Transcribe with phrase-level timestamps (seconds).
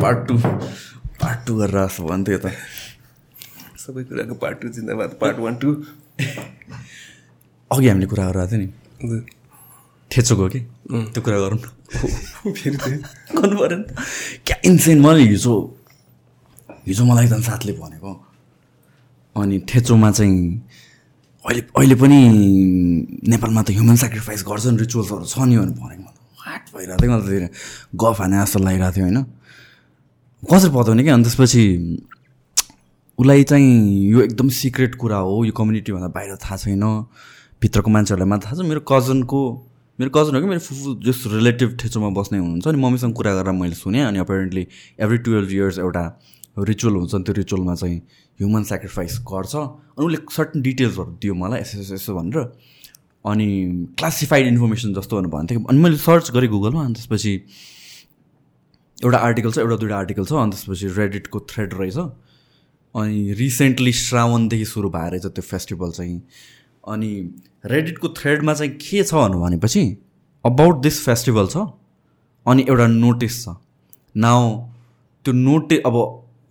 [0.00, 0.34] Part two
[1.20, 2.52] part two गरेर आएको भन्थ्यो त
[3.78, 5.68] सबै कुराको पार्ट टू जिन्दाबाद पार्ट वान टू
[7.70, 9.20] अघि हामीले कुरा गरेर थियो नि
[10.10, 10.60] ठेचोको कि
[11.12, 13.90] त्यो कुरा गरौँ न फेरि गर्नु पऱ्यो नि त
[14.46, 15.54] क्या इन्सेन मैले हिजो
[16.86, 18.12] हिजो मलाई एकजना साथले भनेको
[19.36, 20.38] अनि ठेचोमा चाहिँ
[21.46, 22.18] अहिले अहिले पनि
[23.30, 26.10] नेपालमा त ह्युमन सेक्रिफाइस गर्छन् रिचुअल्सहरू छ नि भनेर भनेको
[26.42, 27.48] वाट भइरहेको थियो मलाई
[28.02, 29.18] गफ हाने जस्तो लागिरहेको थियो होइन?
[30.42, 31.62] कसरी पताउने क्या अनि त्यसपछि
[33.18, 33.70] उसलाई चाहिँ
[34.10, 36.84] यो एकदम सिक्रेट कुरा हो यो कम्युनिटीभन्दा बाहिर थाहा छैन।
[37.62, 39.40] भित्रको मान्छेहरूलाई मात्र थाहा छ। मेरो कजनको
[39.98, 40.46] मेरो कजन हो कि?
[40.46, 44.66] मेरो फुफू जस रिलेटिभ ठेचोमा बस्ने हुनुहुन्छ अनि मम्मीसँग कुरा गरेर मैले सुनेँ अनि अपेरेन्टली
[45.00, 46.04] एभ्री टुवेल्भ इयर्स एउटा
[46.58, 47.98] रिचुअल हुन्छ। त्यो रिचुअलमा चाहिँ
[48.40, 52.38] ह्युमन सेक्रिफाइस गर्छ। अनि उसले सर्टन डिटेल्सहरू दियो मलाई यसो यसो यसो भनेर।
[53.26, 53.48] अनि
[53.98, 57.32] क्लासिफाइड इन्फर्मेसन जस्तो भनेर भन्थ्यो अनि मैले सर्च गरेँ गुगलमा अनि त्यसपछि
[58.98, 61.98] एउटा आर्टिकल छ एउटा दुइटा आर्टिकल छ अनि त्यसपछि रेडिटको थ्रेड रहेछ।
[62.94, 66.20] अनि रिसेन्टली श्रावणदेखि सुरु भएर रहेछ त्यो फेस्टिभल चाहिँ।
[66.84, 67.10] अनि
[67.66, 69.84] रेडिटको थ्रेडमा चाहिँ के छ भनेपछि
[70.44, 71.66] अबाउट दिस फेस्टिभल छ।
[72.46, 73.54] अनि एउटा नोटिस छ।
[74.16, 74.56] नाउ
[75.24, 75.96] त्यो नोटिस अब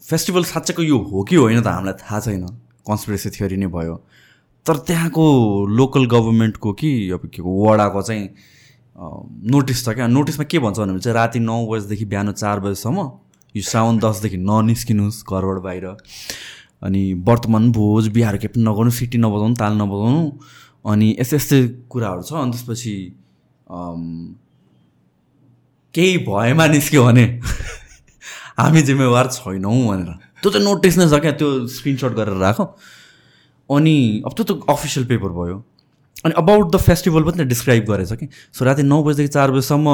[0.07, 2.45] फेस्टिभल साँच्चैको यो हो कि होइन त हामीलाई थाहा छैन।
[2.87, 3.95] कन्सपिरेसी थ्योरी नै भयो।
[4.65, 5.23] तर त्यहाँको
[5.67, 8.29] लोकल गभर्मेन्टको कि अब के को वडाको चाहिँ
[9.51, 10.07] नोटिस छ क्या?
[10.07, 12.99] नोटिसमा के भन्छ भने चाहिँ राति नौ बजीदेखि बिहान चार बजीसम्म
[13.55, 15.85] यो साउन दसदेखि ननिस्किनुहोस् घरबाट बाहिर।
[16.83, 20.23] अनि वर्तमान भोज बिहार के पनि नगर्नु सिटी नबजाउनु ताल नबजाउनु
[20.85, 21.59] अनि यस्तै यस्तै
[21.91, 22.95] कुराहरू छ। अनि त्यसपछि
[25.95, 27.25] केही भएमा निस्क्यो भने
[28.57, 30.09] हामी जिम्मेवार छैनौँ भनेर।
[30.41, 32.59] त्यो चाहिँ नोटिस नै छ क्या त्यो स्क्रिनसट गरेर राख।
[33.69, 33.95] अनि
[34.25, 35.57] अब त्यो त अफिसियल पेपर भयो।
[36.25, 39.89] अनि अबाउट द फेस्टिभल पनि त डिस्क्राइब गरेछ कि। सो राति नौ बजीदेखि चार बजीसम्म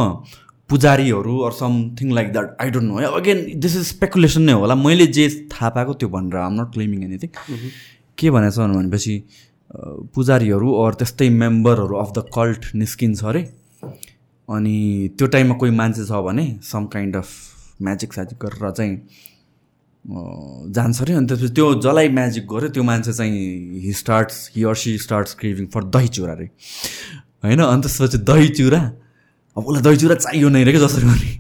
[0.70, 5.08] पुजारीहरू or something like that I don't know again this is speculation नै होला। मैले
[5.12, 7.30] जे थाहा पाएको त्यो भनेर आम नट क्लेमिङ एनिथिङ
[8.18, 9.16] के भनेछ भनेपछि
[10.16, 13.42] पुजारीहरू अर त्यस्तै मेम्बरहरू अफ द कल्ट निस्किन्छ अरे।
[14.50, 14.78] अनि
[15.18, 17.28] त्यो टाइममा कोही मान्छे छ भने सम काइन्ड अफ
[17.82, 18.96] म्याजिक स्याजिक गरेर चाहिँ
[20.76, 24.76] जान्छ अरे। अनि त्यसपछि त्यो जसलाई म्याजिक गर्यो त्यो मान्छे चाहिँ he starts he or
[24.76, 26.50] she starts craving for dahi chura अरे
[27.44, 27.60] होइन?
[27.62, 28.82] अनि त्यसपछि दही चुरा।
[29.58, 31.32] अब उसलाई दही चुरा चाहियो नै रे क्या जसरी पनि।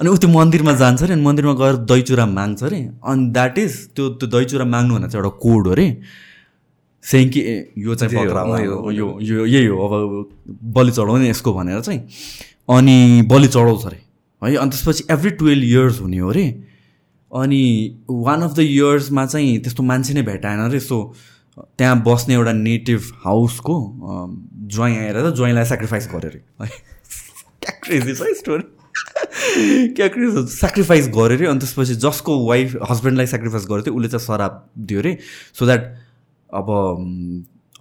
[0.00, 3.58] अनि ऊ त्यो मन्दिरमा जान्छ अरे अनि मन्दिरमा गएर दही चुरा माग्छ अरे। अनि द्याट
[3.58, 5.86] इज त्यो त्यो दही चुरा माग्नु भन्दा चाहिँ एउटा कोड हो अरे
[7.04, 10.30] सेङ कि ए, यो चाहिँ यो यही हो। अब
[10.76, 12.00] बलि चढाउने यसको भनेर चाहिँ।
[12.76, 14.03] अनि बलि चढाउँछ अरे।
[14.46, 16.46] है अनि त्यसपछि एभ्री टुवेल्भ इयर्स हुने हो अरे
[17.32, 17.62] अनि
[18.10, 21.14] वान अफ द इयर्समा चाहिँ त्यस्तो मान्छे नै भेटाएन अरे सो
[21.78, 23.76] त्यहाँ बस्ने एउटा नेटिभ हाउसको
[24.74, 26.68] ज्वाइँ आएर त ज्वाइँलाई सेक्रिफाइस गर्यो अरे है
[27.62, 28.64] क्या क्रेजी छ स्टोरी
[29.94, 34.26] क्या क्रेजी सेक्रिफाइस गर्यो अरे अनि त्यसपछि जसको वाइफ हस्बेन्डलाई सेक्रिफाइस गरेको थियो उसले चाहिँ
[34.26, 35.18] सराप दियो अरे
[35.58, 35.94] सो द्याट
[36.50, 36.70] अब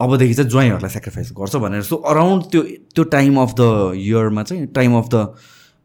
[0.02, 2.62] अबदेखि चाहिँ ज्वाइँहरूलाई सेक्रिफाइस गर्छ भनेर। सो अराउन्ड त्यो
[2.96, 5.36] त्यो टाइम अफ द इयरमा चाहिँ टाइम अफ द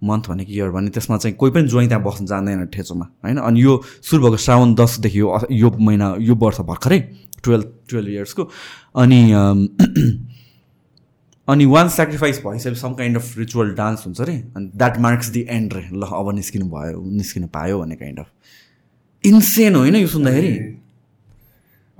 [0.03, 3.39] मन्थ भनेको इयर भने त्यसमा चाहिँ कोही पनि ज्वाइँ त्यहाँ बस्न जान्दैन ठेचोमा होइन?
[3.39, 6.99] अनि यो सुरु भएको श्रावण दसदेखि यो यो महिना यो वर्ष भर्खरै
[7.45, 8.51] टुवेल्भ टुवेल्भ इयर्सको
[8.97, 9.33] अनि
[11.49, 15.47] अनि वान सेक्रिफाइस भइसकेपछि some kind of ritual dance हुन्छ अरे अनि द्याट मार्क्स दि
[15.51, 18.27] एन्ड रे। ल अब निस्किनु भयो निस्किनु पायो भन्ने काइन्ड अफ
[19.25, 20.79] इन्सेन होइन यो सुन्दाखेरि?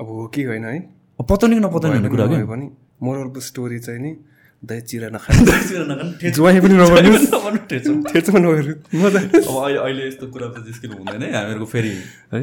[0.01, 0.91] अब हो कि होइन है?
[1.21, 2.71] पताउने कि नपताउने भन्ने कुरा भने
[3.03, 4.17] मोरल स्टोरी चाहिँ नि
[4.63, 7.93] दही चिरा नखाने ज्वाइँ पनि नगर्नु ठेचो।
[8.39, 11.93] नगर्नु मजा अब अहिले अहिले यस्तो कुरा त जिस्किनु हुँदैन है हामीहरूको फेरि।
[12.35, 12.43] है?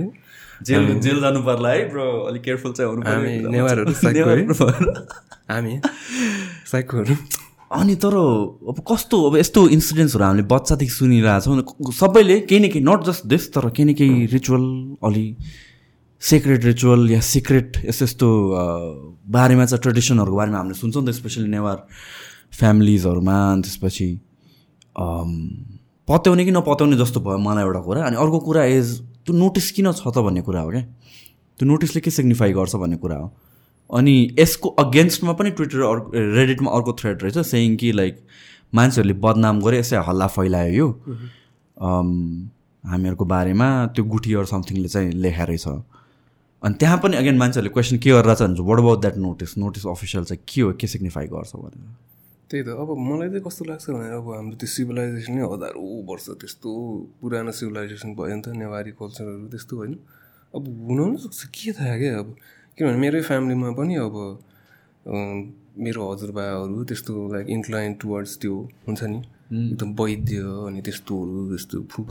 [0.64, 3.92] जेल जेल जानु पर्ला है ब्रो। अलिक केयरफुल चाहिँ हुनु हामी। नेवारहरू।
[5.52, 5.74] हामी
[6.72, 7.16] साइकोहरू।
[7.76, 13.04] अनि तर अब कस्तो अब यस्तो इन्सिडेन्ट्सहरू हामीले बच्चादेखि सुनिरहेछौँ। सबैले केही न केही नट
[13.12, 14.64] जस्ट दिस तर केही न केही रिचुअल
[15.04, 15.26] अलि
[16.22, 18.28] सिक्रेट रिचुअल या सिक्रेट यस्तो यस्तो
[19.30, 21.78] बारेमा चाहिँ ट्रेडिसनहरूको बारेमा हामीले सुन्छौँ नि त स्पेसली नेवार
[22.60, 24.08] फ्यामिलिजहरूमा त्यसपछि
[26.08, 28.88] पत्याउने कि नपत्याउने जस्तो भयो मलाई एउटा कुरा। अनि अर्को कुरा इज
[29.26, 30.82] त्यो नोटिस किन छ त भन्ने कुरा हो क्या?
[31.60, 33.28] त्यो नोटिसले के सिग्निफाई गर्छ भन्ने कुरा हो?
[33.90, 38.16] अनि यसको अगेन्स्टमा पनि ट्विटर अर्को रेडिटमा अर्को थ्रेड रहेछ सेङ कि लाइक
[38.74, 40.88] मान्छेहरूले बदनाम गरे यसै हल्ला फैलायो यो।
[41.78, 45.68] हामीहरूको बारेमा त्यो गुठी अर समथिङले चाहिँ लेखाएको रहेछ
[46.64, 50.24] अनि त्यहाँ पनि अगेन मान्छेहरूले क्वेसन के गरेर चाहिँ what about that notice notice official
[50.24, 50.72] चाहिँ के हो?
[50.80, 51.84] के सिग्निफाई गर्छ भनेर।
[52.50, 56.26] त्यही त। अब मलाई चाहिँ कस्तो लाग्छ भने अब हाम्रो त्यो सिभिलाइजेसन नै हजारौँ वर्ष
[56.42, 56.70] त्यस्तो
[57.22, 59.94] पुरानो सिभिलाइजेसन भयो नि त नेवारी कल्चरहरू त्यस्तो होइन।
[60.54, 62.28] अब हुन पनि सक्छ। के थाहा क्या अब?
[62.78, 64.16] किनभने मेरै फ्यामिलीमा पनि अब
[65.86, 68.54] मेरो हजुरबाहरू त्यस्तो लाइक इन्क्लाइन टुवर्ड्स त्यो
[68.88, 70.38] हुन्छ नि। एकदम वैद्य
[70.70, 72.10] अनि त्यस्तोहरू त्यस्तो फुक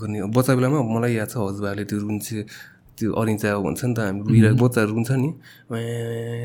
[0.00, 2.38] गर्ने। बच्चा बेलामा मलाई याद छ हजुरबाले त्यो रुन्चे
[3.00, 5.30] त्यो अरिन्चा भन्छ नि त हामी रुइरहेको बच्चाहरू रुन्छ नि।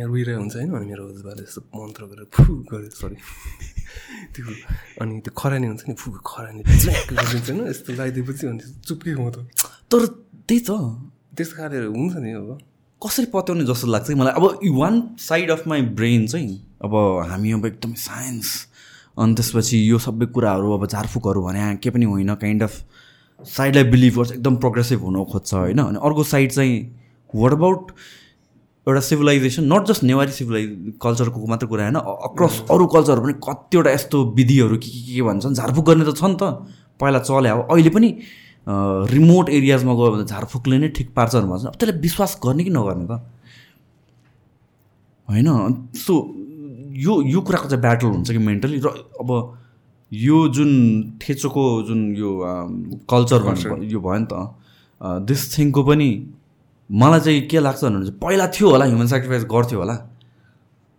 [0.08, 3.18] रुइरहेको हुन्छ होइन अनि मेरो हजुरबाले यस्तो मन्त्र गरेर फु गरेर सरी
[4.34, 4.44] त्यो
[5.02, 9.38] अनि त्यो खरानी हुन्छ नि फु खरानी गरिदिन्छ होइन यस्तो लगाइदिएपछि अनि चुप्केको म त।
[9.92, 10.02] तर
[10.48, 10.72] त्यही त।
[11.36, 12.50] त्यस्तो खाले हुन्छ नि अब।
[13.02, 14.34] कसरी पत्याउने जस्तो लाग्छ कि मलाई?
[14.40, 14.44] अब
[14.80, 16.94] one side of my brain चाहिँ अब
[17.30, 18.50] हामी अब एकदमै साइन्स
[19.18, 22.74] अनि त्यसपछि यो सबै कुराहरू अब झारफुकहरू भने के पनि होइन काइन्ड अफ
[23.40, 25.80] साइडलाई बिलिभ गर्छ एकदम प्रोग्रेसिभ हुन खोज्छ होइन?
[25.80, 26.76] अनि अर्को साइड चाहिँ
[27.36, 27.92] वाट अबाउट
[28.88, 31.96] एउटा civilisation not just Newari civilise कल्चरको मात्र कुरा होइन?
[32.30, 35.54] अक्रस अरू कल्चरहरू पनि कतिवटा यस्तो विधिहरू के के के भन्छन्?
[35.54, 36.44] झारफुक गर्ने त छ नि त।
[37.02, 38.10] पहिला चले अब अहिले पनि
[39.12, 43.06] रिमोट एरियाजमा गयो भने झारफुकले नै ठिक पार्छन् भन्छ अब त्यसलाई विश्वास गर्ने कि नगर्ने
[43.06, 43.14] त?
[45.28, 45.48] होइन?
[45.98, 46.14] सो
[47.06, 48.88] यो यो कुराको चाहिँ ब्याटल हुन्छ कि मेन्टली र
[49.20, 49.30] अब
[50.12, 50.72] यो जुन
[51.22, 52.30] ठेचोको जुन यो
[53.10, 54.34] कल्चर भन्नु यो भयो नि त
[55.28, 56.10] दिस थिङको पनि
[56.90, 59.96] मलाई चाहिँ के लाग्छ भने चाहिँ पहिला थियो होला ह्युमन सेक्रिफाइस गर्थ्यो होला।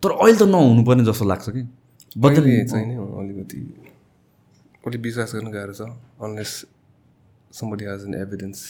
[0.02, 1.62] तर अहिले त नहुनुपर्ने जस्तो लाग्छ कि।
[2.18, 3.58] बदल चाहिँ अलिकति
[4.86, 5.82] अलिक विश्वास गर्नु गाह्रो छ
[6.22, 6.52] unless
[7.58, 8.60] somebody has an evidence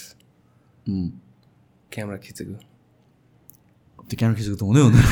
[0.86, 2.54] camera खिचेको।
[4.08, 5.04] त्यो क्यामेरा खिचेको त हुँदै हुँदैन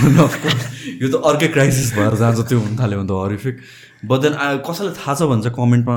[1.03, 3.57] यो त अर्कै क्राइसिस भएर जान्छ त्यो हुन थाल्यो भने त हरिफिक
[4.11, 4.35] बट देन
[4.69, 5.97] कसैलाई थाहा छ भने चाहिँ कमेन्टमा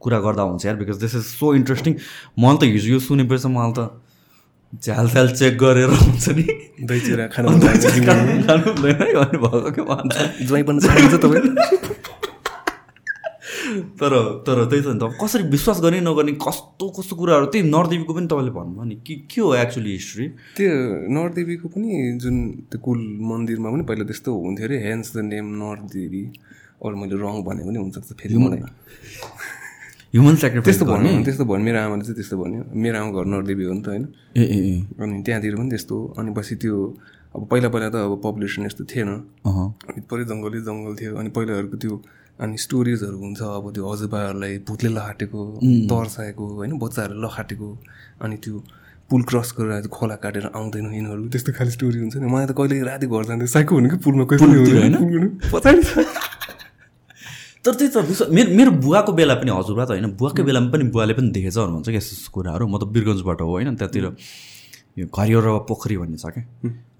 [0.00, 1.94] कुरा गर्दा हुन्छ यार because this is so interesting
[2.38, 3.90] मलाई त हिजो यो सुनेपछि मलाई त
[4.82, 6.44] झ्याल स्याल चेक गरेर हुन्छ नि।
[13.74, 18.14] तर तर त्यही त नि त। कसरी विश्वास गर्ने नगर्ने कस्तो कस्तो कुराहरू त्यही नरदेवीको
[18.14, 20.70] पनि तपाईँले भन्नुभयो नि। के के हो एक्चुली हिस्ट्री त्यो
[21.16, 22.36] नरदेवीको पनि जुन
[22.70, 22.98] त्यो कुल
[23.30, 26.24] मन्दिरमा पनि पहिला त्यस्तो हुन्थ्यो अरे हेन्स द नेम नरदेवी।
[26.84, 28.60] अरू मैले रङ भने पनि हुनसक्छ फेरि मलाई।
[30.14, 33.64] ह्युमन सेक्रिफाइस त्यस्तो भन्नु त्यस्तो भन्यो मेरो आमाले चाहिँ त्यस्तो भन्यो। मेरो आमा घर नरदेवी
[33.64, 34.04] हो नि त होइन।
[34.36, 36.74] ए ए ए। अनि त्यहाँतिर पनि त्यस्तो। अनि पछि त्यो
[37.34, 39.10] अब पहिला पहिला त अब पपुलेसन यस्तो थिएन।
[39.42, 41.94] अहँ। अनि पुरै जङ्गलै जङ्गल थियो। अनि पहिलाहरूको त्यो
[42.40, 45.40] अनि स्टोरिजहरू हुन्छ अब त्यो हजुरबाहरूलाई भूतले लखाटेको
[45.90, 47.68] तर्साएको होइन बच्चाहरू लखाटेको।
[48.22, 48.54] अनि त्यो
[49.10, 52.86] पुल क्रस गरेर खोला काटेर आउँदैन यिनीहरू। त्यस्तो खाले स्टोरी हुन्छ नि। मलाई त कहिले
[52.86, 54.38] राति घर जाँदा साइको हुनु कि पुलमा कोही
[55.50, 55.82] पछाडि
[57.64, 61.12] तर त्यही त मेरो मेरो बुवाको बेला पनि हजुरबा त होइन। बुवाकै बेलामा पनि बुवाले
[61.16, 64.04] पनि देखेछ भन्नुहुन्छ क्या यस्तो कुराहरू। म त बिरगन्जबाट हो होइन। त्यहाँतिर
[65.00, 66.44] यो घरियर पोखरी भन्ने छ क्या।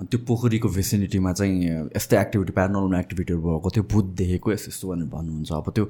[0.00, 4.84] अनि त्यो पोखरीको भेसिनिटीमा चाहिँ यस्तै एक्टिभिटी प्यारानर्मल एक्टिभिटीहरू भएको त्यो भूत देखेको यस्तो यस्तो
[4.88, 5.84] भनेर भन्नुहुन्छ। अब त्यो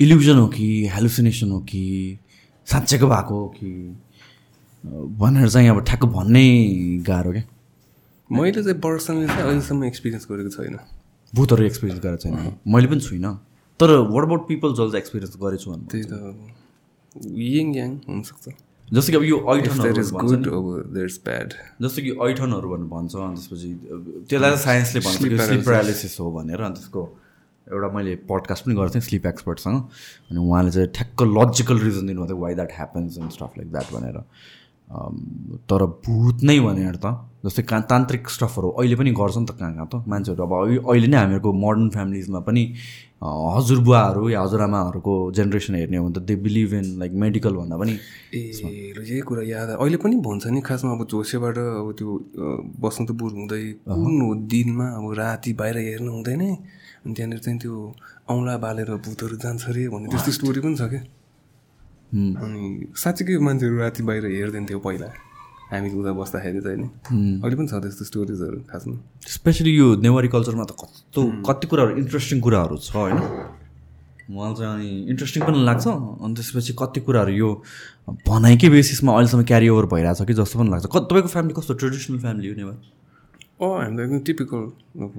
[0.00, 1.82] इल्युजन हो कि हेलुसिनेसन हो कि
[2.66, 3.70] साँच्चैको भएको हो कि
[5.22, 6.46] भनेर चाहिँ अब ठ्याक्क भन्नै
[7.06, 7.44] गाह्रो क्या।
[8.30, 10.76] मैले चाहिँ पर्सनली चाहिँ अहिलेसम्म एक्सपिरियन्स गरेको छैन।
[11.32, 12.34] भूतहरू एक्सपिरियन्स गरेको छैन।
[12.66, 13.32] मैले पनि छुइनँ।
[13.80, 16.36] तर वाट अबाउट पिपल जसले एक्सपिरियन्स गरेको छु भन्नु त्यही त अब।
[17.38, 18.44] यङ याङ हुनसक्छ।
[18.92, 20.02] जस्तो कि अब यो ऐठनहरू
[21.26, 23.70] ब्याड जस्तो कि ऐठनहरू भन्नु भन्छ अनि त्यसपछि
[24.30, 27.02] त्यसलाई साइन्सले भन्छ। कि स्लिप प्यारालिसिस हो भनेर अनि त्यसको
[27.66, 29.76] एउटा मैले पडकास्ट पनि गरेको थिएँ स्लिप एक्सपर्टसँग
[30.30, 33.88] अनि उहाँले चाहिँ ठ्याक्क लजिकल रिजन दिनुभएको थियो why that happens and stuff like that
[33.94, 34.16] भनेर।
[35.70, 37.06] तर भूत नै भनेर त।
[37.44, 39.94] जस्तै का तान्त्रिक स्टफहरू अहिले पनि गर्छ नि त कहाँ कहाँ त?
[40.08, 40.52] मान्छेहरू अब
[40.88, 42.62] अहिले नै हामीहरूको मोडर्न फ्यामिलिजमा पनि
[43.24, 47.92] हजुरबुवाहरू या हजुरआमाहरूको जेनेरेसन हेर्ने हो भने त they believe in like medical भन्दा पनि
[48.34, 48.40] ए
[49.00, 52.08] यही कुरा याद। अहिले पनि भन्छ नि खासमा अब झोसेबाट अब त्यो
[52.84, 57.74] बसन्तपुर हुँदै कुन हो दिनमा अब राति बाहिर हेर्नु हुँदैन अनि त्यहाँनिर चाहिँ त्यो
[58.30, 61.02] औँला बालेर भूतहरू जान्छ अरे भन्ने त्यस्तो स्टोरी पनि छ क्या।
[62.14, 62.62] अनि
[62.96, 65.08] साँच्चीकै मान्छेहरू राति बाहिर हेर्दैन थियो पहिला।
[65.70, 66.88] हामी उता बस्दाखेरि चाहिँ नि
[67.42, 68.96] अहिले पनि छ त्यस्तो स्टोरिजहरू खासमा?
[69.36, 73.18] स्पेसली यो नेवारी कल्चरमा त कस्तो कति कुराहरू इन्ट्रेस्टिङ कुराहरू छ होइन?
[74.30, 77.48] मलाई चाहिँ अनि इन्ट्रेस्टिङ पनि लाग्छ अनि त्यसपछि कति कुराहरू यो
[78.28, 81.74] भनाइकै बेसिसमा अहिलेसम्म क्यारी ओभर भइरहेछ कि जस्तो पनि लाग्छ। तपाईँको फ्यामिली कस्तो?
[81.80, 82.76] ट्रेडिसनल फ्यामिली हो नेवार?
[83.60, 84.62] अँ हामीलाई एकदम टिपिकल
[85.04, 85.12] अब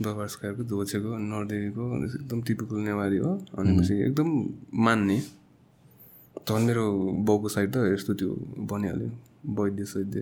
[0.00, 4.28] दबासकारको धोचेको नर्देवीको एकदम टिपिकल नेवारी हो। अनि पछि एकदम
[4.84, 5.18] मान्ने।
[6.48, 6.84] झन् मेरो
[7.28, 8.30] बाउको साइड त यस्तो त्यो
[8.70, 9.10] बनिहाल्यो।
[9.44, 10.20] वैद्य सैद्य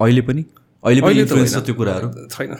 [0.00, 0.44] अहिले पनि
[0.84, 2.08] अहिले पनि इन्फ्लुएन्स छ। त्यो कुराहरू?
[2.28, 2.54] छैन।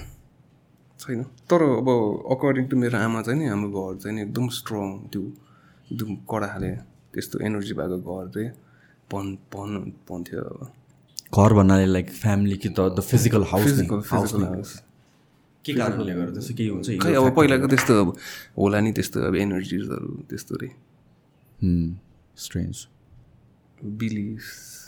[1.00, 1.88] छैन। तर अब
[2.30, 5.22] अकर्डिङ टु मेरो आमा चाहिँ नि हाम्रो घर चाहिँ नि एकदम स्ट्रङ त्यो
[5.92, 6.70] एकदम कडा खाले
[7.14, 8.50] त्यस्तो एनर्जी भएको घर चाहिँ
[9.10, 9.74] भन् भन्
[10.10, 10.58] भन्थ्यो अब।
[11.34, 14.70] घर भन्नाले लाइक फ्यामिली कि त the physical house physical physical house
[15.64, 16.54] के कारणले गर्दा त्यस्तो?
[16.54, 18.08] केही हुन्छ खै अब पहिलाको त्यस्तो अब
[18.58, 20.68] होला नि त्यस्तो अब एनर्जिजहरू त्यस्तो रे।
[22.36, 22.86] स्ट्रेन्ज
[24.00, 24.79] बिलिफ्स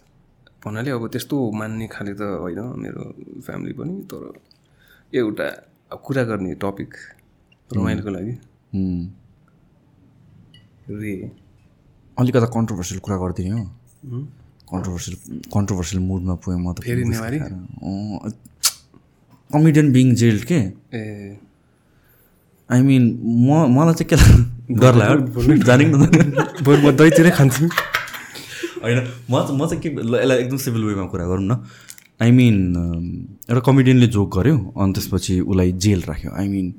[0.63, 3.03] भन्नाले अब त्यस्तो मान्ने खाले त होइन मेरो
[3.43, 4.23] फ्यामिली पनि तर
[5.13, 5.47] एउटा
[6.03, 6.91] कुरा गर्ने टपिक
[7.71, 8.33] रमाइलोको लागि
[10.93, 11.15] रे
[12.17, 13.63] अलिकता कन्ट्रोभर्सियल कुरा गरिदिने हो
[14.73, 15.17] कन्ट्रोभर्सियल
[15.51, 17.39] कन्ट्रोभर्सियल मुडमा पुगेँ म त फेरि नेवारी
[19.51, 20.61] कमेडियन बिङ जेल्ड के
[20.95, 21.03] ए
[22.71, 23.05] आई मिन
[23.47, 27.69] म मलाई चाहिँ के लाग्छ डर लाग्यो जाने म दहीतिरै खान्छु
[28.83, 28.99] होइन
[29.31, 31.65] म चाहिँ म चाहिँ के यसलाई एकदम सिभिल वेमा कुरा गरौँ न।
[32.23, 32.57] आई मिन
[33.51, 36.75] एउटा कमेडियनले जोक गर्यो अनि त्यसपछि उसलाई जेल राख्यो। आई मिन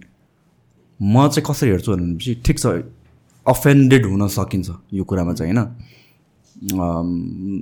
[0.99, 2.65] म चाहिँ कसरी हेर्छु भनेपछि ठिक छ
[3.45, 5.67] अफेन्डेड हुन सकिन्छ यो कुरामा चाहिँ होइन?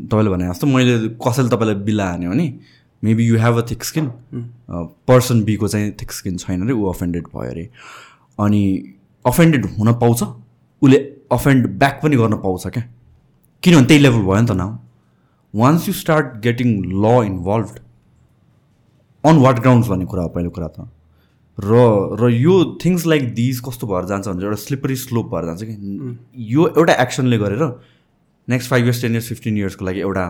[0.07, 2.47] तपाईँले भने जस्तो मैले कसैले तपाईँलाई बिल्ला हान्यो भने
[3.03, 4.09] maybe you have a thick skin
[5.07, 7.69] person बीको चाहिँ थिक स्किन छैन अरे ऊ अफेन्डेड भयो अरे
[8.39, 8.61] अनि
[9.25, 10.23] अफेन्डेड हुन पाउँछ
[10.81, 10.97] उसले
[11.31, 12.83] अफेन्ड ब्याक पनि गर्न पाउँछ क्या?
[13.63, 14.77] किनभने त्यही लेभल भयो नि त now
[15.53, 16.69] once you start getting
[17.03, 17.69] ल इन्भल्भ
[19.23, 20.87] अन वाट ग्राउन्ड्स भन्ने कुरा हो पहिलो कुरा त?
[21.57, 21.71] र
[22.19, 22.53] र यो
[22.83, 25.75] थिङ्स लाइक दिज कस्तो भएर जान्छ भने एउटा स्लिपरी स्लोप भएर जान्छ कि?
[26.53, 27.63] यो एउटा एक्सनले गरेर
[28.47, 30.25] next five years ten years fifteen इयर्सको लागि एउटा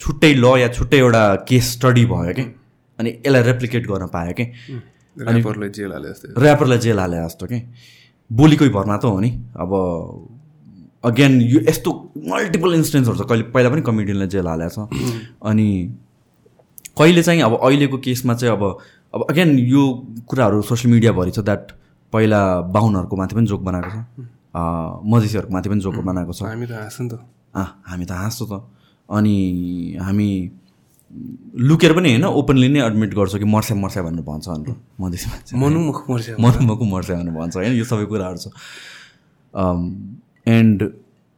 [0.00, 2.44] छुट्टै ल या छुट्टै एउटा केस स्टडी भयो कि?
[2.98, 4.44] अनि यसलाई रेप्लिकेट गर्न पायो कि?
[5.20, 7.58] ऱ्यापरलाई जेल हाले जस्तै। ऱ्यापरलाई जेल हाले जस्तो कि?
[8.30, 9.70] बोलीकै भरमा त हो नि। अब
[11.04, 11.90] अगेन यो यस्तो
[12.28, 14.88] मल्टिपल इन्सिडेन्ट्सहरू छ। कहिले पहिला पनि कमेडियनलाई जेल हालेको छ।
[15.44, 15.68] अनि
[16.98, 18.62] कहिले चाहिँ अब अहिलेको केसमा चाहिँ अब
[19.14, 19.82] अब अगेन यो
[20.28, 21.72] कुराहरू सोसियल मिडियाभरि छ द्याट
[22.12, 22.40] पहिला
[22.74, 23.96] बाहुनहरूको माथि पनि जोक बनाएको छ।
[25.12, 27.14] मधेसीहरूको माथि पनि जोक बनाएको छ। हामी त हाँस्छौँ त।
[27.54, 28.62] हामी त हाँस्छौँ त।
[29.08, 29.36] अनि
[30.00, 30.28] हामी
[31.68, 35.56] लुकेर पनि होइन ओपनली नै एडमिट गर्छौँ कि मर्स्या मर्स्या भनेर भन्छ भनेर मधेसी मान्छे
[35.58, 38.46] मनु मुख मर्छ मर्मको मर्छ भनेर भन्छ। होइन यो सबै कुराहरू छ।
[40.46, 40.82] एन्ड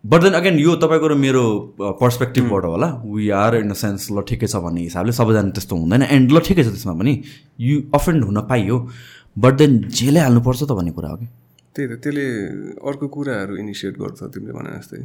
[0.05, 1.45] बट देन अगेन यो तपाईँको र मेरो
[2.01, 6.03] पर्सपेक्टिभबाट होला we are in the sense ल ठिकै छ भन्ने हिसाबले सबैजना त्यस्तो हुँदैन।
[6.03, 7.13] एन्ड ल ठिकै छ त्यसमा पनि
[7.61, 8.77] यु अफेन्ड हुन पाइयो
[9.37, 11.27] बट देन जेलै हाल्नुपर्छ त भन्ने कुरा हो कि?
[11.75, 12.27] त्यही त त्यसले
[12.89, 15.01] अर्को कुराहरू इनिसिएट गर्छ तिमीले भने जस्तै।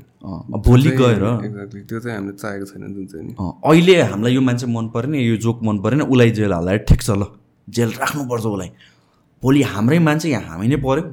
[0.67, 4.67] भोलि गएर एक्ज्याक्टली त्यो चाहिँ हामीले चाहेको छैन जुन चाहिँ नि। अहिले हामीलाई यो मान्छे
[4.71, 7.27] मन परेन यो जोक मन परेन उसलाई जेल हाल्दा ठिक छ ल
[7.67, 8.69] जेल राख्नुपर्छ उसलाई।
[9.43, 11.03] भोलि हाम्रै मान्छे यहाँ हामी नै पऱ्यो।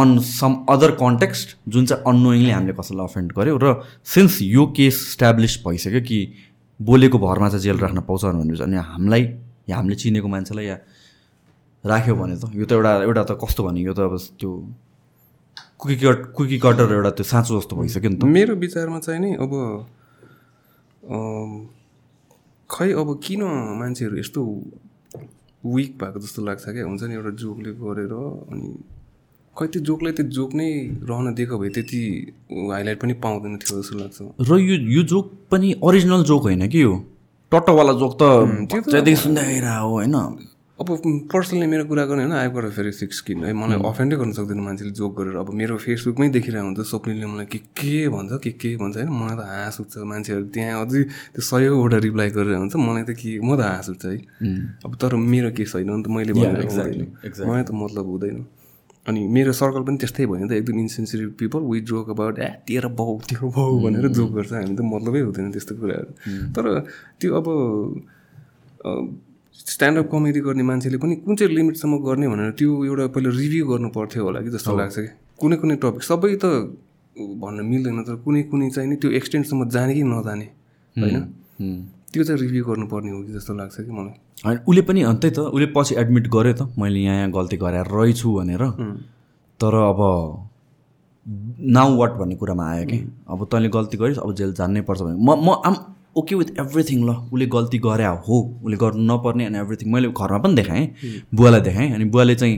[0.00, 3.66] अन सम अदर कन्टेक्स्ट जुन चाहिँ अनोइङली हामीले कसैलाई अफेन्ड गऱ्यो र
[4.14, 6.18] सिन्स यो केस इस्टाब्लिस भइसक्यो कि
[6.80, 9.22] बोलेको भरमा चाहिँ जेल राख्न पाउँछ भनेपछि अनि हामीलाई
[9.68, 10.78] या हामीले चिनेको मान्छेलाई या
[11.84, 14.50] राख्यो भने त यो त एउटा एउटा त कस्तो भने यो त अब त्यो
[15.78, 19.30] कुकी कट कुकी कटर एउटा त्यो साँचो जस्तो भइसक्यो नि त। मेरो विचारमा चाहिँ नि
[19.44, 19.52] अब
[22.70, 23.42] खै अब किन
[23.78, 24.40] मान्छेहरू यस्तो
[25.64, 26.84] विक भएको जस्तो लाग्छ क्या?
[26.84, 28.12] हुन्छ नि एउटा जोकले गरेर
[28.50, 28.68] अनि
[29.58, 30.68] खै त्यो जोकलाई त्यो जोक नै
[31.08, 32.00] रहन दिएको भए त्यति
[32.70, 34.18] हाइलाइट पनि पाउँदैन थियो जस्तो लाग्छ।
[34.48, 36.94] र यो यो जोक पनि ओरिजिनल जोक होइन कि यो?
[37.52, 38.22] टट्टवाला जोक त
[38.74, 40.16] बच्चादेखि सुन्दै आइरहेको हो होइन।
[40.74, 40.88] अब
[41.30, 44.58] पर्सनली मेरो कुरा गर्ने होइन आई गएर फेरि सिक्स स्किन है। मलाई अफेन्डै गर्न सक्दैन
[44.58, 48.70] मान्छेले जोक गरेर। अब मेरो फेसबुकमै देखिरहेको हुन्छ स्वप्निलले मलाई के के भन्छ के के
[48.82, 53.04] भन्छ होइन। मलाई त हाँस उठ्छ मान्छेहरू त्यहाँ अझै त्यो सयौँवटा रिप्लाई गरेर हुन्छ। मलाई
[53.06, 54.18] त के म त हाँस उठ्छ है।
[54.82, 56.66] अब तर मेरो केस होइन नि त मैले भनेर
[57.46, 58.38] मलाई त मतलब हुँदैन।
[59.06, 62.48] अनि मेरो सर्कल पनि त्यस्तै भयो नि त एकदम insensitive people we joke about ए
[62.68, 66.10] तेरो बाउ तेरो बाउ भनेर जोक गर्छ हामी त मतलबै हुँदैन त्यस्तो कुराहरू।
[66.56, 66.64] तर
[67.20, 67.46] त्यो अब
[69.54, 73.88] स्ट्यान्डअप कमेडी गर्ने मान्छेले पनि कुन चाहिँ लिमिटसम्म गर्ने भनेर त्यो एउटा पहिला रिभ्यू गर्नु
[73.96, 75.10] पर्थ्यो होला कि जस्तो लाग्छ कि?
[75.40, 76.44] कुनै कुनै टपिक सबै त
[77.42, 80.46] भन्न मिल्दैन तर कुनै कुनै चाहिँ नि त्यो एक्सटेन्टसम्म जाने कि नजाने
[80.96, 81.22] होइन?
[82.14, 84.14] त्यो चाहिँ रिभ्यू गर्नुपर्ने हो कि जस्तो लाग्छ कि मलाई?
[84.46, 87.86] होइन उसले पनि त्यही त उसले पछि एडमिट गर्यो त मैले यहाँ यहाँ गल्ती गरेर
[87.90, 88.62] रहेछु भनेर।
[89.60, 90.00] तर अब
[91.74, 92.98] नाउ वाट भन्ने कुरामा आयो कि?
[93.28, 95.74] अब तैँले गल्ती गरिस् अब जेल जान्नै पर्छ भने। म म आम
[96.16, 100.38] ओके विथ एभ्रिथिङ ल। उसले गल्ती गरे हो। उसले गर्नु नपर्ने अनि एभ्रिथिङ मैले घरमा
[100.38, 100.86] पनि देखाएँ
[101.34, 102.56] बुवालाई देखाएँ अनि बुवाले चाहिँ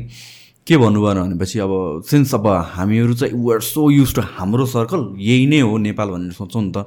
[0.67, 2.47] के भन्नुभयो भनेपछि अब सिन्स अब
[2.77, 6.73] हामीहरू चाहिँ वर सो युज टु हाम्रो सर्कल यही नै हो नेपाल भनेर सोच्छौँ नि
[6.77, 6.79] त।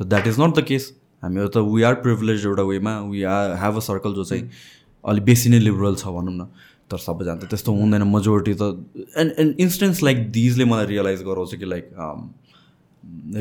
[0.00, 0.84] त that is not the case
[1.26, 4.48] हामीहरू त वी आर प्रिभिलेज एउटा वेमा we are have a circle जो चाहिँ
[5.04, 6.48] अलिक बेसी नै लिबरल छ भनौँ न।
[6.90, 8.62] तर सबैजना त त्यस्तो हुँदैन मेजोरिटी त
[9.18, 11.84] एन्ड एन्ड इन्स्टेन्स लाइक दिजले मलाई रियलाइज गराउँछ कि लाइक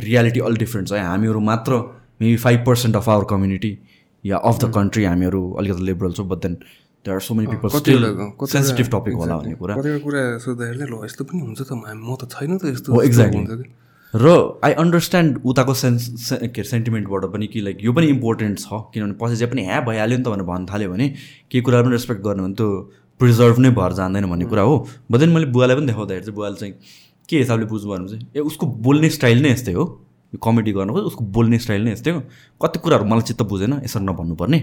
[0.06, 1.78] रियालिटी अल डिफ्रेन्ट छ। है हामीहरू मात्र
[2.22, 3.72] maybe five percent of our community
[4.24, 6.54] yeah of the country हामीहरू अलिकति लिबरल छौँ but then
[7.06, 7.70] there are so many people
[8.50, 12.24] sensitive topic होला भन्ने कुरा। कतिवटा कुरा सोद्धाखेरि ल यस्तो पनि हुन्छ त म त
[12.34, 13.66] छैन त यस्तो हो एक्ज्याक्टली हुन्छ कि।
[14.16, 18.80] र आई अन्डरस्ट्यान्ड उताको सेन्स के अरे सेन्टिमेन्टबाट पनि कि लाइक यो पनि इम्पोर्टेन्ट छ
[18.94, 21.08] किनभने पछि चाहिँ पनि ह्या भइहाल्यो नि त भनेर भन्न थाल्यो भने
[21.52, 22.68] केही कुरा पनि रेस्पेक्ट गर्ने भने त्यो
[23.20, 24.76] प्रिजर्भ नै भएर जाँदैन भन्ने कुरा हो।
[25.12, 26.74] देन मैले बुवालाई पनि देखाउँदाखेरि चाहिँ बुवाले चाहिँ
[27.30, 28.28] के हिसाबले बुझ्नु भने चाहिँ?
[28.36, 29.84] ए उसको बोल्ने स्टाइल नै यस्तै हो।
[30.34, 32.20] यो कमेडी गर्नुको उसको बोल्ने स्टाइल नै यस्तै हो।
[32.62, 34.60] कति कुराहरू मलाई चित्त बुझेन यसरी नभन्नुपर्ने।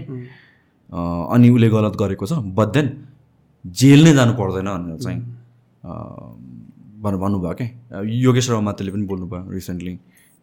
[1.33, 2.87] अनि उसले गलत गरेको छ। बट देन
[3.65, 5.19] जेल नै जानु पर्दैन भनेर चाहिँ
[7.03, 9.93] अँ, भन भन्नुभयो क्या योगेश मात्रले पनि बोल्नुभयो रिसेन्टली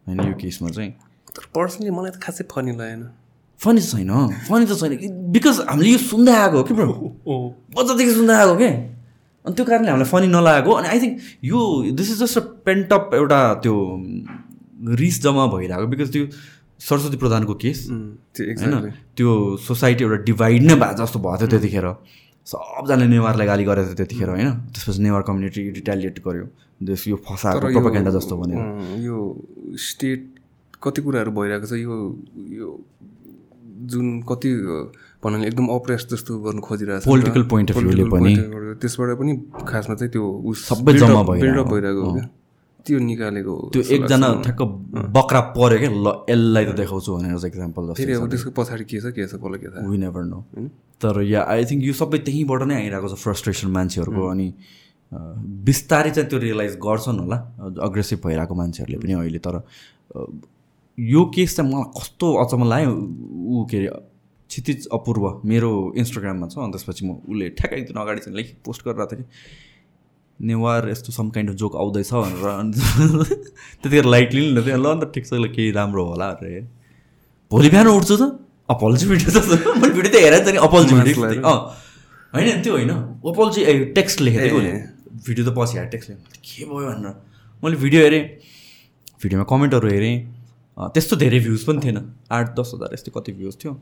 [0.07, 0.91] होइन यो केसमा चाहिँ।
[1.35, 3.01] तर पर्सनली मलाई त खासै फनी लागेन।
[3.59, 4.11] फनी त छैन।
[4.47, 6.93] फनी त छैन बिकज हामीले यो सुन्दै आएको हो कि ब्रो
[7.75, 8.69] बच्चादेखि सुन्दै आएको के?
[9.45, 11.15] अनि त्यो कारणले हामीलाई फनी नलागेको। अनि आई थिङ्क
[11.49, 11.59] यो
[11.97, 13.75] this is just a pent up एउटा त्यो
[15.01, 16.25] रिस जम्मा भइरहेको बिकज त्यो
[16.81, 18.93] सरस्वती प्रधानको केस होइन?
[19.17, 19.29] त्यो
[19.65, 21.87] सोसाइटी एउटा डिभाइड नै भए जस्तो भएको थियो त्यतिखेर।
[22.47, 26.45] सबजनाले नेवारलाई गाली गरेको थियो त्यतिखेर होइन त्यसपछि नेवार कम्युनिटी रिटालिएट गर्यो
[26.89, 28.59] देश यो फसाएको प्रोपागेन्डा जस्तो भन्यो
[29.07, 29.17] यो
[29.87, 30.21] स्टेट
[30.83, 31.93] कति कुराहरू भइरहेको छ यो
[32.59, 32.67] यो
[33.91, 34.77] जुन कति अ,
[35.23, 38.03] भनौँ न एकदम अप्रेस जस्तो गर्नु खोजिरहेको छ नि त। Political point of view ले
[38.09, 39.33] Political पनि। त्यसबाट पनि
[39.69, 42.05] खासमा चाहिँ त्यो सबै जम्मा भइरहेको।
[42.85, 44.61] त्यो निकालेको त्यो एकजना। ठ्याक्क
[45.17, 49.27] बक्रा पऱ्यो क्या ल यसलाई त देखाउँछु भनेर इक्जाम्पल जस्तो त्यसको पछाडि के छ के
[49.27, 50.39] छ कसलाई के थाहा वी नेभर नो
[51.01, 54.47] तर या आई थिङ्क यो सबै त्यहीँबाट नै आइरहेको छ फ्रस्ट्रेसन मान्छेहरूको अनि
[55.67, 57.37] बिस्तारै चाहिँ त्यो रियलाइज गर्छन् होला।
[57.87, 59.55] अग्रेसिभ भइरहेको मान्छेहरूले पनि अहिले तर
[60.97, 63.89] यो केस चाहिँ मलाई कस्तो अचम्म लाग्यो ऊ के अरे
[64.49, 68.81] क्षितिज अपूर्व मेरो इन्स्टाग्राममा छ अनि त्यसपछि म उसले ठ्याक्कै दिन अगाडि चाहिँ लेखि पोस्ट
[68.87, 69.27] गरिरहेको थिएँ कि।
[70.41, 72.45] नेवार यस्तो सम काइन्ड अफ जोक आउँदैछ भनेर
[73.81, 76.61] त्यतिखेर लाइटली नि लिँदै ल अन्त ठिक छ केही राम्रो होला अरे
[77.51, 78.23] भोलि बिहान उठ्छु त?
[78.69, 79.37] अपोलोजी भिडियो त
[79.81, 81.57] मैले भिडियो त हेरेँ त नि अपोलोजी भिडियो। अँ।
[82.33, 83.61] होइन त्यो होइन। अपोलोजी
[83.93, 84.59] टेक्स्ट लेखेको
[85.27, 87.15] भिडियो त पछि हेरेँ टेक्स्ट लेखेँ के भयो भनेर।
[87.63, 88.23] मैले भिडियो हेरेँ।
[89.21, 90.15] भिडियोमा कमेन्टहरू हेरेँ।
[90.77, 91.97] त्यस्तो धेरै भ्युज पनि थिएन।
[92.31, 93.73] आठ दस हजार यस्तो कति भ्युज थियो।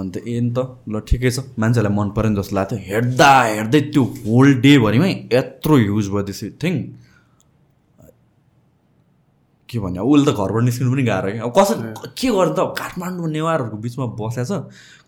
[0.00, 4.02] अन्त ए नि त ल ठिकै छ। मान्छेलाई मन परेन जस्तो लाग्थ्यो। हेर्दा हेर्दै त्यो
[4.24, 6.74] होल डेभरिमै यत्रो युज भयो दिस थिङ
[9.68, 11.80] के भन्ने अब उसले त घरबाट निस्किनु पनि गाह्रो क्या। अब कसरी
[12.16, 12.58] के गर्नु त?
[12.64, 14.50] अब काठमाडौँ नेवारहरूको बिचमा बसेछ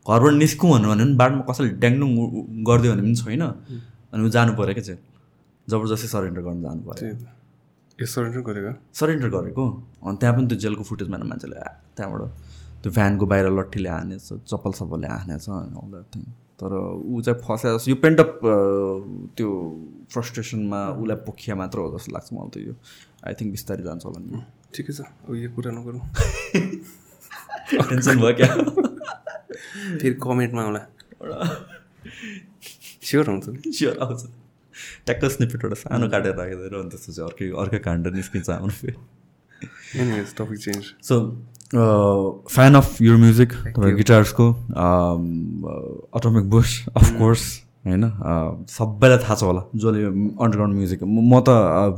[0.04, 2.10] घरबाट निस्कौँ भन्नु भने पनि बाटोमा कसैले ड्याङडुङ
[2.68, 3.42] गरिदियो भने पनि छैन।
[4.12, 5.00] अनि ऊ जानु पऱ्यो क्या चाहिँ
[5.68, 7.08] जबरजस्ती सरेन्डर गर्नु जानु पऱ्यो।
[8.00, 8.72] यो सरेन्डर गरेको?
[9.00, 9.64] सरेन्डर गरेको।
[10.04, 11.56] अनि त्यहाँ पनि त्यो जेलको फुटेजमा न मान्छेले
[11.96, 12.49] त्यहाँबाट।
[12.82, 16.24] त्यो भ्यानको बाहिर लट्ठीले हानेछ चप्पल सप्पलले हानेछ अल द्याट थिङ
[16.60, 18.32] तर ऊ चाहिँ फस्या जस्तो यो पेन्टअप
[19.36, 19.48] त्यो
[20.12, 22.74] फ्रस्ट्रेसनमा उसलाई पोखिया मात्र हो जस्तो लाग्छ मलाई त यो।
[23.26, 24.42] आई थिङ्क बिस्तारै जान्छ होला नि।
[24.74, 26.02] ठिकै छ। अब यो कुरा नगरौँ।
[27.90, 28.50] टेन्सन भयो क्या?
[30.00, 30.82] फेरि कमेन्टमा होला।
[33.08, 34.20] स्योर नि स्योर आउँछ।
[35.06, 38.98] ट्याक्क स्निपेट एउटा सानो काटेर राखिदिएर अनि त्यसपछि अर्कै अर्कै काण्ड निस्किन्छ आउनु फेरि।
[40.36, 41.16] Topic change so
[41.70, 44.46] fan of your music तपाईँ गिटार्सको
[46.18, 47.42] अटोमिक बुस अफकोर्स
[47.87, 48.02] होइन?
[48.02, 51.48] अ, सबैलाई थाहा छ होला जसले अन्डरग्राउन्ड म्युजिक म त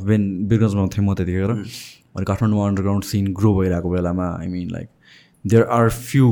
[0.04, 4.88] बेन बिरगन्जमा थिएँ म त्यतिखेर अनि काठमाडौँमा अन्डरग्राउन्ड सिन ग्रो भइरहेको बेलामा I mean like
[5.44, 6.28] there are few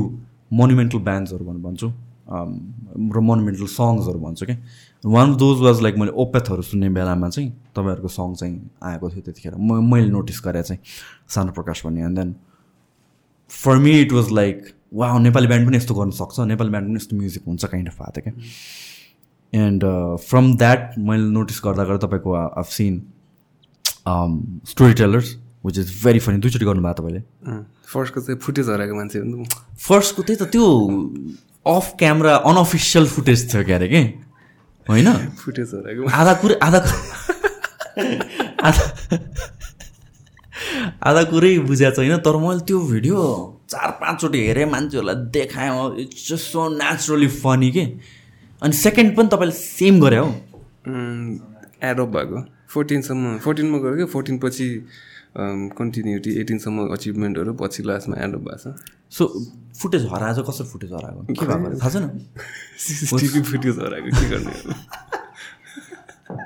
[0.53, 1.91] monumental ब्यान्ड्सहरू भनेर भन्छु।
[2.31, 2.51] Um,
[2.95, 4.57] र मोनुमेन्टल सङ्ग्सहरू भन्छु क्या
[5.03, 8.55] one of those was like मैले ओपेथहरू सुन्ने बेलामा चाहिँ तपाईँहरूको सङ चाहिँ
[8.87, 10.79] आएको थियो त्यतिखेर। म मैले नोटिस गरेँ चाहिँ
[11.27, 12.29] सानो प्रकाश भन्ने and then
[13.51, 14.57] for me it was like
[14.93, 17.97] वा नेपाली ब्यान्ड पनि यस्तो गर्न सक्छ। नेपाली ब्यान्ड पनि यस्तो म्युजिक हुन्छ काइन्ड अफ
[17.99, 19.65] भएको थियो क्या?
[19.65, 19.83] एन्ड
[20.29, 23.01] फ्रम द्याट मैले नोटिस गर्दा गर्दा तपाईँको of scene
[24.93, 25.35] storytellers
[25.65, 27.21] which is very funny दुईचोटि गर्नुभयो तपाईँले।
[27.93, 29.19] फर्स्टको चाहिँ फुटेज हराएको मान्छे।
[29.87, 30.65] फर्स्टको त्यही त। त्यो
[31.65, 34.01] अफ क्यामरा अनअफिसियल फुटेज थियो क्यारे के?
[34.87, 35.07] होइन?
[35.43, 36.79] फुटेज हराएको आधा कुरै आधा
[38.67, 38.83] आधा
[41.03, 43.17] आधा कुरै बुझाएको छैन तर मैले त्यो भिडियो
[43.69, 45.71] चार पाँचचोटि हेरेँ मान्छेहरूलाई देखाएँ
[46.01, 47.85] it's just so naturally funny के।
[48.61, 50.27] अनि सेकेन्ड पनि तपाईँले सेम गरे हो।
[51.83, 52.37] एडप भएको।
[52.73, 54.05] फोर्टिनसम्म फोर्टिनमा गयो कि?
[54.11, 54.67] फोर्टिन पछि
[55.77, 58.75] कन्टिन्युटी एटिनसम्म अचिभमेन्टहरू पछि लास्टमा एडप भएको छ।
[59.11, 59.23] सो
[59.81, 62.05] फुटेज हराएर चाहिँ कसरी फुटेज हराएको के भएको थाहा छैन।
[62.77, 64.53] सिसिटिभी फुटेज हराएको के गर्ने?
[66.29, 66.39] अब?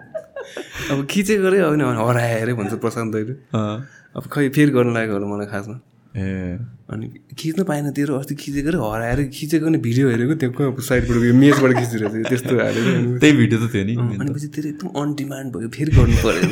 [0.91, 3.33] अब खिचेको अरे होइन हरायो अरे भन्छ प्रशान्त दाइले
[4.15, 5.77] अब खै फेरि गर्नु लागेको होला मलाई खासमा।
[6.15, 11.17] ए। अनि खिच्न पाएन तेरो अस्ति खिचेको अरे हराएर खिचेको नि भिडियो हेरेको त्यो साइडबाट
[11.27, 14.89] यो मेजबाट खिचिरहेको थियो त्यस्तो हालेर त्यही भिडियो त थियो नि। अनि पछि तेरो एकदम
[15.01, 16.45] अन डिमान्ड भयो फेरि गर्नु पऱ्यो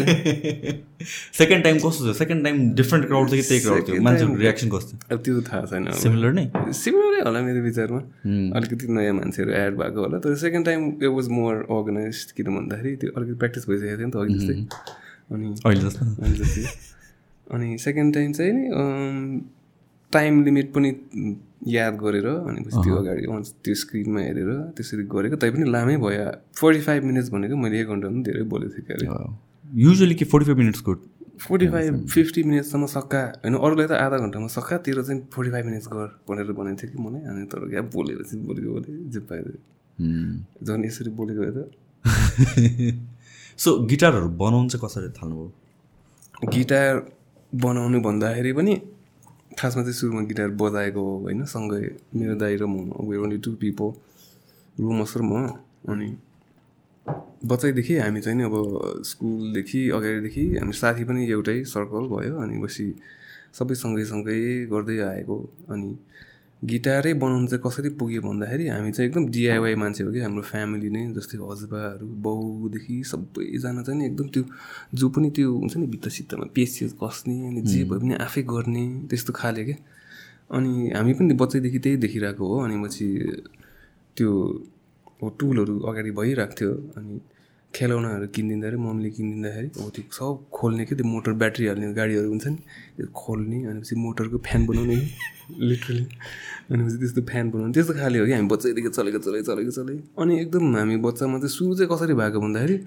[1.40, 2.14] सेकेन्ड टाइम कस्तो थियो?
[2.20, 4.94] सेकेन्ड टाइम डिफ्रेन्ट क्राउड थियो कि त्यही क्राउड थियो। Time- रियाक्सन कस्तो?
[5.16, 6.46] अब त्यो थाहा छैन। सिमिलर नै?
[6.84, 8.02] सिमिलरै होला मेरो विचारमा।
[8.60, 12.96] अलिकति नयाँ मान्छेहरू एड भएको होला। तर second time it was more organise किन भन्दाखेरि
[13.00, 14.56] त्यो अलिकति प्र्याक्टिस भइसकेको थियो नि त अघि जस्तै।
[15.32, 16.93] अनि अहिले जस्तो।
[17.52, 19.42] अनि सेकेन्ड टाइम चाहिँ नि
[20.14, 20.90] टाइम लिमिट पनि
[21.68, 23.26] याद गरेर अनि पछि त्यो अगाडि
[23.64, 28.08] त्यो स्क्रिनमा हेरेर त्यसरी गरेको तैपनि लामै भयो। फोर्टी फाइभ मिनट्स भनेको मैले एक घन्टा
[28.08, 29.06] पनि धेरै बोलेको थिएँ क्यारे।
[29.84, 30.96] युजली कि फोर्टी फाइभ मिनट्सको
[31.40, 35.66] फोर्टी फाइभ फिफ्टी मिनट्ससम्म सक्का। होइन अरूलाई त आधा घन्टामा सक्का। तेरो चाहिँ फोर्टी फाइभ
[35.66, 39.20] मिनट्स गर भनेर भनेको थियो कि मलाई अनि तर क्या बोलेर चाहिँ बोलेको बोले जे
[39.32, 39.44] पायो।
[40.64, 41.60] झन् यसरी बोलेको त।
[43.64, 45.52] सो गिटारहरू बनाउनु चाहिँ कसरी थाल्नुभयो?
[46.54, 46.96] गिटार
[47.56, 48.74] बनाउनु भन्दाखेरि पनि
[49.60, 51.46] खासमा चाहिँ सुरुमा गिटार बजाएको हो होइन?
[51.46, 51.82] सँगै
[52.16, 53.90] मेरो दाइ र म वे ओन्ली टु पिपल
[55.16, 55.48] र म
[55.90, 56.18] अनि
[57.46, 58.56] बच्चैदेखि हामी चाहिँ नि अब
[59.06, 62.86] स्कुलदेखि अगाडिदेखि हामी साथी पनि एउटै सर्कल भयो अनि पछि
[63.54, 65.38] सबै सँगै सँगै गर्दै आएको
[65.70, 65.90] अनि
[66.64, 70.90] गिटारै बनाउनु चाहिँ कसरी पुग्यो भन्दाखेरि हामी चाहिँ एकदम डिआइवाई मान्छे हो कि हाम्रो फ्यामिली
[70.90, 74.44] नै जस्तै हजुरबाहरू बाउदेखि सबैजना चाहिँ नि एकदम त्यो
[74.94, 78.86] जो पनि त्यो हुन्छ नि भित्र सित्तमा पेसिस कस्ने अनि जे भए पनि आफै गर्ने
[79.10, 79.78] त्यस्तो खाले क्या
[80.50, 83.08] अनि हामी पनि बच्चैदेखि त्यही देखिरहेको हो अनि पछि
[84.18, 84.32] त्यो
[85.34, 87.20] टुलहरू अगाडि भइरहेको थियो अनि
[87.76, 92.46] खेलौनाहरू किनिदिँदाखेरि मम्मीले किनिदिँदाखेरि हो त्यो सब खोल्ने क्या त्यो मोटर ब्याट्री हाल्ने गाडीहरू हुन्छ
[92.48, 92.60] नि
[92.98, 94.98] त्यो खोल्ने अनि पछि मोटरको फ्यान बनाउने
[95.70, 96.06] लिटरली
[96.72, 99.96] अनि पछि त्यस्तो फ्यान बनाउने त्यस्तो खाले हो कि हामी बच्चैदेखि चलेको चले चलेको चले
[100.22, 102.78] अनि एकदम हामी बच्चामा चाहिँ सुरु चाहिँ कसरी भएको भन्दाखेरि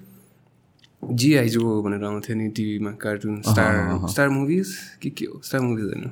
[1.03, 3.73] जिआइजो भनेर आउँथ्यो नि टिभीमा कार्टुन स्टार
[4.11, 4.67] स्टार मुभिज
[5.01, 5.41] के के हो?
[5.43, 6.05] स्टार मुभिज होइन।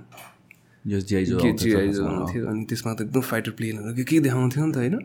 [0.85, 4.95] जिआइजो जिआइजो आउँथ्यो अनि त्यसमा त एकदम फाइटर प्लेनहरू के के देखाउँथ्यो नि त होइन।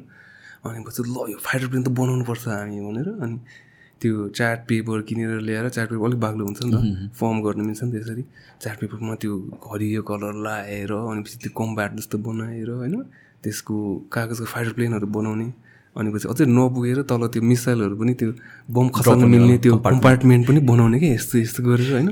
[0.65, 3.37] अनि पछि ल यो फाइटर प्लेन त बनाउनु पर्छ हामी भनेर अनि
[4.01, 7.83] त्यो चार्ट पेपर किनेर ल्याएर चार्ट पेपर अलिक बाक्लो हुन्छ नि त। फर्म गर्न मिल्छ
[7.85, 8.25] नि त्यसरी
[8.63, 9.33] चार्ट पेपरमा त्यो
[9.71, 12.95] हरियो कलर लाएर अनि पछि त्यो कम्ब्याट जस्तो बनाएर होइन
[13.45, 13.77] त्यसको
[14.13, 15.49] कागजको फाइटर प्लेनहरू बनाउने।
[15.97, 18.31] अनि पछि अझै नपुगेर तल त्यो मिसाइलहरू पनि त्यो
[18.73, 22.11] बम खसाल्न मिल्ने त्यो कम्पार्टमेन्ट पनि बनाउने कि यस्तो यस्तो गरेर होइन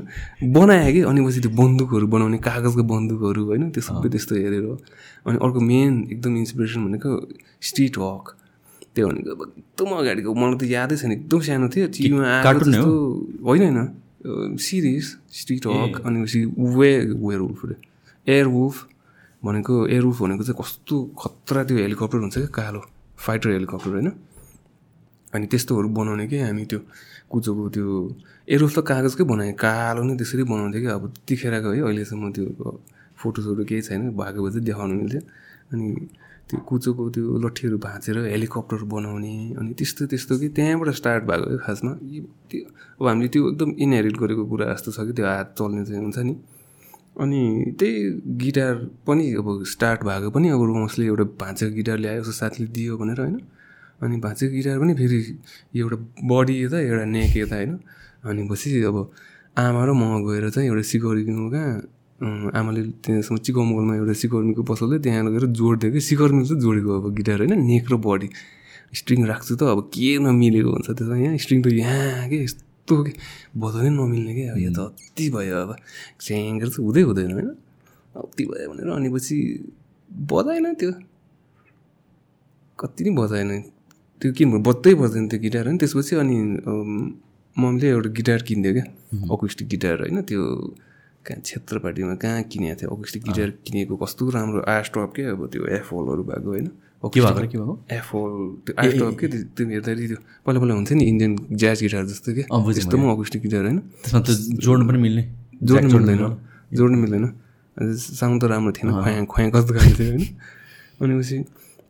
[0.53, 4.65] बनायो कि अनि पछि त्यो बन्दुकहरू बनाउने कागजको बन्दुकहरू होइन त्यो सबै त्यस्तो हेरेर।
[5.25, 7.09] अनि अर्को मेन एकदम इन्सपिरेसन भनेको
[7.69, 8.35] स्ट्रिट वक
[8.95, 12.91] त्यो भनेको अब एकदम अगाडिको मलाई त यादै छैन एकदम सानो थियो टिभीमा आएको जस्तो।
[13.47, 15.05] होइन होइन। सिरिज
[15.39, 16.39] स्ट्रिट वक अनि पछि
[16.77, 16.91] way
[17.25, 17.61] werewolf
[18.27, 18.75] air wolf
[19.43, 22.81] भनेको एयर वुल्फ भनेको चाहिँ कस्तो खतरा त्यो हेलिकप्टर हुन्छ क्या कालो
[23.17, 24.11] फाइटर हेलिकप्टर होइन?
[25.33, 26.79] अनि त्यस्तोहरू बनाउने कि हामी त्यो
[27.31, 27.87] कुचोको त्यो
[28.49, 32.45] एरोफ त कागजकै बनाएँ कालो नै त्यसरी बनाउँथ्यो कि अब त्यतिखेरको है अहिलेसम्म त्यो
[33.21, 35.21] फोटोसहरू केही छैन भएको भए चाहिँ देखाउनु मिल्थ्यो।
[35.71, 35.87] अनि
[36.49, 41.57] त्यो कुचोको त्यो लट्ठीहरू भाँचेर हेलिकप्टर बनाउने अनि त्यस्तो त्यस्तो कि त्यहाँबाट स्टार्ट भएको है
[41.65, 41.91] खासमा।
[42.49, 42.63] त्यो
[43.01, 46.17] अब हामीले त्यो एकदम इनहेरिट गरेको कुरा जस्तो छ कि त्यो हात चल्ने चाहिँ हुन्छ
[46.25, 46.33] नि।
[47.21, 47.41] अनि
[47.79, 47.97] त्यही
[48.41, 48.73] गिटार
[49.07, 53.19] पनि अब स्टार्ट भएको पनि अब रोमसले एउटा भाँचेको गिटार ल्यायो उसको साथीले दियो भनेर
[53.21, 53.37] होइन।
[54.01, 55.19] अनि भाँचेको गिटार पनि फेरि
[55.77, 57.79] एउटा बडी यता एउटा नेक यता होइन।
[58.25, 58.97] अनि पछि अब
[59.57, 64.97] आमा र म गएर चाहिँ एउटा सिकौरी किन्नु कहाँ आमाले त्यहाँसम्म चिकमगलमा एउटा सिकर्मीको पसलले
[64.99, 68.27] त्यहाँ लगेर जोडिदियो कि सिकर्मी चाहिँ जोडेको अब गिटार होइन नेक र बडी।
[68.91, 71.15] स्ट्रिङ राख्छु त अब के नमिलेको हुन्छ त्यसमा?
[71.15, 73.11] यहाँ स्ट्रिङ त यहाँ के यस्तो के?
[73.55, 75.71] बजाउनै नमिल्ने क्या अब यो त अति भयो अब।
[76.19, 77.49] च्याङ्गर चाहिँ हुँदै हुँदैन होइन।
[78.19, 79.35] अति भयो भनेर अनि पछि
[80.09, 80.91] बजाएन त्यो।
[82.79, 83.49] कति नै बजाएन
[84.21, 86.37] त्यो किन बज्दै बज्दैन त्यो गिटार होइन। त्यसपछि अनि
[87.55, 88.85] मम्मीले एउटा गिटार किनिदियो क्या।
[89.33, 90.43] अकुस्टिक गिटार होइन त्यो।
[91.25, 92.89] कहाँ क्षेत्रपाटीमा कहाँ किनेको थियो?
[92.95, 96.67] अकुस्टिक गिटार किनेको कस्तो राम्रो आस्टप के अब त्यो एफोलहरू भएको होइन?
[97.03, 97.47] के भएको?
[97.47, 97.75] के भएको?
[98.65, 102.43] त्यो आस्टप के त्यो हेर्दाखेरि त्यो पहिला पहिला हुन्छ नि इन्डियन ज्याज गिटार जस्तो के
[102.47, 104.29] त्यस्तो पनि अकुस्टिक गिटार होइन। त्यसमा त
[104.63, 105.23] जोड्नु पनि मिल्ने।
[105.63, 106.19] जोड्नु मिल्दैन।
[106.77, 107.25] जोड्नु मिल्दैन।
[107.99, 110.23] साउन्ड त राम्रो थिएन। खुवाँ खुवाँ कस्तो खाले थियो होइन।
[111.03, 111.37] अनि पछि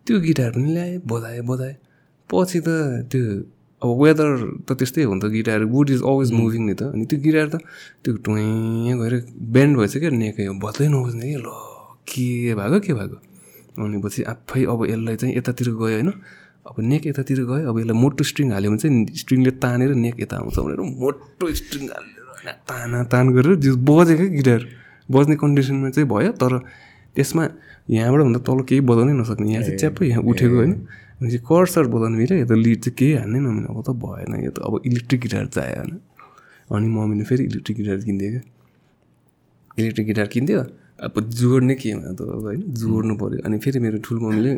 [0.05, 1.75] त्यो गिटार पनि ल्याएँ बजाएँ बजाएँ।
[2.29, 2.69] पछि त
[3.09, 3.21] त्यो
[3.81, 4.29] अब वेदर
[4.67, 7.47] त त्यस्तै हो नि त guitar wood is always moving नि त। अनि त्यो गिटार
[7.47, 7.55] त
[8.03, 8.35] त्यो टुँ
[8.99, 9.13] गएर
[9.55, 11.37] बेन्ड भएछ क्या नेकै बज्दै नबज्ने कि?
[11.39, 11.47] ल
[12.03, 13.17] के भएको के भएको
[13.79, 16.09] अनि पछि आफै अब यसलाई चाहिँ यतातिर गयो होइन।
[16.67, 20.35] अब नेक यतातिर गयो। अब यसलाई मोटो स्ट्रिङ हाल्यो भने चाहिँ स्ट्रिङले तानेर नेक यता
[20.43, 24.61] आउँछ भनेर मोटो स्ट्रिङ हालेर होइन ताना तान गरेर जो बजेको गिटार।
[25.09, 26.53] बज्ने कन्डिसनमा चाहिँ भयो तर
[27.15, 27.43] त्यसमा
[27.89, 30.73] यहाँबाट भन्दा तल केही बजाउनै नसक्ने। यहाँ चाहिँ च्याप्पै यहाँ उठेको होइन।
[31.19, 34.51] भनेपछि कर्सर बजाउनु मिल्यो यो त लिड चाहिँ केही हाल्नै नमिल्ने अब त भएन यो
[34.55, 35.99] त अब इलेक्ट्रिक गिटार चाहियो होइन।
[36.71, 38.43] अनि मम्मीले फेरि इलेक्ट्रिक गिटार किनिदियो क्या।
[39.79, 40.60] इलेक्ट्रिक गिटार किनिदियो
[41.05, 44.53] अब जोड्ने केमा त अब होइन जोड्नु पऱ्यो अनि फेरि मेरो ठुलो मम्मीले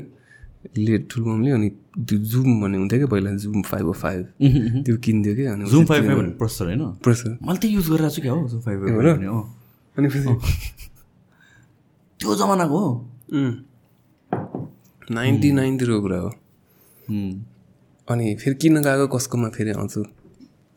[0.78, 4.22] लेट ठुलो मम्मीले अनि त्यो जुम भन्ने हुन्थ्यो क्या पहिला जुम फाइभ ओ फाइभ
[4.86, 6.82] त्यो किनिदियो क्या। अनि जुम फाइभ फाइभ प्रोसेसर होइन?
[7.06, 8.78] प्रोसेसर। मैले त युज गरिरहेको छु क्या हो जुम फाइभ
[9.26, 9.42] हो।
[9.98, 10.26] अनि फेरि?
[12.20, 12.92] त्यो जमानाको हो।
[15.12, 16.30] नाइन्टी नाइनतिरको कुरा हो।
[18.08, 20.04] अनि फेरि किन्न गएको कसकोमा फेरि आउँछु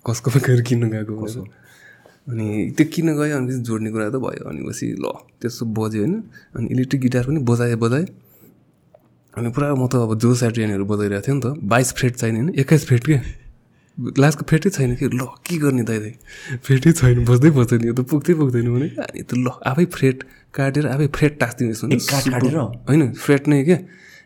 [0.04, 1.42] कसकोमा गएर किन्न गएको कसो
[2.26, 5.06] अनि त्यो किन्न गयो अनि जोड्ने कुरा त भयो अनि पछि ल
[5.38, 6.14] त्यसो बज्यो होइन
[6.54, 8.06] अनि इलेक्ट्रिक गिटार पनि बजाएँ बजाएँ
[9.34, 12.54] अनि पुरा म त अब जो स्याट्रियनहरू बजाइरहेको थियो नि त बाइस फ्रेट चाहिने होइन
[12.56, 13.20] एक्काइस फ्रेट क्या
[13.98, 16.14] लास्टको फ्रेटै छैन कि ल के गर्ने दाइ दाइ
[16.60, 20.86] फ्रेटै छैन बज्दै बज्दैन यो त पुग्दै पुग्दैन भने अनि त ल आफै फ्रेट काटेर
[20.88, 22.28] आफै फ्रेट टाँसिदिनुहोस्
[22.84, 23.78] होइन फ्रेट नै क्या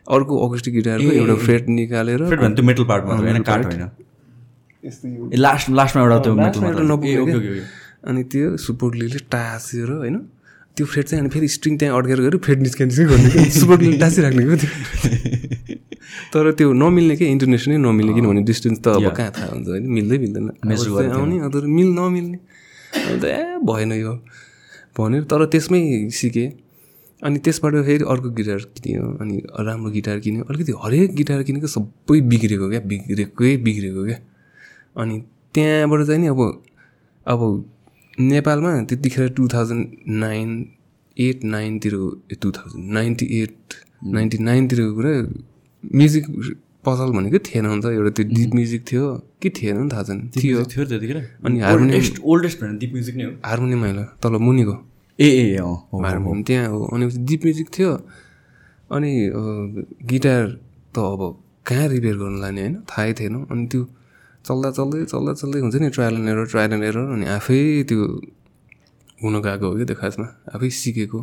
[0.08, 3.42] अर्को अगस्टिक गिटारको एउटा फ्रेट निकालेर त्यो मेटल पार्टमा होइन
[5.36, 6.32] लास्ट लास्टमा एउटा त्यो।
[6.94, 7.60] Okay, okay.
[8.08, 10.16] अनि त्यो सुपर ग्लुले टाँसेर होइन
[10.76, 13.76] त्यो फ्रेड चाहिँ अनि फेरि स्ट्रिङ त्यहाँ अड्केर गएर फ्रेड निस्किया निस्कै गर्ने क्या सुपर
[13.76, 14.70] ग्लुले टाँसिराख्ने क्या त्यो
[16.32, 19.04] तर त्यो नमिल्ने क्या इन्टरनेसनलै नमिल्ने किनभने डिस्टेन्स त अब.
[19.18, 22.38] कहाँ थाहा हुन्छ होइन मिल्दै मिल्दैन। चाहिँ आउने अन्त मिल नमिल्ने।
[23.08, 24.12] अन्त ए भएन यो।
[24.98, 25.80] भनेर तर त्यसमै
[26.12, 26.48] सिकेँ।
[27.22, 32.20] अनि त्यसबाट फेरि अर्को गिटार किन्यो अनि राम्रो गिटार किन्यो। अलिकति हरेक गिटार किनेको सबै
[32.20, 34.18] बिग्रेको क्या बिग्रेकै बिग्रेको क्या।
[34.96, 35.22] अनि
[35.54, 36.62] त्यहाँबाट चाहिँ नि अब
[37.26, 37.70] अब
[38.20, 40.66] नेपालमा त्यतिखेर two thousand nine
[41.18, 41.92] eight नाइनतिर
[42.40, 43.56] two thousand ninety eight
[44.04, 45.12] ninety नाइनतिरको कुरा
[45.94, 46.24] म्युजिक
[46.86, 50.30] पसल भनेको थिएन नि त एउटा त्यो डिप म्युजिक थियो। कि थिएन नि थाहा छैन।
[50.36, 54.87] थियो। थियो त्यतिखेर। अनि हार्मोनियम ओल्डेस्ट भनेर दिप म्युजिक नै हो। हार्मोनियम होइन। तल मुनिको।
[55.18, 57.92] ए ए अँ। हार्मोनियम त्यहाँ हो अनि डिप म्युजिक थियो।
[58.90, 59.12] अनि
[60.10, 60.42] गिटार
[60.94, 61.22] त अब
[61.66, 62.74] कहाँ रिपेयर गर्नु लाने होइन?
[62.90, 63.82] थाहै थिएन। अनि त्यो
[64.46, 68.00] चल्दा चल्दै चल्दा चल्दै हुन्छ नि trial and error trial and error अनि आफै त्यो
[69.22, 70.26] हुन गएको हो कि त्यो खासमा?
[70.54, 71.20] आफै सिकेको।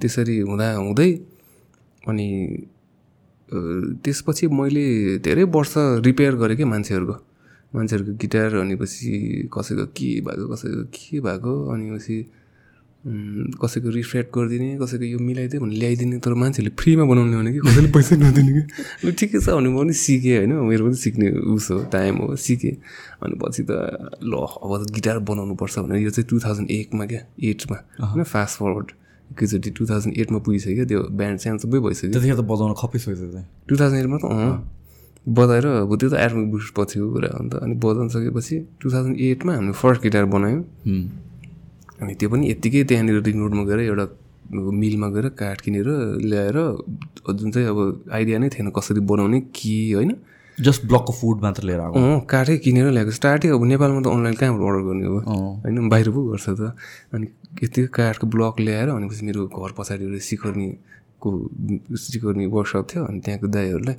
[0.00, 1.10] त्यसरी हुँदा हुँदै
[2.08, 2.28] अनि
[4.04, 4.84] त्यसपछि मैले
[5.24, 5.72] धेरै वर्ष
[6.06, 7.16] रिपेयर गरेँ क्या मान्छेहरूको।
[7.74, 12.16] मान्छेहरूको गिटार अनि पछि कसैको के भएको कसैको के भएको अनि पछि
[13.06, 17.88] कसैको रिफ्रेट गरिदिने कसैको यो मिलाइदियो भने ल्याइदिने। तर मान्छेहरूले फ्रीमा बनाउने भने कि कसैले
[17.94, 18.62] पैसा नदिने कि?
[19.06, 22.34] लु ठिकै छ भने म पनि सिकेँ होइन मेरो पनि सिक्ने उस हो टाइम हो
[22.34, 22.74] सिकेँ।
[23.22, 23.72] अनि पछि त
[24.26, 28.22] ल अब त गिटार बनाउनु पर्छ भनेर यो चाहिँ टु थाउजन्ड एकमा क्या एटमा होइन
[28.26, 28.88] फास्ट फरवर्ड
[29.30, 33.74] एकैचोटि टु थाउजन्ड एटमा पुगिसक्यो त्यो ब्यान्ड स्यान्ड सबै भइसक्यो। त्यतिखेर त बजाउन खपिसक्यो टु
[33.76, 34.58] थाउजन्ड एटमा त अँ।
[35.26, 39.14] बजाएर अब त्यो त एर्मी बुस्ट कुरा हो नि त अनि बजाउन सकेपछि टु थाउजन्ड
[39.20, 40.62] एटमा हामीले फर्स्ट गिटार बनायौँ।
[42.02, 44.06] अनि त्यो पनि यत्तिकै त्यहाँनिर रिङ रोडमा गएर एउटा
[44.82, 45.88] मिलमा गएर काठ किनेर
[46.30, 46.56] ल्याएर
[47.28, 47.78] जुन चाहिँ अब
[48.12, 50.12] आइडिया नै थिएन कसरी बनाउने के होइन।
[50.58, 54.36] जस्ट ब्लकको फुड मात्र लिएर आएको अँ काठै किनेर ल्याएको स्टार्टै अब नेपालमा त अनलाइन
[54.40, 55.18] कहाँबाट अर्डर गर्ने हो।
[55.64, 56.72] होइन बाहिर पो गर्छ त।
[57.12, 57.26] अनि
[57.62, 61.28] यत्तिकै काठको ब्लक ल्याएर अनि मेरो घर पछाडि एउटा सिकर्नीको
[61.92, 63.96] सिकर्नी वर्कसप थियो अनि त्यहाँको दाईहरूलाई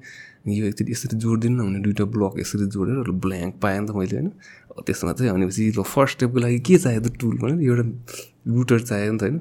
[0.49, 4.15] यो एकचोटि यसरी जोडिदिनु न भने दुइटा ब्लक यसरी जोडेर ब्ल्याङ्क पाएँ नि त मैले
[4.15, 4.29] होइन
[4.79, 7.83] त्यसमा चाहिँ भनेपछि ल फर्स्ट स्टेपको लागि के चाहियो त टुल भने एउटा
[8.49, 9.37] रुटर चाहियो नि त होइन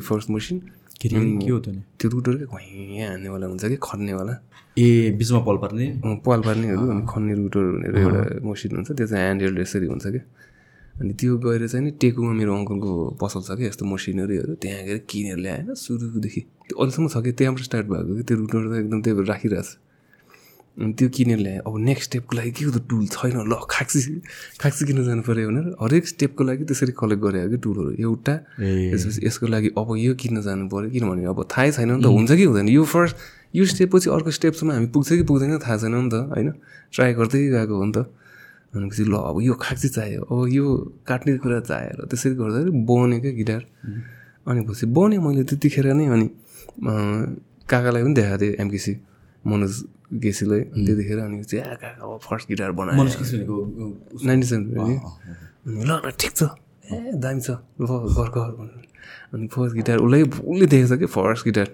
[0.00, 0.56] फर्स्ट मसिन
[0.96, 4.34] के हो त्यो नि त्यो रुटर क्या घुइँ हान्नेवाला हुन्छ कि खन्नेवाला
[4.76, 5.86] ए बिचमा पल पर्ने
[6.20, 10.06] पाल पार्नेहरू अनि खन्ने रुटर भनेर एउटा मसिन हुन्छ त्यो चाहिँ ह्यान्ड हेल्ड यसरी हुन्छ
[10.08, 10.24] क्या
[10.94, 14.98] अनि त्यो गएर चाहिँ नि टेकुमा मेरो अङ्कलको पसल छ क्या यस्तो मसिनरीहरू त्यहाँ गएर
[15.06, 18.98] किनेर ल्याएन सुरुदेखि त्यो अहिलेसम्म छ कि त्यहाँबाट स्टार्ट भएको कि त्यो रुटर त एकदम
[19.02, 19.87] त्यही भएर राखिरहेको छ
[20.78, 24.00] त्यो किनेर ल्याएँ अब नेक्स्ट स्टेपको लागि के हो त टुल छैन ल खाक्सी
[24.62, 29.26] खाक्सी किन्न जानु पऱ्यो भनेर हरेक स्टेपको लागि त्यसरी कलेक्ट गरेको कि टुलहरू एउटा त्यसपछि
[29.26, 32.44] यसको लागि अब यो किन्न जानु पऱ्यो किनभने अब थाहै छैन नि त हुन्छ कि
[32.46, 33.16] हुँदैन। यो फर्स्ट
[33.58, 36.48] यो स्टेपपछि अर्को स्टेपसम्म हामी पुग्छ कि पुग्दैन थाहा छैन नि त होइन?
[36.94, 37.98] ट्राई गर्दै गएको हो नि त।
[38.70, 40.64] भनेपछि ल अब यो खाक्सी चाहियो अब यो
[41.08, 43.62] काट्ने कुरा चाहियो र त्यसरी गर्दाखेरि बन्यो क्या गिटार।
[44.46, 46.26] अनि पछि बन्यो मैले त्यतिखेर नै अनि
[47.66, 48.92] काकालाई पनि देखाएको थिएँ एमकेसी
[49.50, 49.74] मनोज
[50.22, 52.96] केसीलाई अनि त्यतिखेर अनि चाहिँ फर्स्ट गिटार बनायो।
[54.26, 54.94] नाइन्टी सेभेन अनि
[55.84, 56.42] ल ल ठिक छ।
[56.88, 57.82] ए दामी छ। ल
[58.36, 58.84] गर भनेर
[59.34, 61.68] अनि फर्स्ट गिटार उसलाई उसले देखेको छ कि फर्स्ट गिटार।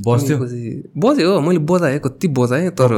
[0.00, 0.58] बस्थ्यो पछि
[0.96, 2.90] बज्यो हो मैले बजाएँ कति बजाएँ तर?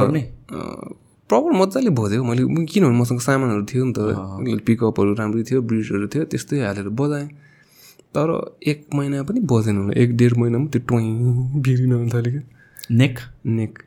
[1.29, 3.99] प्रपर मजाले बज्यो। मैले किनभने मसँग सामानहरू थियो नि त
[4.65, 7.27] पिकअपहरू राम्रै थियो ब्रिजहरू थियो त्यस्तै हालेर बजाएँ।
[8.15, 8.27] तर
[8.63, 12.43] एक महिना पनि बजेन होला। एक डेढ महिनामा त्यो टोइ आउनु थाल्यो क्या
[12.91, 13.19] नेक?
[13.45, 13.79] नेक।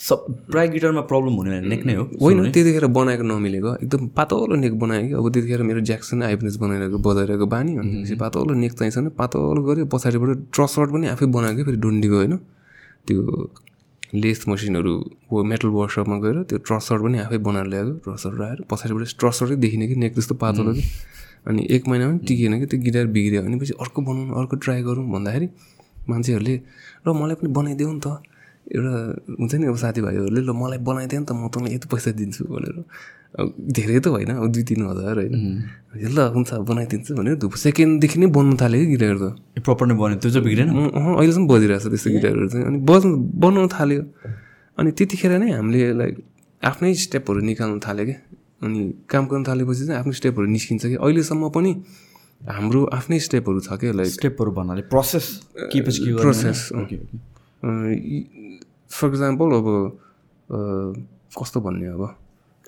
[0.00, 4.74] सब प्राय गिटारमा प्रब्लम हुने नेक नै हो होइन त्यतिखेर बनाएको नमिलेको। एकदम पातलो नेक
[4.78, 9.10] बनायो कि। अब त्यतिखेर मेरो ज्याक्सन आइपनेस बनाइरहेको बजाइरहेको बानी अनि पातलो नेक चाहिन्छ भने
[9.14, 12.36] पातलो गऱ्यो पछाडिबाट ट्रसर्ट पनि आफै बनाएको कि फेरि डुन्डीको होइन।
[13.06, 13.20] त्यो
[14.14, 14.92] लेस मसिनहरू
[15.30, 19.88] हो मेटल वर्कसपमा गएर त्यो ट्रसर्ट पनि आफै बनाएर ल्याएको ट्रसर्ट आएर पछाडिबाट ट्रसर्टै देखिने
[19.88, 20.82] कि नेक त्यस्तो पातलो कि।
[21.46, 24.82] अनि एक महिना पनि टिकेन कि त्यो गिटार बिग्रियो। अनि पछि अर्को बनाउनु अर्को ट्राई
[24.82, 25.48] गरौँ भन्दाखेरि
[26.08, 26.56] मान्छेहरूले
[27.06, 28.18] र मलाई पनि बनाइदेऊ नि त।
[28.70, 28.94] एउटा
[29.40, 32.76] हुन्छ नि अब साथीभाइहरूले ल मलाई बनाइदियो नि त म तँलाई यति पैसा दिन्छु भनेर।
[33.32, 35.34] अब धेरै त होइन अब दुई तिन हजार होइन।
[36.14, 39.24] ल हुन्छ बनाइदिन्छु भनेर धुप सेकेन्डदेखि नै बन्नु थाल्यो कि गिटार त।
[39.66, 40.68] प्रपर नै बन्यो। त्यो चाहिँ बिग्रेन?
[40.68, 43.10] अँ अहिलेसम्म बजिरहेको छ त्यस्तो गिटारहरू चाहिँ। अनि बज्नु
[43.42, 44.02] बनाउनु थाल्यो।
[44.78, 46.14] अनि त्यतिखेर नै हामीले लाइक
[46.62, 48.18] आफ्नै स्टेपहरू निकाल्नु थाल्यो क्या।
[48.62, 51.72] अनि काम गर्नु थालेपछि चाहिँ आफ्नो स्टेपहरू निस्किन्छ कि। अहिलेसम्म पनि
[52.42, 55.26] हाम्रो आफ्नै स्टेपहरू छ क्या लाइक स्टेपहरू भन्नाले प्रोसेस
[56.20, 56.58] प्रोसेस
[58.92, 59.66] फर इक्जाम्पल अब
[61.38, 62.02] कस्तो भन्ने अब?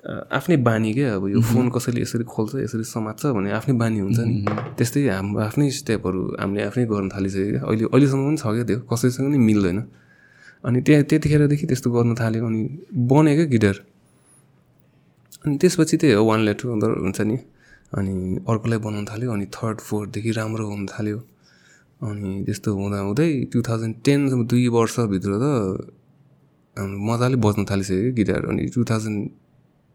[0.05, 4.19] आफ्नै बानी क्या अब यो फोन कसैले यसरी खोल्छ यसरी समात्छ भने आफ्नै बानी हुन्छ
[4.19, 4.45] नि।
[4.77, 8.79] त्यस्तै हाम्रो आफ्नै स्टेपहरू हामीले आफ्नै गर्न थालिसक्यो क्या। अहिले अहिलेसम्म पनि छ क्या त्यो?
[8.91, 9.79] कसैसँग नि मिल्दैन।
[10.63, 12.61] अनि त्यहाँ त्यतिखेरदेखि त्यस्तो गर्न थाल्यो अनि
[13.09, 13.77] बन्यो क्या गिटार।
[15.45, 16.65] अनि त्यसपछि त्यही हो वान लेटर
[17.05, 17.37] हुन्छ नि।
[17.97, 18.13] अनि
[18.49, 21.17] अर्कोलाई बनाउनु थाल्यो अनि थर्ड फोर्थदेखि राम्रो हुन थाल्यो।
[22.01, 25.45] अनि त्यस्तो हुँदा हुँदै टु थाउजन्ड टेनसम्म दुई वर्षभित्र त
[26.77, 29.19] मजाले बज्नु थालिसक्यो गिटार अनि टु थाउजन्ड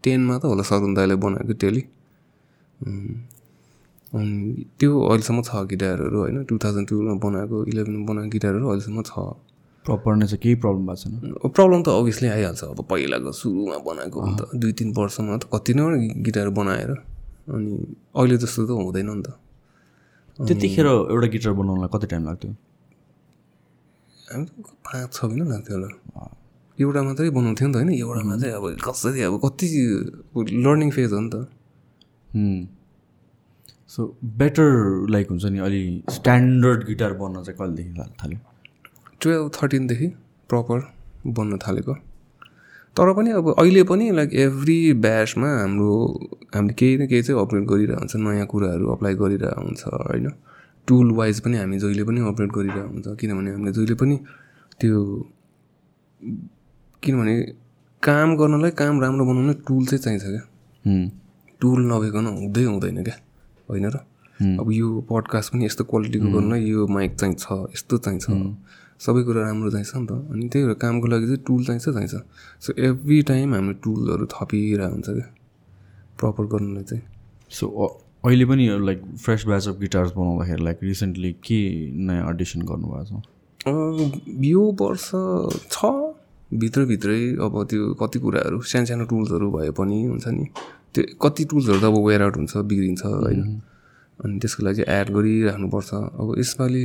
[0.05, 1.83] टेनमा त होला सरुण दाईले बनाएको टेली।
[4.17, 9.13] अनि त्यो अहिलेसम्म छ गिटारहरू होइन टु थाउजन्ड टूमा बनाएको इलेभेनमा बनाएको गिटारहरू अहिलेसम्म छ।
[9.85, 11.13] प्रपर नै चाहिँ केही प्रब्लम भएको छैन?
[11.57, 15.85] प्रब्लम त अभियसली आइहाल्छ अब पहिलाको सुरुमा बनाएको त। दुई तिन वर्षमा त कति नै
[16.27, 16.91] गिटार बनाएर
[17.53, 17.71] अनि
[18.17, 19.37] अहिले जस्तो त हुँदैन नि त।
[20.39, 22.53] त्यतिखेर एउटा गिटार बनाउनलाई कति टाइम लाग्थ्यो?
[24.33, 24.47] हामी
[24.85, 25.89] पाँच छ महिना लाग्थ्यो होला।
[26.81, 29.67] एउटा मात्रै बनाउँथ्यो नि त होइन एउटामा चाहिँ अब कसरी अब कति
[30.65, 31.37] लर्निङ फेज हो नि त।
[33.91, 34.01] सो
[34.41, 34.69] बेटर
[35.11, 38.39] लाइक हुन्छ नि अलि स्ट्यान्डर्ड गिटार बन्न चाहिँ कहिलेदेखि थाल्यो?
[39.21, 40.09] टुवेल्भ थर्टिनदेखि
[40.51, 40.79] प्रपर
[41.27, 41.95] बन्न थालेको।
[42.97, 45.91] तर पनि अब अहिले पनि लाइक एभ्री ब्याचमा हाम्रो
[46.55, 50.27] हामीले केही न केही चाहिँ अपग्रेड गरिरहेको हुन्छ नयाँ कुराहरू अप्लाई गरिरहेको हुन्छ होइन?
[50.89, 54.17] टुल वाइज पनि हामी जहिले पनि अपग्रेड गरिरहेको हुन्छ किनभने हामीले जहिले पनि
[54.81, 54.99] त्यो
[57.03, 57.35] किनभने
[58.03, 60.45] काम गर्नलाई काम राम्रो बनाउन टुल चाहिँ चाहिन्छ क्या।
[61.61, 63.17] टुल नभइकन हुँदै हुँदैन क्या
[63.69, 63.97] होइन र?
[64.61, 68.27] अब यो पडकास्ट पनि यस्तो क्वालिटीको गर्नलाई यो माइक चाहिँ छ यस्तो चाहिन्छ
[69.01, 72.15] सबै कुरा राम्रो चाहिन्छ नि त। अनि त्यही भएर कामको लागि चाहिँ टुल चाहिन्छ चाहिन्छ।
[72.61, 75.29] सो एभ्री टाइम हामीले टुलहरू थपिरहेको हुन्छ क्या
[76.21, 77.03] प्रपर गर्नलाई चाहिँ।
[77.51, 77.65] सो
[78.25, 81.61] अहिले पनि like fresh batch of guitars बनाउँदाखेरि लाइक रिसेन्टली के
[81.97, 83.23] नयाँ अडिसन गर्नुभएको छ?
[84.45, 85.09] यो वर्ष
[85.73, 85.85] छ
[86.51, 90.45] भित्रभित्रै अब त्यो कति कुराहरू सानो सानो टुल्सहरू भए पनि हुन्छ नि
[90.95, 93.41] त्यो कति टुल्सहरू त अब वेयर आउट हुन्छ बिग्रिन्छ होइन।
[94.21, 96.85] अनि त्यसको लागि एड गरिराख्नुपर्छ। अब यसपालि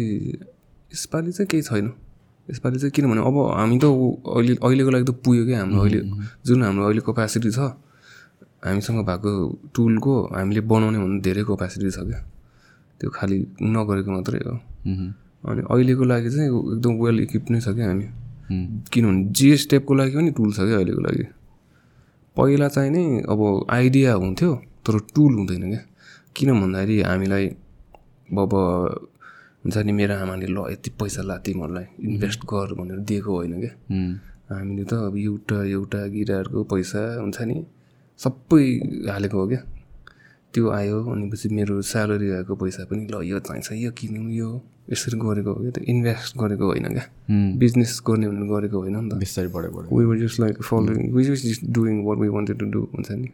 [0.91, 1.87] यसपालि चाहिँ केही छैन।
[2.47, 6.01] यसपालि चाहिँ किनभने अब हामी त अहिले अहिलेको लागि त पुग्यो क्या हाम्रो अहिले।
[6.45, 7.59] जुन हाम्रो अहिले क्यापेसिटी छ
[8.65, 9.31] हामीसँग भएको
[9.75, 12.19] टुलको हामीले बनाउने भन्दा धेरै क्यापेसिटी छ क्या।
[13.01, 13.37] त्यो खालि
[13.73, 14.53] नगरेको मात्रै हो।
[15.49, 18.07] अनि अहिलेको लागि चाहिँ एकदम वेल इक्विप नै छ क्या हामी।
[18.49, 21.23] किनभने जे स्टेपको लागि पनि टुल छ क्या अहिलेको लागि।
[22.35, 24.51] पहिला चाहिँ नै अब आइडिया हुन्थ्यो
[24.85, 25.81] तर टुल हुँदैन क्या।
[26.35, 27.45] किन भन्दाखेरि हामीलाई
[28.37, 28.53] अब
[29.65, 33.73] हुन्छ नि मेरो आमाले ल यति पैसा ला तिमीहरूलाई इन्भेस्ट गर भनेर दिएको होइन क्या।
[34.51, 37.57] हामीले त अब एउटा एउटा गिटारको पैसा हुन्छ नि
[38.19, 38.65] सबै
[39.09, 39.61] हालेको हो क्या।
[40.55, 44.49] त्यो आयो अनि पछि मेरो स्यालेरी आएको पैसा पनि ल यो चाहिन्छ यो किन्नु यो
[44.91, 47.05] यसरी गरेको हो क्या त्यो इन्भेस्ट गरेको होइन क्या।
[47.59, 51.23] बिजनेस गर्ने भनेर गरेको होइन नि त। बिस्तारै बढ्यो we were just like following we
[51.23, 53.29] just doing what we wanted to do हुन्छ नि।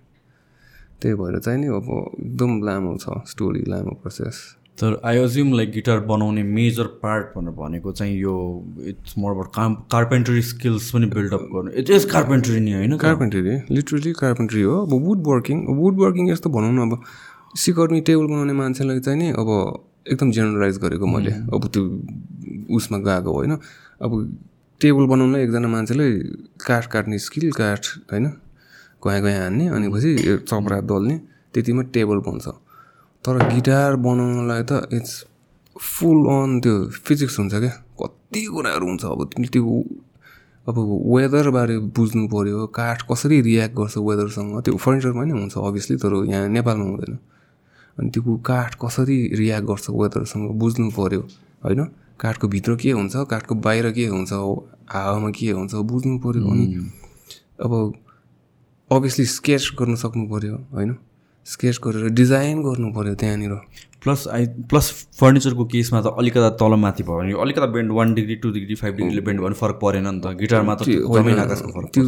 [1.01, 1.87] त्यही भएर चाहिँ नि अब
[2.25, 4.37] एकदम लामो छ स्टोरी लामो प्रोसेस
[4.81, 8.33] तर आई अज्युम लाइक गिटार बनाउने मेजर पार्ट भनेर भनेको चाहिँ यो
[8.87, 13.41] इट्स मोर अबाउट काम कार्पेन्ट्री स्किल्स पनि बिल्डअप गर्नु। इट इज कार्पेन्ट्री नि होइन कार्पेन्ट्री
[13.75, 17.03] लिटरली कार्पेन्ट्री हो। अब वुड वर्किङ वुड वर्किङ यस्तो भनौँ न अब
[17.57, 19.49] सिकर्मी टेबल बनाउने मान्छेलाई चाहिँ नि अब
[20.07, 21.83] एकदम जेनरलाइज गरेको मैले। अब त्यो
[22.75, 23.51] उसमा गएको होइन।
[24.01, 24.11] अब
[24.81, 26.11] टेबल बनाउनलाई एकजना मान्छेलाई
[26.65, 28.25] काठ काट्ने स्किल काठ होइन
[29.03, 30.15] गयाँ गयाँ हान्ने अनि पछि
[30.49, 31.17] चपरा दल्ने
[31.53, 32.47] त्यतिमा टेबल बन्छ।
[33.25, 35.13] तर गिटार बनाउनलाई त इट्स
[35.75, 36.73] फुल अन त्यो
[37.05, 37.69] फिजिक्स हुन्छ क्या।
[38.01, 39.83] कति कुराहरू हुन्छ अब तिमीले त्यो
[40.67, 40.77] अब
[41.15, 46.47] वेदरबारे बुझ्नु पऱ्यो काठ कसरी रियाक्ट गर्छ वेदरसँग त्यो फर्निचरमा पनि हुन्छ अभियसली तर यहाँ
[46.49, 47.17] नेपालमा हुँदैन।
[47.97, 51.21] अनि त्यो काठ कसरी रियाक्ट गर्छ वेदरसँग बुझ्नु पऱ्यो
[51.63, 51.81] होइन?
[52.19, 54.31] काठको भित्र के हुन्छ काठको बाहिर के हुन्छ
[54.93, 56.65] हावामा के हुन्छ बुझ्नु पऱ्यो अनि
[57.61, 57.71] अब
[58.91, 60.91] अभियसली स्केच गर्न सक्नु पऱ्यो होइन?
[61.45, 63.53] स्केच गरेर डिजाइन गर्नु पऱ्यो त्यहाँनिर।
[64.01, 64.85] प्लस आई प्लस
[65.19, 69.21] फर्निचरको केसमा त अलिकता तलमाथि भयो भने अलिकता bend one degree two degree five डिग्रीले
[69.21, 72.03] bend भयो भने फरक परेन नि त। गिटारमा त फरक त्यो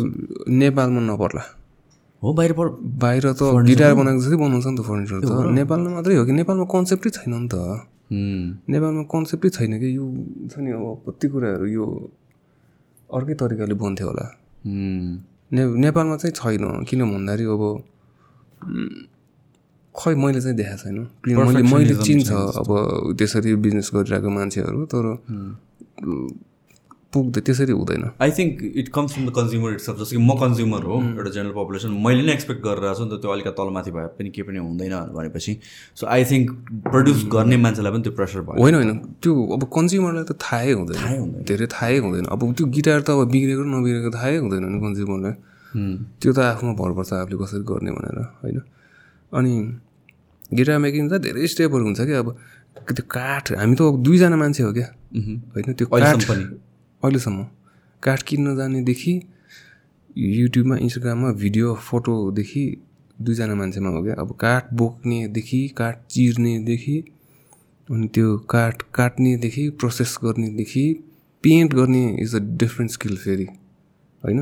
[0.50, 1.44] नेपालमा नपर्ला।
[2.22, 2.68] हो बाहिर पर
[3.04, 6.34] बाहिर त गिटार बनाएको जस्तै बनाउँछ नि त फर्निचर त। नेपालमा मात्रै हो कि?
[6.34, 7.56] नेपालमा कन्सेप्टै छैन नि त।
[8.74, 9.88] नेपालमा कन्सेप्टै छैन कि?
[9.94, 10.06] यो
[10.50, 11.86] छ नि अब कति कुराहरू यो
[13.10, 14.26] अर्कै तरिकाले बन्थ्यो होला।
[15.86, 17.64] नेपालमा चाहिँ छैन। किन भन्दाखेरि अब
[19.96, 22.70] खै मैले चाहिँ देखाएको छैन। किन मैले मैले चिन्छ अब
[23.20, 25.06] त्यसरी बिजनेस गरिरहेको मान्छेहरू तर
[27.14, 30.82] पुग्दै त्यसरी हुँदैन। I think it comes from the consumer it's जस्तो कि म कन्ज्युमर
[30.90, 34.06] हो एउटा जेनरल पपुलेसन मैले नै एक्सपेक्ट गरेर छु नि त त्यो अलिकति तलमाथि भए
[34.18, 35.54] पनि केही पनि हुँदैन भनेपछि।
[35.94, 36.46] सो आई थिङ्क
[36.90, 38.92] प्रड्युस गर्ने मान्छेलाई पनि त्यो प्रेसर भयो। होइन होइन।
[39.22, 43.64] त्यो अब कन्ज्युमरलाई त थाहै हुँदैन। धेरै थाहै हुँदैन। अब त्यो गिटार त अब बिग्रेको
[43.78, 45.34] नबिग्रेको थाहै हुँदैन नि कन्ज्युमरलाई
[46.18, 48.58] त्यो त आफूमा भर पर्छ आफूले कसरी गर्ने भनेर होइन?
[49.34, 49.54] अनि
[50.58, 52.30] गिटार मेकिङ त धेरै स्टेपहरू हुन्छ क्या अब
[52.90, 54.88] त्यो काठ हामी त अब दुईजना मान्छे हो क्या।
[55.54, 56.44] होइन त्यो काठ अहिलेसम्म पनि।
[57.04, 57.46] अहिलेसम्म।
[58.04, 59.14] काठ किन्न जानेदेखि
[60.16, 62.64] युट्युबमा इन्स्टाग्राममा भिडियो फोटोदेखि
[63.18, 66.98] दुईजना मान्छेमा हो क्या। अब काठ बोक्नेदेखि काठ चिर्नेदेखि
[67.90, 70.86] अनि त्यो काठ काट्नेदेखि प्रोसेस गर्नेदेखि
[71.44, 73.48] पेन्ट गर्ने इज अ डिफ्रेन्ट स्किल फेरि।
[74.24, 74.40] होइन?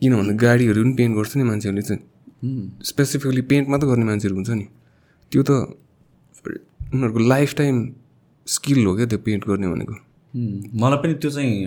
[0.00, 2.02] किनभने गाडीहरू पनि पेन्ट गर्छ नि मान्छेहरूले चाहिँ।
[2.42, 4.66] स्पेसिफिकली पेन्ट मात्र गर्ने मान्छेहरू हुन्छ नि।
[5.32, 5.50] त्यो त
[6.94, 7.88] उनीहरूको लाइफ टाइम
[8.46, 9.94] स्किल हो क्या त्यो पेन्ट गर्ने भनेको।
[10.80, 11.66] मलाई पनि त्यो चाहिँ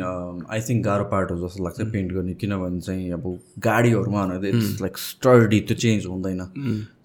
[0.49, 3.23] आई थिङ्क गाह्रो पार्ट हो जस्तो लाग्छ पेन्ट गर्ने किनभने चाहिँ अब
[3.59, 6.41] गाडीहरूमा भनेर इट्स लाइक स्टडी त्यो चेन्ज हुँदैन।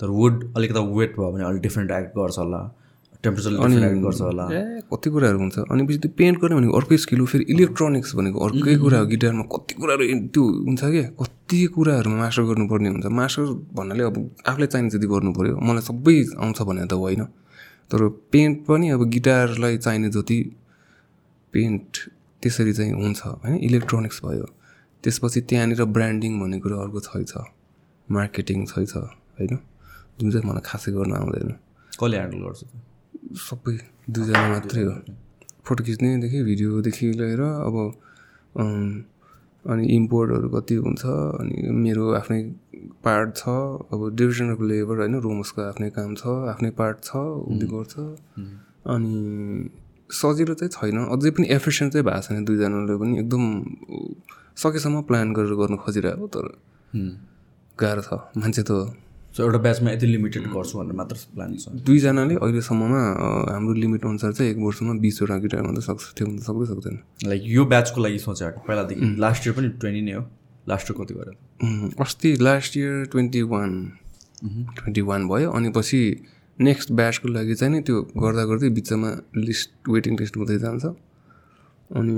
[0.00, 2.60] तर वुड अलिकति वेट भयो भने अलिक डिफ्रेन्ट एक्ट गर्छ होला।
[3.26, 3.50] टेम्परेचर
[3.86, 4.62] एक्ट गर्छ होला। ए
[4.92, 8.38] कति कुराहरू हुन्छ। अनि पछि त्यो पेन्ट गर्ने भनेको अर्कै स्किल हो। फेरि इलेक्ट्रोनिक्स भनेको
[8.46, 10.04] अर्कै कुरा हो। गिटारमा कति कुराहरू
[10.34, 13.42] त्यो हुन्छ क्या कति कुराहरूमा मास्टर गर्नुपर्ने हुन्छ। मास्टर
[13.76, 14.16] भन्नाले अब
[14.46, 17.22] आफूलाई चाहिने जति गर्नु पऱ्यो मलाई सबै आउँछ भने त होइन।
[17.90, 18.00] तर
[18.32, 20.38] पेन्ट पनि अब गिटारलाई चाहिने जति
[21.54, 21.90] पेन्ट
[22.42, 23.56] त्यसरी चाहिँ हुन्छ। होइन?
[23.68, 24.46] इलेक्ट्रोनिक्स भयो।
[25.04, 27.32] त्यसपछि त्यहाँनिर ब्रान्डिङ भन्ने कुरा अर्को छैछ
[28.08, 28.94] मार्केटिङ छैछ
[29.38, 29.58] होइन?
[30.18, 31.50] जुन चाहिँ मलाई खासै गर्न आउँदैन।
[31.94, 32.60] कसले ह्यान्डल गर्छ?
[33.34, 33.76] सबै
[34.08, 34.94] दुईजना मात्रै हो।
[35.64, 37.76] फोटो खिच्नेदेखि भिडियोदेखि लिएर अब
[39.64, 41.02] अनि इम्पोर्टहरू कति हुन्छ
[41.40, 42.40] अनि मेरो आफ्नै
[43.04, 43.42] पार्ट छ
[43.92, 46.22] अब डिभिजन अफ लेबर होइन रोमसको आफ्नै काम छ
[46.52, 47.94] आफ्नै पार्ट छ उसले गर्छ।
[48.94, 49.14] अनि
[50.10, 53.44] सजिलो चाहिँ छैन अझै पनि एफिसियन्ट चाहिँ भएको छैन दुईजनाले पनि एकदम
[54.56, 56.46] सकेसम्म प्लान गरेर गर्नु खोजिरहेको तर
[57.78, 58.70] गाह्रो छ मान्छे त
[59.36, 63.00] सो एउटा ब्याचमा यति लिमिटेड गर्छु भनेर मात्र प्लान छ। दुईजनाले अहिलेसम्ममा
[63.52, 66.96] हाम्रो लिमिट अनुसार चाहिँ एक वर्षमा बिसवटा गिटार मात्रै सक्छ त्यो भन्दा सक्दै सक्दैन।
[67.28, 70.22] लाइक यो ब्याचको लागि सोचेँ पहिलादेखि। लास्ट इयर पनि ट्वेन्टी नै हो।
[70.68, 73.70] लास्ट इयर कति गरेर उम्, अस्ति last year twenty one
[74.76, 76.00] twenty one भयो अनि पछि
[76.58, 80.84] नेक्स्ट ब्याचको लागि चाहिँ नि त्यो गर्दा गर्दै बिचमा लिस्ट वेटिङ लिस्ट हुँदै जान्छ।
[81.90, 82.14] अनि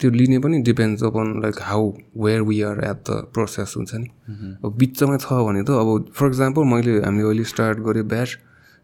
[0.00, 1.92] त्यो लिने पनि depends upon like how
[2.24, 4.08] where we are at the process हुन्छ नि।
[4.64, 8.30] अब बिचमा छ भने त अब फर इक्जाम्पल मैले हामीले अहिले स्टार्ट गऱ्यो ब्याच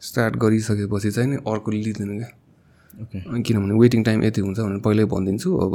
[0.02, 2.30] स्टार्ट गरिसकेपछि चाहिँ नि अर्को लिँदैन क्या।
[3.46, 5.72] किनभने वेटिङ टाइम यति हुन्छ भनेर पहिल्यै भनिदिन्छु अब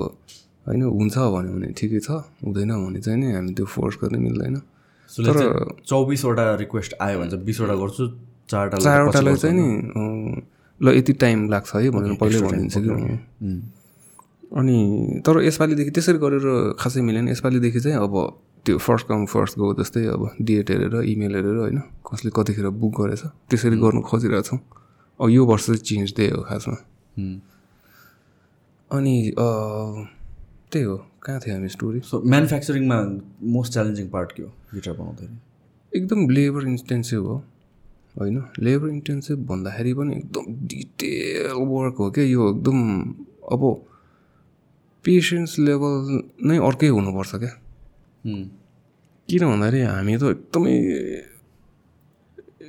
[0.68, 4.62] होइन हुन्छ भन्यो भने ठिकै छ हुँदैन भने चाहिँ नि हामी त्यो फोर्स गर्न मिल्दैन।
[5.10, 5.20] सो
[5.88, 8.08] चौबिसवटा रिक्वेस्ट आयो भने चाहिँ बिसवटा गर्छु
[8.50, 9.68] चारवटा चारवटालाई चाहिँ नि
[10.82, 12.92] ल यति टाइम लाग्छ है भनेर पहिल्यै भनिदिन्छु कि।
[14.52, 14.78] अनि
[15.26, 16.48] तर यसपालिदेखि त्यसरी गरेर
[16.80, 18.16] खासै मिलेन। यसपालिदेखि चाहिँ अब
[18.66, 22.94] त्यो फर्स्ट कम फर्स्ट गो जस्तै अब डेट हेरेर इमेल हेरेर होइन कसले कतिखेर बुक
[23.00, 24.60] गरेछ त्यसरी गर्नु खोजिरहेको छौँ।
[25.20, 26.76] अब यो वर्ष चाहिँ चेन्ज त्यही हो खासमा।
[28.92, 29.16] अनि
[30.72, 32.98] त्यही हो। कहाँ थियो हामी स्टोरी सो म्यानुफ्याक्चरिङमा
[33.56, 35.36] मोस्ट च्यालेन्जिङ पार्ट के हो गिटार बनाउँदाखेरि?
[35.94, 37.36] एकदम लेबर इन्टेन्सिभ हो।
[38.20, 42.80] होइन लेबर इन्टेन्सिभ भन्दाखेरि पनि एकदम डिटेल वर्क हो क्या यो एकदम
[43.52, 43.62] अब
[45.06, 45.94] पेसेन्स लेभल
[46.48, 47.54] नै अर्कै हुनुपर्छ क्या।
[49.30, 50.76] किन भन्दाखेरि हामी त एकदमै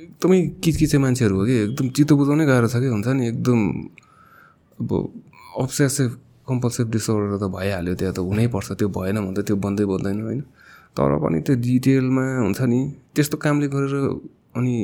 [0.03, 3.23] एकदमै किचकिचे मान्छेहरू हो कि एकदम चित्तो बुझाउनै गाह्रो छ कि हुन्छ नि?
[3.31, 3.59] एकदम
[4.79, 4.89] अब
[5.63, 6.09] अब्सेसिभ
[6.49, 10.41] कम्पल्सिभ डिसअर्डर त भइहाल्यो त्यहाँ त हुनैपर्छ त्यो भएन भने त त्यो बन्दै बन्दैन होइन?
[10.97, 12.79] तर पनि त्यो डिटेलमा हुन्छ नि
[13.15, 13.95] त्यस्तो कामले गरेर
[14.57, 14.75] अनि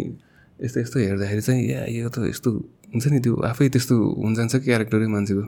[0.59, 2.49] यस्तो यस्तो हेर्दाखेरि चाहिँ या यो त यस्तो
[2.93, 5.43] हुन्छ नि त्यो आफै त्यस्तो हुन जान्छ क्यारेक्टरै मान्छेको।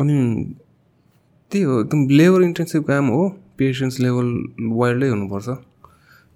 [0.00, 0.16] अनि
[1.52, 3.22] त्यही हो एकदम लेबर इन्टेन्सिभ काम हो।
[3.58, 4.28] पेसेन्स लेभल
[4.80, 5.48] वाइल्डै हुनुपर्छ।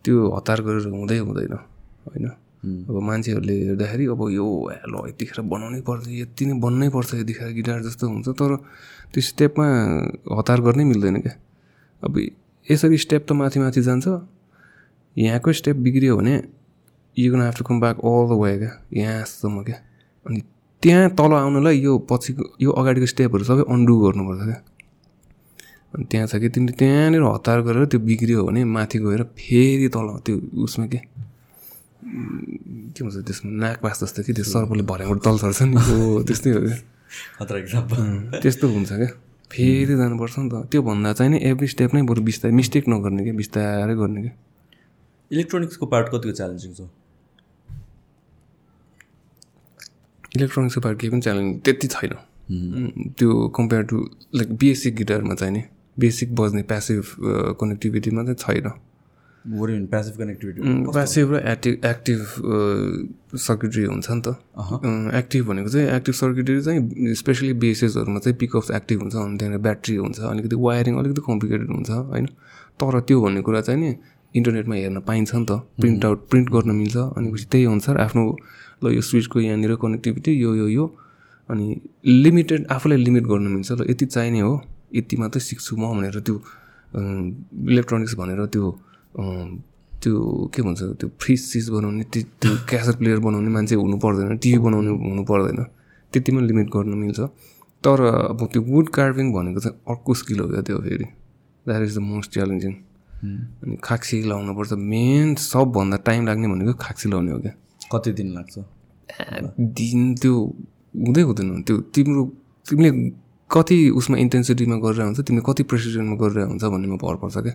[0.05, 1.55] त्यो हतार गरेर हुँदै हुँदैन
[2.07, 2.27] होइन?
[2.67, 4.47] अब मान्छेहरूले हेर्दाखेरि अब यो
[4.91, 8.51] ल यतिखेर बनाउनै पर्छ यति नै बन्नै पर्छ यतिखेर गिटार जस्तो हुन्छ तर
[9.12, 9.67] त्यो स्टेपमा
[10.39, 11.35] हतार गर्नै मिल्दैन क्या।
[12.03, 12.14] अब
[12.69, 14.07] यसरी स्टेप त माथि माथि जान्छ।
[15.17, 16.35] यहाँकै स्टेप बिग्रियो भने
[17.17, 19.79] you gonna come back all the way क्या यहाँसम्म क्या।
[20.27, 20.41] अनि
[20.83, 24.59] त्यहाँ तल आउनलाई यो पछिको यो अगाडिको स्टेपहरू सबै अन्डु गर्नुपर्छ क्या।
[25.97, 30.09] अनि त्यहाँ छ कि तिमीले त्यहाँनिर हतार गरेर त्यो बिग्रियो भने माथि गएर फेरि तल
[30.26, 31.01] त्यो उसमा के?
[32.92, 33.51] के भन्छ त्यसमा?
[33.51, 36.61] नाक पास जस्तो कि त्यो सर्पले भर्याबाट तल सर्छ नि। हो त्यस्तै हो।
[37.40, 39.09] क्या त्यस्तो हुन्छ क्या।
[39.51, 43.22] फेरि जानुपर्छ नि त। त्यो भन्दा चाहिँ नि एभ्री स्टेप नै बरु बिस्तारै मिस्टेक नगर्ने
[43.22, 44.32] क्या बिस्तारै गर्ने क्या।
[45.32, 46.80] इलेक्ट्रोनिक्सको पार्ट कतिको च्यालेन्जिङ छ?
[50.36, 52.12] इलेक्ट्रोनिक्सको पार्ट केही पनि च्यालेन्ज त्यति छैन।
[53.18, 53.97] त्यो कम्पेयर टु
[54.34, 55.62] लाइक बेसिक गिटारमा चाहिँ नि।
[55.99, 57.05] बेसिक बज्ने प्यासिभ
[57.61, 58.70] कनेक्टिभिटीमा चाहिँ छैन।
[59.90, 60.61] प्यासिभ कनेक्टिभिटी
[60.92, 62.20] प्यासिभ र एक्टिभ एक्टिभ
[63.38, 64.28] सर्किटरी हुन्छ नि त।
[65.14, 69.97] एक्टिभ भनेको चाहिँ एक्टिभ सर्किटरी चाहिँ स्पेसली बेसेसहरूमा चाहिँ पिकअप्स एक्टिभ हुन्छ। अनि त्यहाँनिर ब्याट्री
[69.97, 72.26] हुन्छ अलिकति वायरिङ अलिकति कम्प्लिकेटेड हुन्छ होइन?
[72.80, 73.94] तर त्यो भन्ने कुरा चाहिँ नि
[74.34, 78.24] इन्टरनेटमा हेर्न पाइन्छ नि त। प्रिन्ट आउट प्रिन्ट गर्न मिल्छ। अनि पछि त्यही अनुसार आफ्नो
[78.82, 80.84] ल यो स्विचको यहाँनिर कनेक्टिभिटी यो यो यो।
[81.49, 81.66] अनि
[82.05, 84.55] लिमिटेड आफूलाई लिमिट गर्नु मिल्छ। ल यति चाहिने हो।
[84.95, 86.37] यति मात्रै सिक्छु म भनेर त्यो
[87.72, 88.64] इलेक्ट्रोनिक्स भनेर त्यो
[90.03, 90.14] त्यो
[90.55, 94.59] के भन्छ त्यो फ्रिज चिज बनाउने त्यो त्यो क्यासेट प्लेयर बनाउने मान्छे हुनु पर्दैन टिभी
[94.66, 95.59] बनाउने हुनु पर्दैन।
[96.12, 97.20] त्यतिमा लिमिट गर्न मिल्छ।
[97.84, 101.05] तर अब त्यो वुड कार्भिङ भनेको चाहिँ अर्को स्किल हो क्या त्यो फेरि।
[101.66, 102.72] That is the most challenging
[103.62, 107.53] अनि खाक्सी लाउनुपर्छ। मेन सबभन्दा टाइम लाग्ने भनेको खाक्सी लाउने हो क्या।
[107.93, 108.55] कति दिन लाग्छ?
[109.59, 110.34] दिन त्यो
[110.95, 112.22] हुँदै हुँदैन। त्यो तिम्रो
[112.66, 112.91] तिमीले
[113.51, 117.55] कति उसमा इन्टेन्सिटीमा गरेर हुन्छ तिमीले कति प्रेसिजनमा गरेर हुन्छ भन्नेमा भर पर्छ क्या।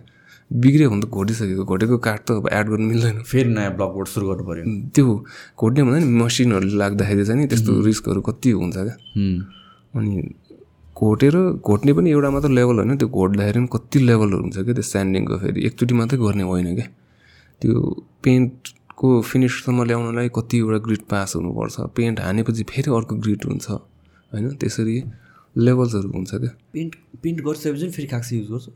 [0.50, 4.08] बिग्रियो भने त घोटिसकेको घोटेको काठ त अब एड गर्नु मिल्दैन। फेरि नयाँ ब्लक बोर्ड
[4.08, 4.64] सुरु गर्नु पऱ्यो
[4.94, 5.06] त्यो
[5.60, 8.96] घोट्ने भन्दा नि मसिनहरू लाग्दाखेरि चाहिँ नि त्यस्तो रिस्कहरू कति हुन्छ क्या।
[9.96, 10.12] अनि
[10.96, 14.86] घोटेर घोट्ने पनि एउटा मात्र लेभल होइन त्यो घोट्दाखेरि पनि कति लेभलहरू हुन्छ क्या त्यो
[14.92, 16.86] स्यान्डिङको फेरि। एकचोटि मात्रै गर्ने होइन क्या।
[17.62, 17.72] त्यो
[18.24, 23.66] पेन्टको फिनिससम्म ल्याउनलाई कतिवटा ग्रिड पास हुनुपर्छ। पेन्ट हानेपछि फेरि अर्को ग्रिड हुन्छ।
[24.32, 24.96] होइन त्यसरी
[25.56, 28.66] लेभल्सहरू हुन्छ क्या। पेन्ट पेन्ट गरिसकेपछि फेरि खाक्सी युज गर्छ।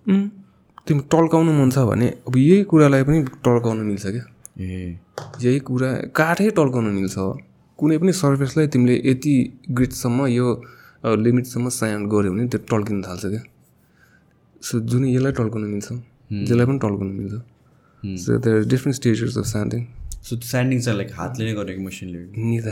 [0.86, 4.24] तिमी टल्काउनु मन छ भने अब यही कुरालाई पनि टल्काउनु मिल्छ क्या।
[4.60, 4.98] ए।
[5.42, 7.16] यही कुरा काठै टल्काउनु मिल्छ।
[7.78, 9.34] कुनै पनि सर्फेसलाई तिमीले यति
[9.70, 10.46] ग्रिडसम्म यो
[11.24, 13.42] लिमिटसम्म साउन्ड गऱ्यो भने त्यो टल्किन थाल्छ क्या।
[14.62, 15.88] सो जुन यसलाई टल्काउनु मिल्छ
[16.48, 17.34] जसलाई पनि टल्काउनु मिल्छ।
[18.22, 19.82] So there different stages of sounding
[20.26, 22.70] so sanding चाहिँ लाइक हातले नै गरेको मसिनले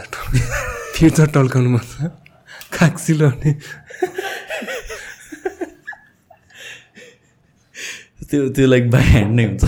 [0.94, 1.84] फेरि त टल्काउनु मन
[2.74, 3.50] छ खाक्सी लाउने
[8.30, 9.64] त्यो त्यो लाइक बाई ह्यान्ड नै हुन्छ।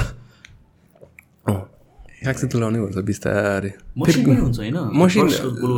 [2.26, 3.70] खाक्सी त लाउनै पर्छ बिस्तारै
[4.02, 4.78] मसिन पनि हुन्छ होइन?
[4.98, 5.26] मसिन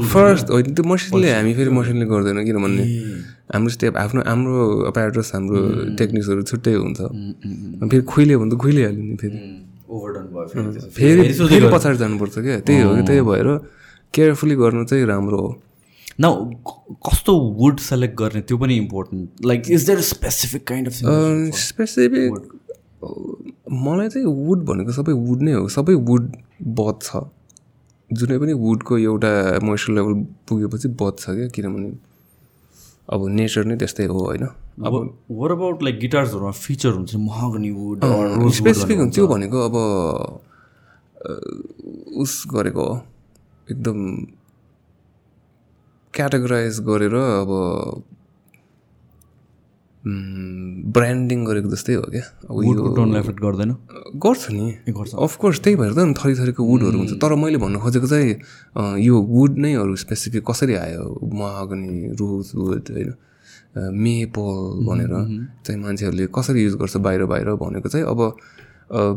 [0.08, 2.84] फर्स्ट होइन त्यो मसिनले हामी फेरि मसिनले गर्दैन किनभने
[3.52, 4.56] हाम्रो स्टेप आफ्नो हाम्रो
[4.88, 5.58] एपारेटस हाम्रो
[6.00, 9.36] टेक्निक्सहरू छुट्टै हुन्छ। अनि फेरि खुइल्यो भने त खुइलिहाल्यो नि फेरि।
[9.92, 11.22] ओभरडन भयो फेरि। फेरि
[11.52, 13.48] फेरि पछाडि जानुपर्छ क्या। त्यही हो कि त्यही भएर
[14.14, 15.50] केयरफुली गर्नु चाहिँ राम्रो हो।
[16.18, 16.24] न
[17.06, 18.40] कस्तो वुड सेलेक्ट गर्ने?
[18.42, 20.94] त्यो पनि important like is there specific kind of
[21.58, 22.30] specific
[23.84, 26.24] मलाई चाहिँ वुड भनेको सबै वुड नै हो। सबै वुड
[26.78, 27.06] बच्छ
[28.10, 29.30] जुनै पनि वुडको एउटा
[29.64, 30.14] मोइस्चर लेभल
[30.48, 31.48] पुगेपछि बच्छ क्या?
[31.48, 31.90] किनभने
[33.08, 34.44] अब नेचर नै त्यस्तै हो होइन?
[34.86, 34.94] अब
[35.30, 37.14] वर अबाउट लाइक गिटार्सहरूमा फिचर हुन्छ?
[37.16, 37.96] महागनी वुड
[38.58, 39.74] स्पेसिफिक हुन्छ। त्यो भनेको अब
[42.22, 42.94] उस गरेको हो।
[43.68, 43.98] एकदम
[46.14, 47.50] क्याटेगराइज गरेर अब
[50.94, 52.24] ब्रान्डिङ गरेको जस्तै हो क्या?
[52.48, 52.72] अब यो
[53.18, 53.70] एफेक्ट गर्दैन?
[54.16, 57.78] गर्छ नि। गर्छ। अफकोर्स त्यही भएर त नि थरी थरीको वुडहरू हुन्छ। तर मैले भन्नु
[57.78, 58.34] खोजेको चाहिँ
[59.04, 61.04] यो वुड नै अरू स्पेसिफिक कसरी आयो?
[61.28, 63.12] महागनी रोज वुड होइन?
[63.76, 64.56] मेपल
[64.88, 65.12] भनेर
[65.66, 68.20] चाहिँ मान्छेहरूले कसरी युज गर्छ बाहिर बाहिर भनेको चाहिँ अब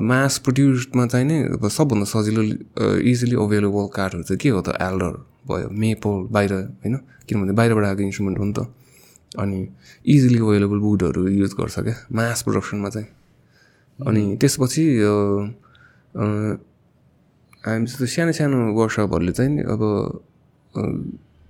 [0.04, 2.42] मास प्रड्युसमा चाहिँ नै अब सबभन्दा सजिलो
[3.00, 4.76] इजिली अभाइलेबल काठहरू चाहिँ के हो त?
[4.76, 5.14] एल्डर
[5.48, 6.98] भयो। मेपल बाहिर होइन?
[6.98, 8.60] किनभने बाहिरबाट आएको इन्स्ट्रुमेन्ट हो नि त।
[9.40, 9.68] अनि
[10.06, 13.08] इजिली अभाइलेबल वुडहरू युज गर्छ क्या। मास प्रडक्सनमा चाहिँ।
[14.08, 15.12] अनि त्यसपछि अ,
[16.16, 16.58] अ,
[17.66, 19.82] हामी जस्तो सानो सानो वर्कसपहरूले चाहिँ नि अब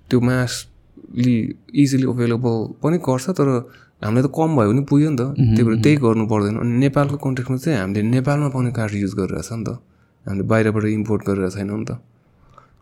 [0.09, 3.71] त्यो मासली इजिली अभाइलेबल पनि गर्छ तर
[4.03, 7.17] हामीलाई त कम भयो भने पुग्यो नि त। त्यही भएर त्यही गर्नु पर्दैन। अनि नेपालको
[7.17, 11.79] कन्टेक्समा चाहिँ हामीले नेपालमा पाउने काठ युज गरिरहेछ नि त। हामीले बाहिरबाट इम्पोर्ट गरिरहेको छैनौँ
[11.79, 11.91] नि त।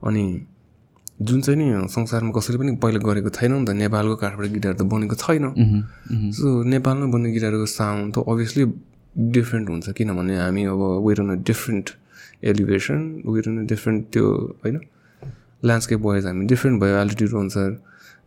[0.03, 0.45] अनि
[1.19, 4.81] जुन चाहिँ नि संसारमा कसैले पनि पहिला गरेको छैन नि त नेपालको काठबाट गिटार त
[4.87, 5.45] बनेको छैन।
[6.31, 8.63] सो नेपालमा बन्ने गिटारको साउन्ड त अभियसली
[9.35, 11.89] डिफ्रेन्ट हुन्छ किनभने हामी अब we're on a different
[12.43, 14.25] elevation we're on a different त्यो
[14.63, 14.79] होइन?
[15.65, 17.69] ल्यान्डस्केप वाइज हामी डिफ्रेन्ट भयो एल्टिट्युड अनुसार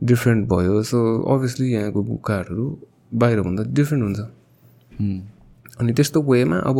[0.02, 0.98] डिफ्रेन्ट भयो सो
[1.34, 2.66] अभियसली यहाँको काठहरू
[3.14, 4.20] बाहिरभन्दा डिफ्रेन्ट हुन्छ।
[5.80, 6.78] अनि त्यस्तो वेमा अब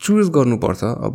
[0.00, 1.14] चुज गर्नुपर्छ अब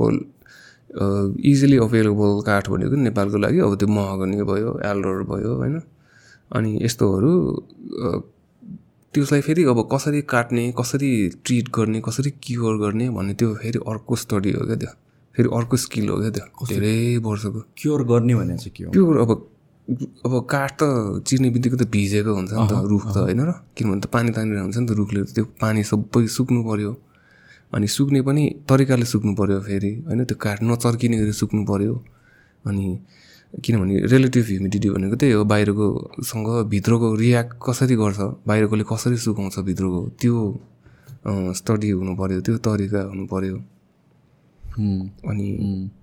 [0.95, 5.75] इजिली अभाइलेबल काठ भनेको नेपालको लागि अब त्यो महगनी भयो एल्डर भयो होइन?
[6.51, 7.31] अनि यस्तोहरू
[9.13, 11.11] त्यसलाई फेरि अब कसरी काट्ने कसरी
[11.45, 14.91] ट्रिट गर्ने कसरी क्योर गर्ने भन्ने त्यो फेरि अर्को स्टडी हो क्या त्यो।
[15.35, 18.91] फेरि अर्को स्किल हो क्या त्यो। धेरै वर्षको। क्योर गर्ने भने चाहिँ के हो?
[18.91, 19.31] प्योर अब
[20.25, 23.51] अब काठ त चिर्ने बित्तिकै त भिजेको हुन्छ नि त रुख त होइन र?
[23.75, 26.91] किनभने त पानी तानिरहेको हुन्छ नि त रुखले त्यो पानी सबै सुक्नु पऱ्यो
[27.74, 30.24] अनि सुक्ने पनि तरिकाले सुक्नु पऱ्यो फेरि होइन?
[30.26, 31.93] त्यो काठ नचर्किने गरी सुक्नु पऱ्यो
[32.66, 32.86] अनि
[33.63, 40.01] किनभने रिलेटिभ ह्युमिडिटी भनेको त्यही हो बाहिरकोसँग भित्रको रियाक्ट कसरी गर्छ बाहिरकोले कसरी सुकाउँछ भित्रको
[40.22, 40.36] त्यो
[41.59, 43.55] स्टडी हुनु पऱ्यो त्यो तरिका हुनु पऱ्यो
[45.30, 45.47] अनि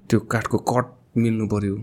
[0.09, 0.87] त्यो काठको कट
[1.17, 1.75] मिल्नु पऱ्यो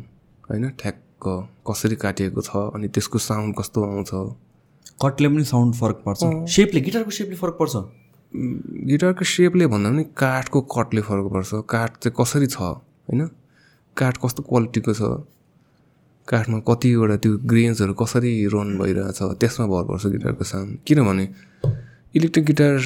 [0.49, 0.69] होइन?
[0.81, 1.23] ठ्याक्क
[1.69, 4.11] कसरी काटिएको छ अनि त्यसको साउन्ड कस्तो आउँछ।
[5.03, 6.21] कटले पनि साउन्ड फरक पर्छ।
[6.53, 7.75] सेपले गिटारको सेपले फरक पर्छ?
[8.31, 12.61] गिटारको सेपले भन्दा पनि काठको कटले फरक पर्छ। काठ चाहिँ कसरी छ
[13.09, 13.21] होइन?
[13.97, 15.01] काठ कस्तो क्वालिटीको छ?
[16.27, 21.25] काठमा कतिवटा त्यो ग्रेन्सहरू कसरी रन भइरहेछ त्यसमा भर पर्छ गिटारको साउन्ड। किनभने
[22.15, 22.77] इलेक्ट्रिक गिटार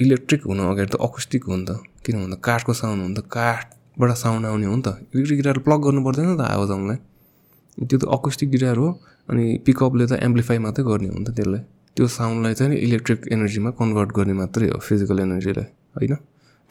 [0.00, 3.26] इलेक्ट्रिक हुनु अगाडि त अकुस्टिक हो नि त। किन भन्दा काठको साउन्ड हो नि त।
[3.34, 6.98] काठबाट साउन्ड आउने हो नि त। इलेक्ट्रिक गिटार प्लग गर्नु पर्दैन त आवाज आउनलाई
[7.82, 8.88] त्यो त अकुस्टिक गिटार हो
[9.28, 11.62] अनि पिकअपले त एम्प्लिफाई मात्रै गर्ने हो नि त त्यसलाई।
[11.96, 16.14] त्यो साउन्डलाई चाहिँ इलेक्ट्रिक एनर्जीमा कन्भर्ट गर्ने मात्रै हो फिजिकल एनर्जीलाई होइन?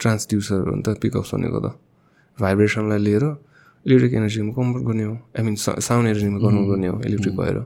[0.00, 1.66] ट्रान्सड्युसर हो नि त पिकअप्स भनेको त।
[2.38, 3.24] भाइब्रेसनलाई लिएर
[3.86, 7.56] इलेक्ट्रिक एनर्जीमा कन्भर्ट गर्ने हो आई मिन साउन्ड एनर्जीमा कन्भर्ट गर्ने हो इलेक्ट्रिक भएर।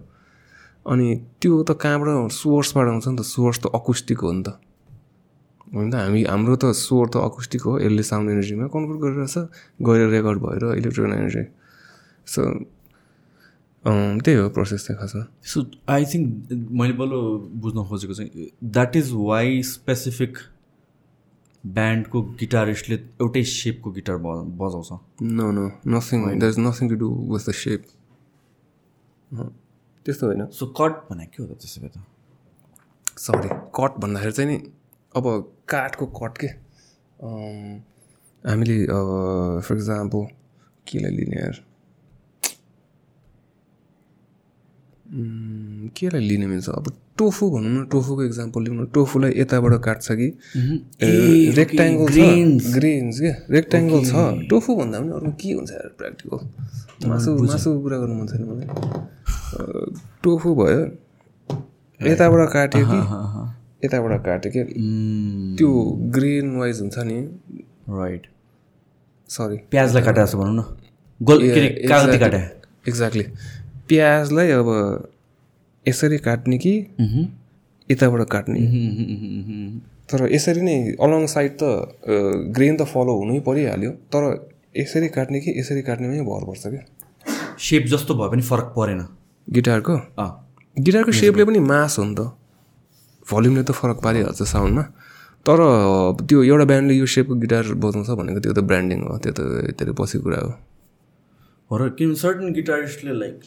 [0.86, 1.06] अनि
[1.42, 4.48] त्यो त कहाँबाट सोर्सबाट आउँछ नि त सोर्स त अकुस्टिक हो नि त।
[5.74, 9.36] होइन त हामी हाम्रो त स्वर त अकुस्टिक हो यसले साउन्ड एनर्जीमा कन्भर्ट गरिरहेछ
[9.82, 11.44] गएर रेकर्ड भएर इलेक्ट्रिक एनर्जी
[12.26, 12.40] सो
[13.88, 15.58] त्यही हो प्रोसेस चाहिँ खासमा। सो
[15.88, 17.14] आई थिङ्क मैले बल्ल
[17.62, 20.38] बुझ्न खोजेको चाहिँ द्याट इज वाइ स्पेसिफिक
[21.64, 24.16] ब्यान्डको गिटारिस्टले एउटै सेपको गिटार
[24.60, 24.90] बजाउँछ।
[25.22, 25.64] No no
[25.94, 27.82] nothing there is nothing to do with the shape
[30.06, 31.96] त्यस्तो होइन। सो कट भने के हो त त्यसो भए त?
[33.18, 34.56] सरी कट भन्दाखेरि चाहिँ नि
[35.14, 35.24] अब
[35.68, 36.48] काठको कट के?
[38.44, 39.08] हामीले अब
[39.64, 40.22] फर इक्जाम्पल
[40.86, 41.56] केलाई लिने यार?
[45.08, 46.68] केलाई लिने मिल्छ?
[46.68, 50.28] अब टोफु भनौँ न टोफुको इक्जाम्पल लिउँ न टोफुलाई यताबाट काट्छ कि?
[51.56, 52.06] रेक्ट्याङ्गल
[52.74, 53.30] ग्रेन्स के?
[53.54, 54.12] रेक्ट्याङ्गल छ।
[54.50, 58.68] टोफु भन्दा पनि अरू के हुन्छ प्र्याक्टिकल मासु मासुको कुरा गर्नु मन छैन मलाई।
[60.22, 60.80] टोफु भयो।
[62.00, 62.98] यताबाट काट्यो कि?
[63.84, 64.62] यताबाट काट्यो कि?
[65.58, 65.70] त्यो
[66.16, 67.18] ग्रेन वाइज हुन्छ नि।
[67.98, 68.22] राइट
[69.30, 70.62] सरी प्याजलाई काटेको छ भनौँ न।
[71.20, 72.40] गोल के अरे कागती काटे
[72.88, 73.24] एक्ज्याक्टली
[73.88, 74.68] प्याजलाई अब
[75.86, 76.74] यसरी काट्ने कि
[77.88, 78.60] यताबाट काट्ने।
[80.10, 81.62] तर यसरी नै अलङ साइड त
[82.56, 84.22] ग्रेन त फलो हुनै परिहाल्यो तर
[84.76, 86.82] यसरी काट्ने कि यसरी काट्नेमै भर पर्छ क्या।
[87.58, 89.00] सेप जस्तो भए पनि फरक परेन।
[89.48, 89.94] गिटारको?
[90.18, 90.30] अँ।
[90.76, 92.20] गिटारको सेपले पनि मास हो नि त।
[93.26, 94.82] भल्युमले त फरक पारिहाल्छ साउन्डमा
[95.46, 95.58] तर
[96.28, 99.40] त्यो एउटा ब्यान्डले यो सेपको गिटार बजाउँछ भनेको त्यो त ब्रान्डिङ हो त्यो त
[99.76, 100.50] धेरै पछि कुरा हो।
[101.70, 103.40] र किन सर्टन गिटारिस्टले लाइक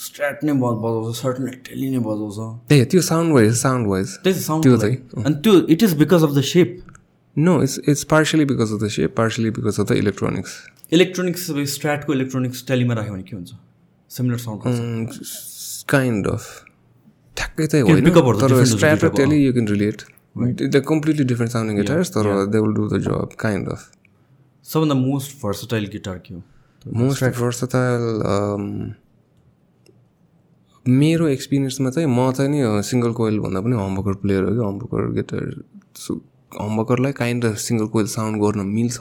[0.00, 2.38] स्ट्राट नै बजाउँछ सर्टन टेली नै बजाउँछ।
[2.68, 6.22] त्यही त्यो साउन्ड वाइज साउन्ड वाइज त्यही साउन्ड त्यो चाहिँ अनि त्यो it is because
[6.24, 6.68] of the shape
[7.36, 10.56] no it's it's partly because of the shape partly because of the electronics
[10.92, 13.50] electronics स्ट्राटको electronics टेलीमा राख्यो भने के हुन्छ?
[14.10, 14.58] सिमिलर साउन्ड
[15.88, 16.42] काइन्ड अफ
[17.36, 18.10] ठ्याक्कै चाहिँ होइन।
[18.40, 20.02] तर स्ट्राट र Tele you can relate
[20.36, 23.90] the completely different sounding guitars तर they will do the job kind of
[24.64, 26.42] सबभन्दा मोस्ट भर्सटाइल गिटार के हो
[26.96, 28.94] मोस्ट भर्सटाइल
[30.86, 35.10] मेरो एक्सपिरियन्समा चाहिँ म चाहिँ नि सिङ्गल कोइल भन्दा पनि हम्बकर प्लेयर हो कि humbucker
[35.14, 35.50] guitar
[35.96, 36.14] so
[36.52, 38.98] हम्बकरलाई kind of single coil sound गर्न मिल्छ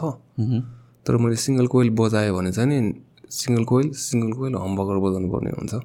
[1.06, 2.94] तर मैले सिङ्गल कोइल बजाएँ भने चाहिँ नि
[3.32, 5.82] सिङ्गल कोइल सिङ्गल कोइल हम्बकर बजाउनु पर्ने हुन्छ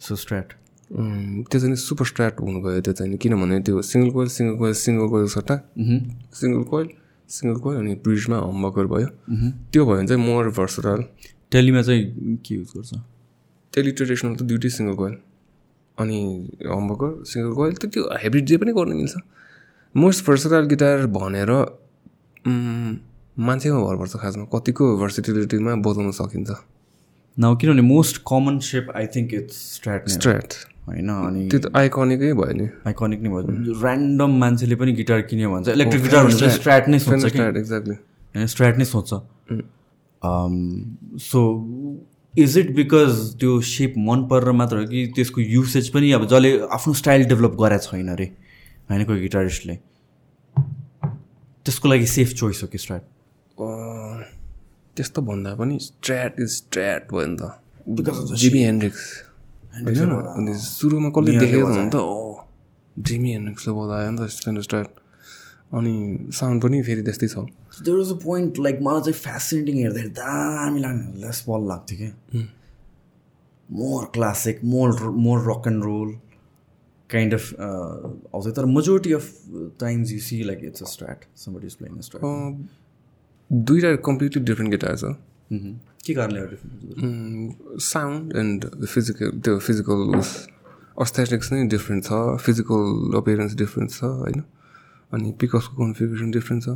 [0.00, 0.52] सो स्ट्राट
[0.90, 5.08] त्यो चाहिँ सुपर स्ट्राट हुनु गयो त्यो चाहिँ किनभने त्यो single coil single coil single
[5.08, 5.56] coil सट्टा
[6.40, 6.88] सिङ्गल कोइल
[7.30, 9.08] सिङ्गल कोइल अनि ब्रिजमा हम्बकर भयो
[9.72, 11.04] त्यो भयो भने चाहिँ मोर भर्सटाइल
[11.52, 12.02] टेलीमा चाहिँ
[12.46, 12.92] के युज गर्छ?
[13.72, 15.16] टेली ट्रेडिसनल त दुइटै सिङ्गल कोइल
[15.98, 16.18] अनि
[16.66, 19.14] हम्बकर सिङ्गल कोइल त त्यो हाइब्रिड जे पनि गर्न मिल्छ।
[19.94, 21.50] मोस्ट भर्सटाइल गिटार भनेर
[22.46, 26.50] मान्छेमा भर पर्छ खासमा। कतिको भर्सिटिलिटीमा बजाउन सकिन्छ।
[27.36, 30.54] न किनभने most common shape I think it's Strat Strat
[30.88, 35.50] होइन अनि त्यो त आइकनिकै भयो नि। आइकनिक नै भयो। ऱ्यान्डम मान्छेले पनि गिटार किन्यो
[35.52, 39.10] भन्छ इलेक्ट्रिक गिटार स्ट्राट नै स्ट्राट एक्ज्याक्टली होइन स्ट्राट नै सोच्छ।
[40.24, 41.40] सो
[42.34, 43.10] इज इट बिकज
[43.40, 47.54] त्यो सेप मन परेर मात्र हो कि त्यसको युसेज पनि अब जसले आफ्नो स्टाइल डेभलप
[47.60, 48.26] गरेको छैन अरे
[48.90, 49.74] होइन कोही गिटारिस्टले
[51.66, 53.02] त्यसको लागि सेफ चोइस हो कि स्ट्राट
[54.96, 57.42] त्यस्तो भन्दा पनि स्ट्राट इज स्ट्राट भयो नि त।
[58.36, 59.02] जिमी हेन्ड्रिक्स
[60.66, 61.96] सुरुमा कसले देखेको त हो नि त?
[61.96, 62.00] ओ
[62.98, 64.88] जिमी हेन्ड्रिक्सले बजायो नि त स्ट्राट
[65.72, 65.94] अनि
[66.32, 67.38] साउन्ड पनि फेरि त्यस्तै छ।
[67.84, 72.46] There was a point like मलाई चाहिँ फेसिनेटिङ हेर्दाखेरि दामी लाग्ने लेस बल लाग्थ्यो कि
[73.68, 74.88] more classic more
[75.26, 76.14] more rock and roll
[77.10, 79.24] kind of आउँथ्यो तर majority of
[79.80, 82.22] times you see like it's a strat somebody is playing strat
[83.50, 85.14] दुइटा कम्प्लिटली डिफ्रेन्ट गिटार छ।
[86.06, 86.40] के कारणले
[87.84, 90.20] साउन्ड एन्ड फिजिकल त्यो फिजिकल
[91.04, 92.12] अस्थेटिक्स नै डिफ्रेन्ट छ
[92.44, 94.42] physical appearance different छ होइन?
[95.12, 96.68] अनि पिकअपको कन्फिगरेसन डिफ्रेन्ट छ।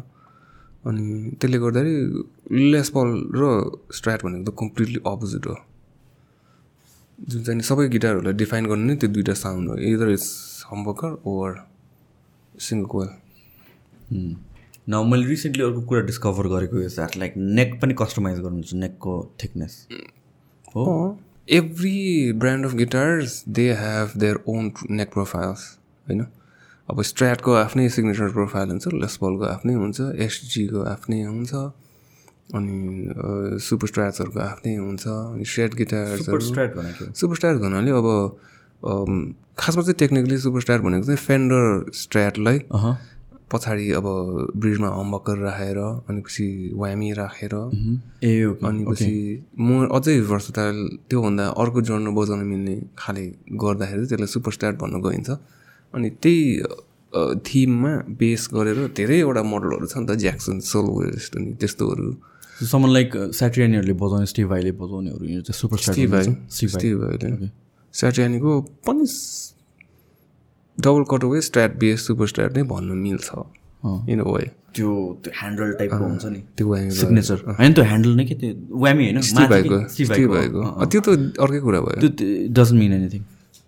[0.86, 3.44] अनि त्यसले गर्दाखेरि लेस बल र
[3.92, 5.56] स्ट्राट भनेको त कम्प्लिटली अपोजिट हो।
[7.18, 10.24] जुन चाहिँ सबै गिटारहरूलाई डिफाइन गर्ने नै त्यो दुइटा साउन्ड हो। Either is
[10.70, 11.52] humbucker over
[12.60, 13.10] single coil
[14.88, 19.14] न मैले रिसेन्टली अर्को कुरा डिस्कभर गरेको इज द्याट लाइक नेक पनि कस्टमाइज गर्नुहुन्छ नेकको
[19.42, 19.86] थिकनेस
[20.74, 21.18] हो?
[21.48, 25.62] Every brand of guitars they have their own neck profiles
[26.06, 26.26] होइन?
[26.90, 31.52] अब स्ट्राटको आफ्नै सिग्नेचर प्रोफाइल हुन्छ लेसपलको आफ्नै हुन्छ एसजीको आफ्नै हुन्छ
[32.58, 32.76] अनि
[33.66, 38.08] सुपर स्ट्राट्सहरूको आफ्नै हुन्छ अनि सेट गिटार्सहरू। स्ट्राइट भनेको सुपर स्टार भन्नाले अब
[39.60, 41.64] खासमा चाहिँ टेक्निकली सुपर स्टार भनेको चाहिँ फेन्डर
[42.00, 42.58] स्ट्राटलाई
[43.52, 44.06] पछाडि अब
[44.62, 46.48] ब्रिजमा हम्बकर राखेर अनि पछि
[46.80, 47.54] वामी राखेर
[48.24, 48.34] ए
[48.66, 49.14] अनि पछि
[49.60, 50.76] म अझै भर्सटाइल
[51.10, 53.24] त्योभन्दा अर्को जर्न बजाउन मिल्ने खाले
[53.62, 55.30] गर्दाखेरि चाहिँ त्यसलाई सुपर स्टार भन्न गइन्छ।
[55.94, 56.40] अनि त्यही
[57.46, 62.08] थिममा बेस गरेर धेरैवटा मोडलहरू छ नि त ज्याक्सन सोलवेस्ट अनि त्यस्तोहरू।
[62.70, 66.80] समन लाइक स्याट्रियनहरूले बजाउने स्टिभ भाइले बजाउनेहरू यो चाहिँ super star Steve Vai Steve Vai
[66.80, 67.48] Steve भाइले
[67.94, 68.50] स्याटियानीको
[68.86, 69.04] पनि
[70.78, 73.28] double cutaway Strat base super Strat नै भन्न मिल्छ।
[74.12, 74.90] इन वे त्यो
[75.24, 76.66] त्यो ह्यान्डल टाइपको हुन्छ नि। त्यो
[77.00, 78.50] सिग्नेचर होइन त्यो ह्यान्डल नै के त्यो
[78.84, 79.18] वामी होइन।
[80.86, 81.08] त्यो त
[81.40, 82.10] अर्कै कुरा भयो। त्यो
[82.56, 83.22] डजन्ट मिन एनिथिङ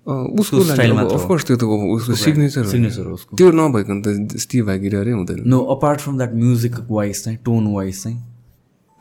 [0.06, 5.42] उसको। अफकोर्स त्यो त उसको सिग्नेचर सिग्नेचर हो। उसको। त्यो नभइकन त स्टिभ गिटारै हुँदैन।
[5.46, 8.18] No apart from that music wise चाहिँ टोन वाइज चाहिँ?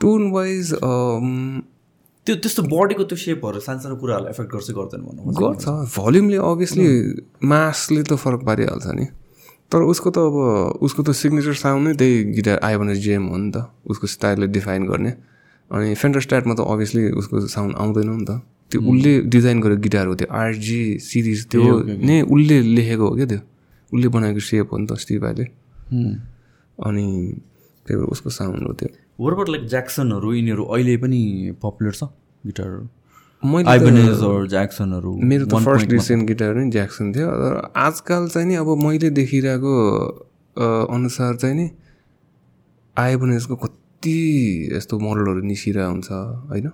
[0.00, 0.66] टोन वाइज
[2.26, 5.64] त्यो त्यस्तो बडीको त्यो सेपहरू सानसानो कुराहरूलाई एफेक्ट गर्छ गर्दैन भन्नु गर्छ।
[5.98, 6.86] भल्युमले अभियसली
[7.42, 9.06] मासले त फरक पारिहाल्छ नि।
[9.72, 10.36] तर उसको त अब
[10.86, 14.46] उसको त सिग्नेचर साउन्ड नै त्यही गिटार आयो भने जेम हो नि त। उसको स्टाइलले
[14.54, 15.12] डिफाइन गर्ने।
[15.70, 18.38] अनि फेन्डर स्टार्टमा त अभियसली उसको साउन्ड आउँदैन नि त।
[18.72, 21.64] त्यो उसले डिजाइन गरेको गिटार हो त्यो आरजी सिरिज त्यो
[22.08, 23.40] नै उसले लेखेको हो क्या त्यो?
[23.92, 25.44] उसले बनाएको सेप हो नि त स्टिभ भाइले।
[26.78, 27.06] अनि
[27.86, 28.88] त्यही भएर उसको साउन्ड हो त्यो।
[29.20, 31.20] वरबाट लाइक ज्याक्सनहरू यिनीहरू अहिले पनि
[31.62, 32.02] पपुलर छ
[32.46, 32.84] गिटारहरू?
[33.42, 34.02] मैले
[34.48, 39.10] ज्याक्सनहरू मेरो त फर्स्ट रिसेन्ट गिटार नै ज्याक्सन थियो। तर आजकल चाहिँ नि अब मैले
[39.18, 39.72] देखिरहेको
[40.96, 41.66] अनुसार चाहिँ नि
[42.96, 44.18] आइबनेसको कति
[44.72, 46.10] यस्तो मोडलहरू निस्किरहेको हुन्छ
[46.52, 46.70] होइन?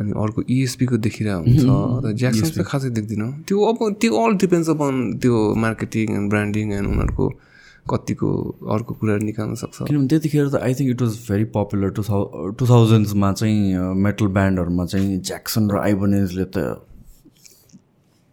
[0.00, 1.62] अनि अर्को E इएसपीको देखिरहेको हुन्छ
[2.04, 4.92] तर ज्याक्सन चाहिँ खासै देख्दिनँ। त्यो अब त्यो अल डिपेन्ड्स अपन
[5.22, 5.34] त्यो
[5.64, 7.26] मार्केटिङ एन्ड ब्रान्डिङ एन्ड उनीहरूको
[7.90, 8.28] कतिको
[8.74, 12.20] अर्को कुराहरू निकाल्न सक्छ। किनभने त्यतिखेर त I think it was very popular two thou
[12.58, 13.58] two थाउजन्ड्समा चाहिँ
[14.06, 16.56] मेटल ब्यान्डहरूमा चाहिँ ज्याक्सन र आइबनेजले त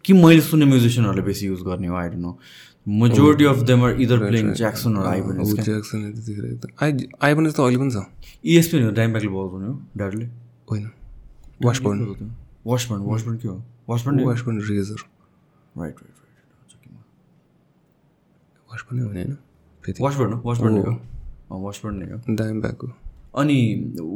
[0.04, 2.32] कि मैले सुने म्युजिसियनहरूले बेसी युज गर्ने हो I don't know
[3.00, 5.98] majority of them are either playing Jackson र आइबनेज ज्याक्सन
[6.62, 7.98] त अहिले पनि छ?
[8.44, 10.26] इएसपी डाइम्ब्याकले बजाउने हो ड्याडले
[10.70, 10.86] होइन।
[11.60, 12.30] वासबर्न
[12.66, 13.56] वासबर्न वासबर्न के हो
[13.88, 15.00] Washburn Washburn razor
[15.74, 16.38] right right right
[18.68, 19.34] Washburn होइन
[19.84, 20.82] फेरि वासबर्न हो वासबर्न नै
[21.50, 22.88] हो वासबर्न नै हो दाम ब्यागको
[23.34, 23.58] अनि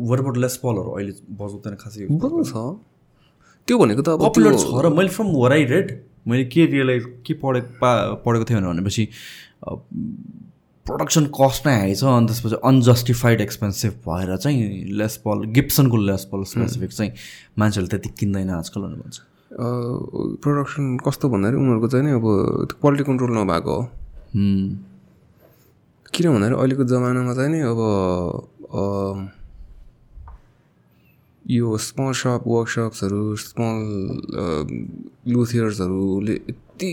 [0.09, 2.65] वरबाट लेस पलहरू अहिले बजाउँदैन खासै बरु छ
[3.69, 5.93] त्यो भनेको त अब पपुलर छ र मैले फ्रम वर आई रेड
[6.27, 7.93] मैले के रियलाइज के पढेको पा
[8.25, 9.05] पढेको थिएँ भनेपछि
[10.87, 14.63] प्रोडक्सन कस्ट नै हाई छ अनि त्यसपछि अनजस्टिफाइड एक्सपेन्सिभ भएर चाहिँ
[15.01, 17.13] लेस पल गिप्सनको लेस पल स्पेसिफिक चाहिँ
[17.59, 19.19] मान्छेहरूले त्यति किन्दैन आजकल भन्छ।
[20.43, 22.27] प्रोडक्सन कस्तो भन्दाखेरि उनीहरूको चाहिँ नि अब
[22.81, 23.83] क्वालिटी कन्ट्रोल नभएको हो.
[26.15, 27.81] किन भन्दाखेरि अहिलेको जमानामा चाहिँ नि अब
[31.45, 33.79] यो स्मल सप वर्कसप्सहरू स्मल
[35.31, 36.93] लुथियर्सहरूले यति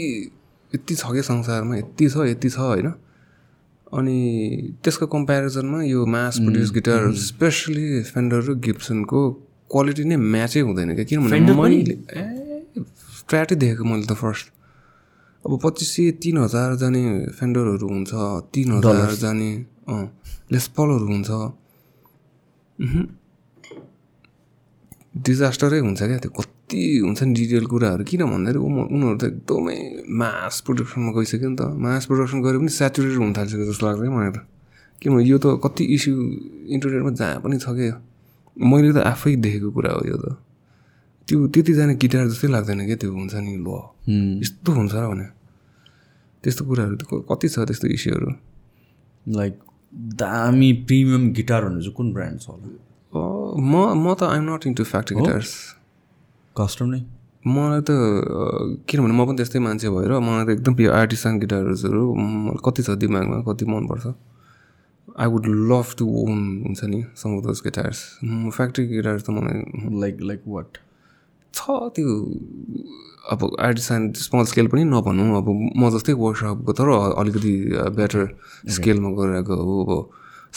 [0.74, 2.94] यति छ क्या संसारमा यति छ यति छ होइन?
[3.98, 4.18] अनि
[4.84, 9.22] त्यसको कम्पेरिजनमा यो mass produce guitar specially Fender र गिप्सनको
[9.72, 11.06] क्वालिटी नै म्याचै हुँदैन क्या?
[11.10, 11.96] किनभने मैले
[13.20, 14.46] स्ट्राटै देखेको मैले त फर्स्ट
[15.46, 17.02] अब पच्चिस सय तिन हजार जाने
[17.40, 18.12] फेन्डरहरू हुन्छ
[18.54, 19.50] तिन हजार जाने
[19.90, 20.06] अँ
[20.54, 21.30] लेसपलहरू हुन्छ।
[25.26, 26.32] डिजास्टरै हुन्छ क्या त्यो?
[26.70, 29.78] कति हुन्छ नि डिटेल कुराहरू किन भन्दाखेरि उनी- उनीहरू त एकदमै
[30.22, 34.12] मास प्रोडक्सनमा गइसक्यो नि त। मास प्रोडक्सन गरे पनि सेचुरेट हुन थालिसक्यो जस्तो लाग्छ क्या
[34.14, 34.40] मलाई त।
[35.02, 36.14] किनभने यो त कति इस्यु
[36.70, 37.96] इन्टरनेटमा जहाँ पनि छ क्या
[38.58, 40.38] मैले त आफै देखेको कुरा हो यो त।
[41.28, 43.68] त्यो त्यतिजना गिटार जस्तै लाग्दैन क्या त्यो हुन्छ नि ल।
[44.46, 45.26] यस्तो हुन्छ र भने।
[46.44, 48.30] त्यस्तो कुराहरू त क- कति छ त्यस्तो इस्युहरू
[49.26, 49.54] लाइक
[50.22, 52.68] दामी प्रिमियम गिटारहरू चाहिँ कुन ब्रान्ड छ होला?
[53.58, 55.79] म म त I'm not into factory guitars
[56.60, 57.01] custom नै?
[57.47, 57.91] मलाई त
[58.88, 62.89] किनभने म पनि त्यस्तै मान्छे भएर मलाई त एकदम प्यो आर्टिसान गिटार्सहरू म- कति छ
[62.99, 64.05] दिमागमा कति मनपर्छ।
[65.20, 67.97] I would love to own हुन्छ नि some of those guitars
[68.55, 69.57] factory guitars त मलाई
[70.01, 70.78] लाइक लाइक वाट
[71.53, 71.64] छ
[71.95, 72.07] त्यो
[73.34, 75.47] अब आर्टिसान स्मल स्केल पनि नभनौँ अब
[75.80, 76.89] म जस्तै वर्कसपको तर
[77.20, 77.53] अलिकति
[77.97, 78.22] बेटर
[78.76, 79.91] स्केलमा गरिरहेको हो। अब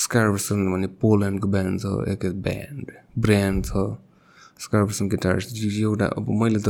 [0.04, 2.86] स्कार्भसन भन्ने पोल्यान्डको ब्यान्ड छ एक ब्यान्ड
[3.18, 3.72] ब्रान्ड छ।
[4.62, 6.68] स्कार्भसन गिटार्स एउटा अब मैले त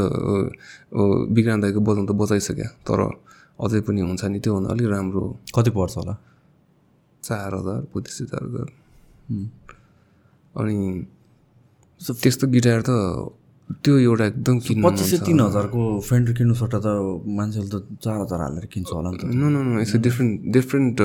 [1.63, 3.01] दाईको बजाउनु त बजाइसकेँ तर
[3.65, 5.23] अझै पनि हुन्छ नि त्योभन्दा अलिक राम्रो
[5.57, 6.15] कति पर्छ होला?
[7.23, 8.67] चार हजार पच्चिस हजार
[10.61, 10.79] अनि
[12.01, 12.91] त्यस्तो गिटार त
[13.85, 16.89] त्यो एउटा एकदम किन्नु पच्चिस सय तिन हजारको फेन्डर किन्नु सट्टा त
[17.39, 20.97] मान्छेले त चार हजार हालेर किन्छ होला नि त। No no no it's different different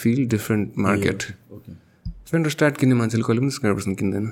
[0.00, 1.20] field different market
[1.56, 1.72] okay
[2.30, 4.26] Fender Strat किन्ने मान्छेले कहिले पनि Squier person किन्दैन।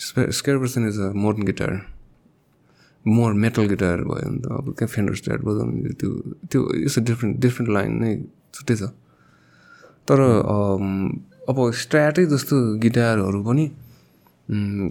[0.00, 1.72] Squier person is a modern guitar
[3.04, 6.10] more metal guitar भयो भने त अब त्यहाँ फेन्डर स्टार्ट बजाउने त्यो
[6.50, 8.10] त्यो it's a different different line नै
[8.54, 8.82] छुट्टै छ।
[10.08, 10.18] तर
[11.50, 13.64] अब स्ट्राटै जस्तो गिटारहरू पनि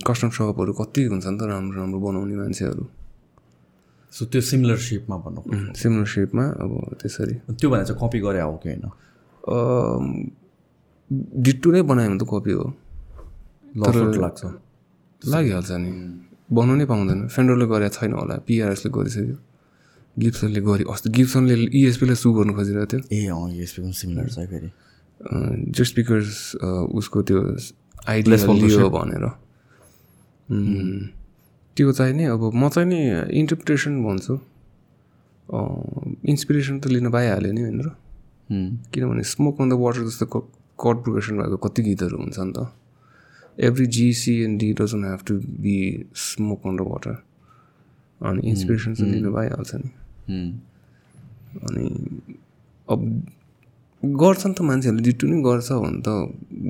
[0.07, 2.85] कस्टम सपहरू कति हुन्छ नि त राम्रो राम्रो बनाउने मान्छेहरू।
[4.13, 5.41] सो त्यो सिमिलर सेपमा भन्नु
[5.81, 8.85] सिमिलर सेपमा अब त्यसरी। त्यो भने चाहिँ कपी गरे हो कि होइन?
[11.45, 12.65] डिट्टु नै बनायो भने त कपी हो।
[13.77, 14.41] लाग्छ।
[15.21, 15.91] लागिहाल्छ नि।
[16.49, 19.37] बनाउनै पाउँदैन। फेन्डरले गरेको छैन होला। पिआरएसले गरिसक्यो।
[20.17, 24.37] गिप्सनले गरी अस्ति। गिप्सनले इएसपीलाई सु गर्नु खोजिरहेको थियो। ए अँ यसपी पनि सिमिलर छ
[24.51, 24.69] फेरि।
[25.75, 26.25] जस्ट बिकज
[26.95, 27.39] उसको त्यो
[28.07, 29.25] आइडिया लियो भनेर।
[31.77, 32.99] त्यो चाहिँ नि अब म चाहिँ नि
[33.39, 34.33] इन्टरप्रिटेसन भन्छु।
[36.31, 37.89] इन्सपिरेसन त लिन पाइहाल्यो नि होइन र
[38.49, 40.25] हुँ। किनभने स्मोक अन द वाटर जस्तो
[40.79, 42.59] कड प्रोग्रेसन भएको कति गीतहरू हुन्छ नि त।
[43.67, 45.77] Every G C and D doesn't have to be
[46.15, 47.15] smoke on the water
[48.21, 49.89] अनि इन्सपिरेसन चाहिँ लिनु पाइहाल्छ नि।
[51.67, 51.85] अनि
[52.87, 52.99] अब
[54.03, 56.09] गर्छन् त मान्छेहरूले डिटु नै गर्छ भने त।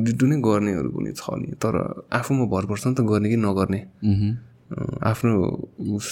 [0.06, 1.74] डिटु नै गर्नेहरू पनि छ नि। तर
[2.10, 3.80] आफूमा भर पर्छ नि त गर्ने कि नगर्ने।
[5.10, 5.34] आफ्नो
[5.96, 6.08] उस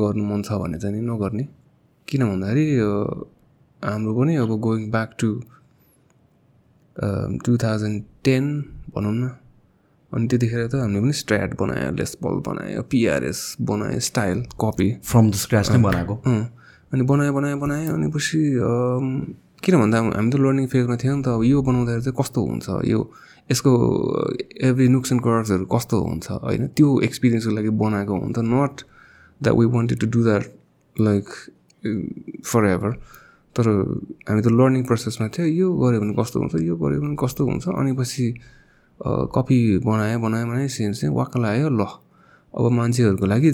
[0.00, 1.44] गर्नु मन छ भने चाहिँ नि नगर्ने।
[2.08, 2.66] किन भन्दाखेरि
[3.82, 5.28] हाम्रो पनि अब going back to
[7.44, 8.44] two thousand ten
[8.94, 9.24] भनौँ न।
[10.14, 14.88] अनि त्यतिखेर त हामीले पनि स्ट्राट बनायो लेसबल बनायो पिआरएस बनायो style copy.
[15.06, 16.14] From the scratch नै बनाएको?
[16.92, 18.40] अनि बनायो बनायो बनायो अनि पछि
[19.62, 22.66] किन भन्दा हामी त लर्निङ फेजमा थियौँ नि त अब यो बनाउँदाखेरि चाहिँ कस्तो हुन्छ?
[22.90, 22.98] यो
[23.50, 23.70] यसको
[24.66, 26.26] एभ्री नुक्स एन्ड कर्सहरू कस्तो हुन्छ?
[26.42, 28.74] होइन त्यो एक्सपिरियन्सको लागि बनाएको हुन्छ not
[29.40, 30.44] that we wanted to do that
[30.96, 31.26] like
[32.66, 32.90] forever
[33.56, 33.66] तर
[34.28, 36.54] हामी त लर्निङ प्रोसेसमा थियो यो गऱ्यो भने कस्तो हुन्छ?
[36.66, 37.64] यो गऱ्यो भने कस्तो हुन्छ?
[37.68, 38.26] अनि पछि
[39.00, 41.82] कपी बनायो बनायो बनायो सेम सेम वाक्क लाग्यो ल।
[42.54, 43.50] अब मान्छेहरूको लागि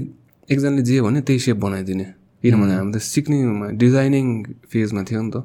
[0.49, 2.07] एकजनाले जे भन्यो त्यही सेप बनाइदिने।
[2.42, 3.36] किनभने हामी त सिक्ने
[3.78, 4.26] डिजाइनिङ
[4.70, 5.36] फेजमा थियो नि त।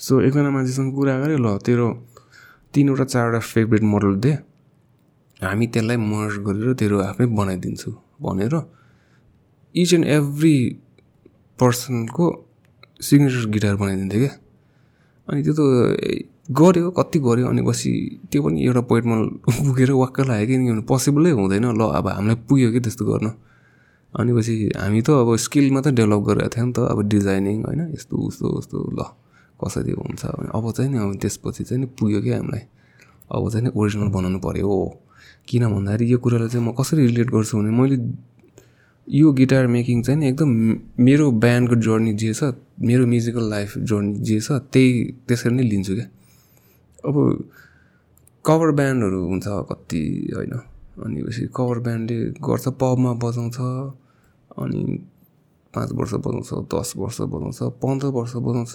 [0.00, 1.86] सो एकजना मान्छेसँग कुरा गऱ्यो ल तेरो
[2.74, 4.32] तिनवटा चारवटा फेभरेट मोडल दे।
[5.42, 7.90] हामी त्यसलाई मर्ज गरेर तेरो आफै बनाइदिन्छु
[8.22, 8.54] भनेर
[9.74, 10.56] इच एन्ड एभ्री
[11.58, 12.24] पर्सनको
[13.02, 14.32] सिग्नेचर गिटार बनाइदिन्थ्यो क्या।
[15.28, 15.60] अनि त्यो त
[16.48, 17.90] गऱ्यो कति गऱ्यो अनि पछि
[18.32, 19.16] त्यो पनि एउटा पोइन्टमा
[19.48, 23.26] पुगेर वाक्क लाग्यो कि किनभने पोसिबलै हुँदैन। ल अब हामीलाई पुग्यो कि त्यस्तो गर्न।
[24.14, 27.80] अनि पछि हामी त अब स्किल मात्रै डेभलप गरेको थियौँ नि त अब डिजाइनिङ होइन
[27.96, 29.00] यस्तो उस्तो उस्तो ल
[29.60, 32.62] कसरी हुन्छ भने अब चाहिँ नि अब त्यसपछि चाहिँ नि पुग्यो कि हामीलाई।
[33.32, 35.00] अब चाहिँ नि ओरिजिनल बनाउनु पऱ्यो हो।
[35.48, 37.96] किन भन्दाखेरि यो कुरालाई चाहिँ म कसरी रिलेट गर्छु भने मैले
[39.08, 40.50] यो गिटार मेकिङ चाहिँ नि एकदम
[41.00, 44.90] मेरो ब्यान्डको जर्नी जे छ मेरो म्युजिकल लाइफ जर्नी जे छ त्यही
[45.28, 46.06] त्यसरी नै लिन्छु क्या।
[47.04, 47.16] अब
[48.44, 50.02] कभर ब्यान्डहरू हुन्छ कति
[50.34, 50.52] होइन?
[51.04, 53.58] अनि पछि कभर ब्यान्डले गर्छ पबमा बजाउँछ
[54.58, 54.82] अनि
[55.74, 58.74] पाँच वर्ष बजाउँछ दस वर्ष बजाउँछ पन्ध्र वर्ष बजाउँछ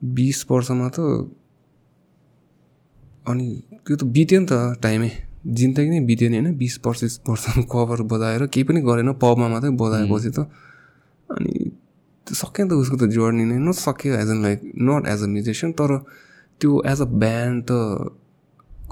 [0.00, 0.98] बिस वर्षमा त
[3.28, 3.48] अनि
[3.86, 5.10] त्यो त बित्यो नि त टाइमै।
[5.46, 6.56] जिन्दगी नै बित्यो नि होइन?
[6.58, 10.38] बिस पच्चिस वर्ष कभर बजाएर केही पनि गरेन पबमा मात्रै बजाएपछि त।
[11.30, 11.52] अनि
[12.26, 15.22] त्यो सक्यो नि त उसको त जर्नी नै। नट सक्यो as an like not as
[15.22, 15.90] a musician तर
[16.62, 17.72] त्यो एज अ ब्यान्ड त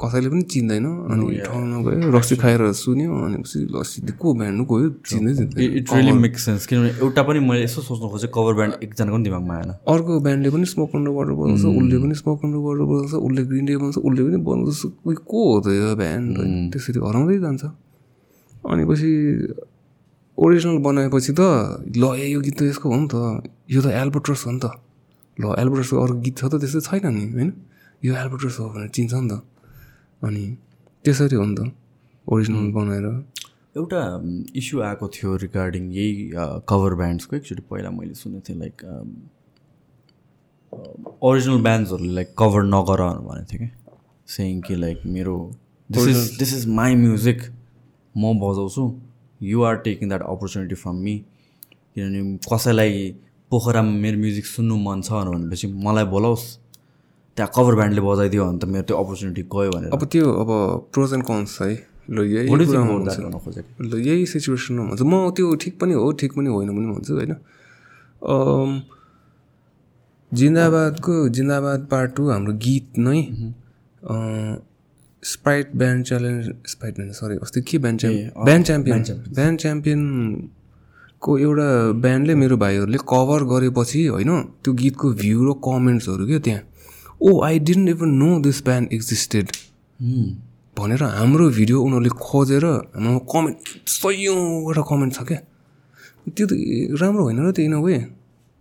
[0.01, 5.33] कसैले पनि चिन्दैन। अनि ठाउँमा गयो रक्सी खाएर सुन्यो अनि पछि को ब्यान्ड गयो चिन्दै
[5.79, 9.25] इट रियली मेक सेन्स किनभने एउटा पनि मैले यसो सोच्नु खोजेँ कभर ब्यान्ड एकजनाको पनि
[9.29, 13.13] दिमागमा आएन। अर्को ब्यान्डले पनि स्मोक अन्डर वाटर बजाउँछ उसले पनि स्मोक अन्डर वाटर बजाउँछ
[13.29, 14.81] उसले ग्रिन डे बजाउँछ उसले पनि बनाउँछ
[15.21, 17.63] को हो त यो ब्यान्ड होइन त्यसरी हराउँदै जान्छ।
[18.73, 19.11] अनि पछि
[20.39, 21.41] ओरिजिनल बनाएपछि त
[21.93, 24.81] ल यो गीत त यसको हो नि त यो त एल्बर्ट्रस हो नि त।
[25.39, 27.51] ल एल्बर्ट्रसको अर्को गीत छ त त्यस्तो छैन नि होइन?
[28.03, 29.43] यो एल्बर्ट्रस हो भनेर चिन्छ नि त।
[30.23, 30.45] अनि
[31.05, 31.73] त्यसरी हो नि त
[32.27, 33.07] ओरिजिनल बनाएर।
[33.77, 34.01] एउटा
[34.61, 36.11] इस्यु आएको थियो रिगार्डिङ यही
[36.71, 38.75] कभर ब्यान्ड्सको एकचोटि पहिला मैले सुनेको थिएँ लाइक
[41.23, 43.71] ओरिजिनल ब्यान्ड्सहरूले लाइक कभर नगर भनेको थियो कि?
[44.29, 45.37] सेङ कि लाइक मेरो
[45.91, 47.39] this is this is my music
[48.15, 48.85] म बजाउँछु।
[49.41, 51.17] You are taking that opportunity from me
[51.95, 52.95] किनभने कसैलाई
[53.51, 56.45] पोखरामा मेरो म्युजिक सुन्नु मन छ भनेपछि मलाई बोलाओस्।
[57.37, 60.51] त्यहाँ कभर ब्यान्डले बजाइदियो भने त मेरो त्यो अपर्च्युनिटी गयो भनेर। अब त्यो अब
[60.93, 61.71] प्रोज एन्ड कन्स है।
[62.11, 62.47] ल यही
[63.81, 67.33] ल यही सिचुएसनमा भन्छ। म त्यो ठिक पनि हो ठिक पनि होइन पनि भन्छु होइन।
[70.33, 73.21] जिन्दाबादको जिन्दाबाद पार्ट टू हाम्रो गीत नै
[75.23, 79.03] Sprite band challenge Sprite band sorry अस्ति के band champion band champion
[79.35, 79.57] band
[81.21, 84.31] च्याम्पियनको एउटा ब्यान्डले मेरो भाइहरूले कभर गरेपछि होइन
[84.65, 86.63] त्यो गीतको भ्यू र कमेन्ट्सहरू क्या त्यहाँ?
[87.21, 89.47] ओ I didn't even know this band existed
[90.77, 95.41] भनेर हाम्रो भिडियो उनीहरूले खोजेर हाम्रो कमेन्ट सयौँवटा कमेन्ट छ क्या।
[96.33, 96.53] त्यो त
[96.97, 97.97] राम्रो होइन र त्यो इन वे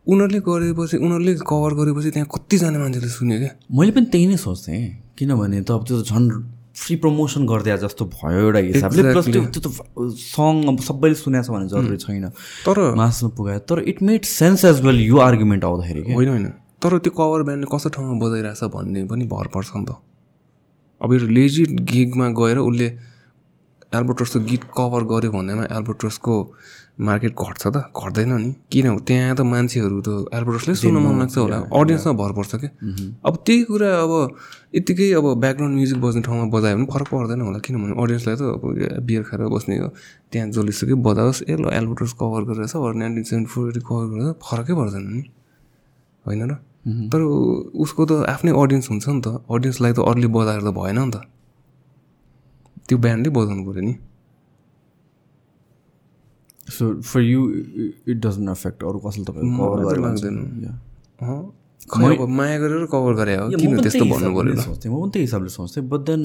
[0.07, 5.15] उनीहरूले गरेपछि उनीहरूले कभर गरेपछि त्यहाँ कतिजना मान्छेले सुन्यो क्या। मैले पनि त्यही नै सोच्थेँ
[5.15, 6.27] किनभने त अब त्यो त झन्
[6.75, 9.67] फ्री प्रमोसन गरिदिए जस्तो भयो एउटा हिसाबले प्लस त्यो त्यो त
[10.15, 12.29] सङ अब सबैले सुनेको छ भने जरुरी छैन।
[12.65, 16.47] तर मासमा पुगायो। तर it made sense as well यो आर्गुमेन्ट आउँदाखेरि होइन होइन।
[16.79, 19.97] तर त्यो कभर ब्यान्डले कस्तो ठाउँमा बजाइरहेछ भन्ने पनि भर पर्छ नि त।
[21.01, 22.87] अब यो लेजिट गिगमा गएर उसले
[23.97, 26.35] एल्बर्टसको गीत कभर गर्यो भन्दैमा एल्बर्टसको
[26.99, 31.57] मार्केट घट्छ त घट्दैन नि। किन त्यहाँ त मान्छेहरू त एल्बर्टसले सुन्न मन लाग्छ होला।
[31.71, 32.71] अडियन्समा भर पर्छ क्या।
[33.23, 34.11] अब त्यही कुरा अब
[34.75, 38.63] यत्तिकै अब ब्याकग्राउन्ड म्युजिक बज्ने ठाउँमा बजायो भने फरक पर्दैन होला। किनभने अडियन्सलाई त अब
[39.07, 39.89] बियर खाएर बस्ने हो।
[40.31, 44.73] त्यहाँ जसले बजाओस् ए ल एल्बर्टस कभर गरेर छ नाइन्टिन सेभेन्टी फोर कभर गरेर फरकै
[44.75, 45.21] पर्दैन नि।
[46.25, 46.53] होइन र?
[47.11, 47.19] तर
[47.79, 51.17] उसको त आफ्नै अडियन्स हुन्छ नि त। अडियन्सलाई त अरूले बजाएर त भएन नि त।
[52.87, 53.93] त्यो ब्यान्डले बजाउनु पऱ्यो नि।
[56.77, 57.39] So for you
[58.07, 60.37] it doesn't affect अरू कसले तपाईँको कभर मलाई गरेर लाग्दैन।
[62.39, 65.83] माया गरेर कभर गरे हो किन त्यस्तो भन्नु पऱ्यो सोच्थेँ म पनि त्यही हिसाबले सोच्थेँ
[65.89, 66.23] बट देन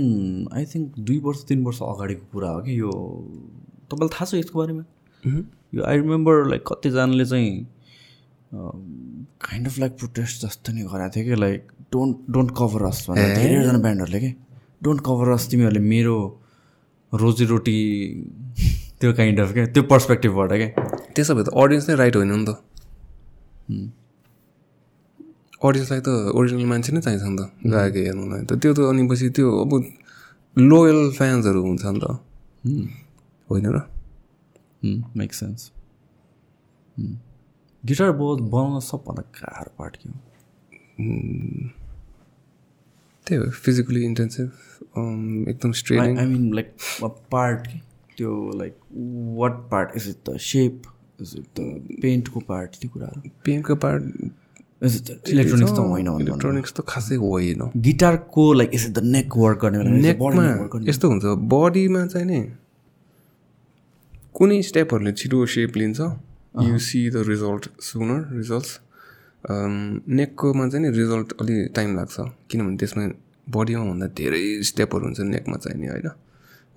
[0.53, 2.91] आई थिङ्क दुई वर्ष तिन वर्ष अगाडिको कुरा हो कि यो
[3.91, 4.85] तपाईँलाई थाहा छ यसको बारेमा
[5.75, 7.53] यो आई रिमेम्बर लाइक कतिजनाले चाहिँ
[8.55, 11.61] काइन्ड अफ लाइक प्रोटेस्ट जस्तो नि गरेको थियो कि like
[11.93, 14.31] don't don't cover us भनेर धेरैजना ब्यान्डहरूले के
[14.83, 16.17] डोन्ट कभर अस तिमीहरूले मेरो
[17.13, 17.79] रोजीरोटी
[19.01, 19.67] त्यो काइन्ड अफ क्या?
[19.75, 20.69] त्यो पर्सपेक्टिभबाट क्या?
[21.15, 22.51] त्यसो भए त अडियन्स नै राइट होइन नि त।
[25.65, 27.43] अडियन्सलाई त ओरिजिनल मान्छे नै चाहिन्छ नि त
[27.73, 29.71] गाएको हेर्नुलाई। त त्यो त अनि पछि त्यो अब
[30.57, 32.07] लोयल फ्यान्सहरू हुन्छ नि त।
[33.49, 33.79] होइन र?
[35.17, 35.71] मेक सेन्स
[37.83, 40.17] गिटार बो बनाउन सबभन्दा गाह्रो पार्ट के हो?
[43.27, 44.49] त्यही हो फिजिकली इन्टेन्सिभ
[45.49, 46.69] एकदम straight I mean like
[47.33, 47.61] part
[48.17, 48.75] त्यो like
[49.39, 50.83] what part is it the shape
[51.21, 54.03] is it the पेन्टको पार्ट त्यो कुराहरू। पेनको पार्ट
[54.85, 59.37] इज इट इलेक्ट्रोनिक्स त होइन इलेक्ट्रोनिक्स त खासै होइन। गिटारको like is it the neck
[59.37, 60.45] work गर्ने नेकमा
[60.91, 62.41] यस्तो हुन्छ बडीमा चाहिँ नि
[64.35, 66.01] कुनै स्टेपहरूले छिटो सेप लिन्छ।
[66.63, 68.73] You see the result sooner results
[69.45, 72.17] नेककोमा चाहिँ नि रिजल्ट अलि टाइम लाग्छ।
[72.51, 73.03] किनभने त्यसमा
[73.55, 76.09] बडीमा भन्दा धेरै स्टेपहरू हुन्छ नेकमा चाहिँ नि होइन?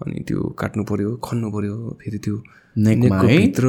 [0.05, 2.35] अनि त्यो काट्नु पऱ्यो खन्नु पऱ्यो फेरि त्यो
[2.77, 3.37] नेकमा नेकको है?
[3.37, 3.65] भित्र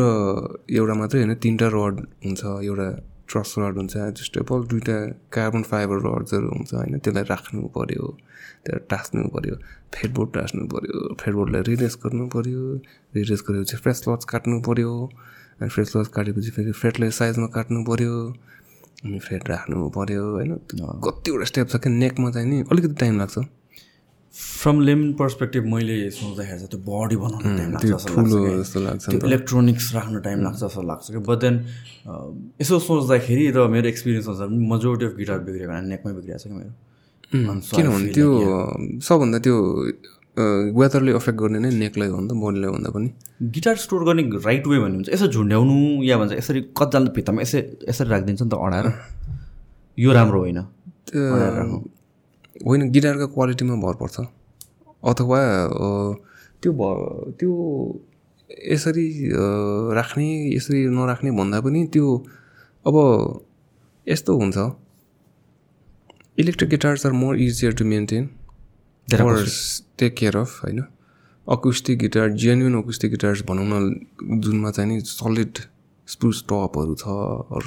[0.79, 2.89] एउटा मात्रै होइन तिनवटा रड हुन्छ एउटा
[3.31, 3.95] ट्रस रड हुन्छ
[4.29, 4.97] स्टेपल दुइटा
[5.33, 8.05] कार्बन फाइबर रड्सहरू हुन्छ होइन त्यसलाई राख्नु पऱ्यो
[8.64, 9.55] त्यसलाई टाँस्नु पऱ्यो
[9.95, 12.62] फेडबोर्ड टाँस्नु पऱ्यो फेडबोर्डलाई रिरेस गर्नु पऱ्यो
[13.14, 14.93] रिरेस गरेपछि फ्रेस लज काट्नु पऱ्यो
[15.61, 18.14] अनि फ्रेस लज काटेपछि फेरि फ्रेटलाई साइजमा काट्नु पऱ्यो
[19.05, 20.53] अनि फ्रेट राख्नु पऱ्यो होइन?
[21.05, 23.39] कतिवटा स्टेप छ क्या नेकमा चाहिँ नि अलिकति टाइम लाग्छ।
[24.35, 28.81] फ्रम लेमन पर्सपेक्टिभ मैले सोच्दाखेरि चाहिँ त्यो बडी बनाउनु टाइम लाग्छ जस्तो ठुलो लाग्छ जस्तो
[28.81, 31.55] लाग्छ त्यो इलेक्ट्रोनिक्स राख्नु टाइम लाग्छ जस्तो लाग्छ कि। बट देन
[32.61, 36.55] यसो सोच्दाखेरि र मेरो एक्सपिरियन्स अनुसार मेजोरिटी अफ गिटार बिग्रियो भने नेकमै बिग्रिएको छ कि
[36.55, 36.72] मेरो।
[37.74, 38.29] किनभने त्यो
[39.09, 39.57] सबभन्दा त्यो
[40.79, 43.09] वेदरले अफेक्ट गर्ने नै नेकलाई हो नि त बडीलाई भन्दा पनि।
[43.55, 47.61] गिटार स्टोर गर्ने राइट वे भन्ने हुन्छ। यसो झुन्ड्याउनु या भन्छ यसरी कतिजना भित्तामा यसै
[47.91, 48.87] यसरी राखिदिन्छ नि त अडाएर।
[49.99, 50.59] यो राम्रो होइन।
[52.67, 54.17] होइन गिटारको क्वालिटीमा भर पर्छ।
[55.03, 55.39] अथवा
[56.63, 56.83] त्यो भ
[57.39, 57.53] त्यो
[58.73, 59.07] यसरी
[59.99, 62.07] राख्ने यसरी नराख्ने भन्दा पनि त्यो
[62.87, 62.97] अब
[64.07, 64.59] यस्तो हुन्छ।
[66.39, 68.29] Electric guitars are more easier to maintain
[69.09, 69.49] They're
[69.99, 70.81] take care of होइन।
[71.47, 75.59] Acoustic guitar genuine acoustic guitars भनौँ न जुनमा चाहिँ नि सलिड
[76.09, 77.05] स्प्रुस टपहरू छ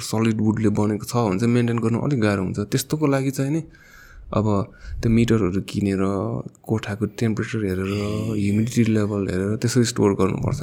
[0.06, 3.62] सलिड वुडले बनेको छ भने चाहिँ मेन्टेन गर्नु अलिक गाह्रो हुन्छ। त्यस्तोको लागि चाहिँ नि
[4.32, 4.46] अब
[5.02, 6.02] त्यो मिटरहरू किनेर
[6.68, 7.90] कोठाको टेम्परेचर हेरेर
[8.38, 10.60] ह्युमिडिटी लेभल हेरेर त्यसरी स्टोर गर्नुपर्छ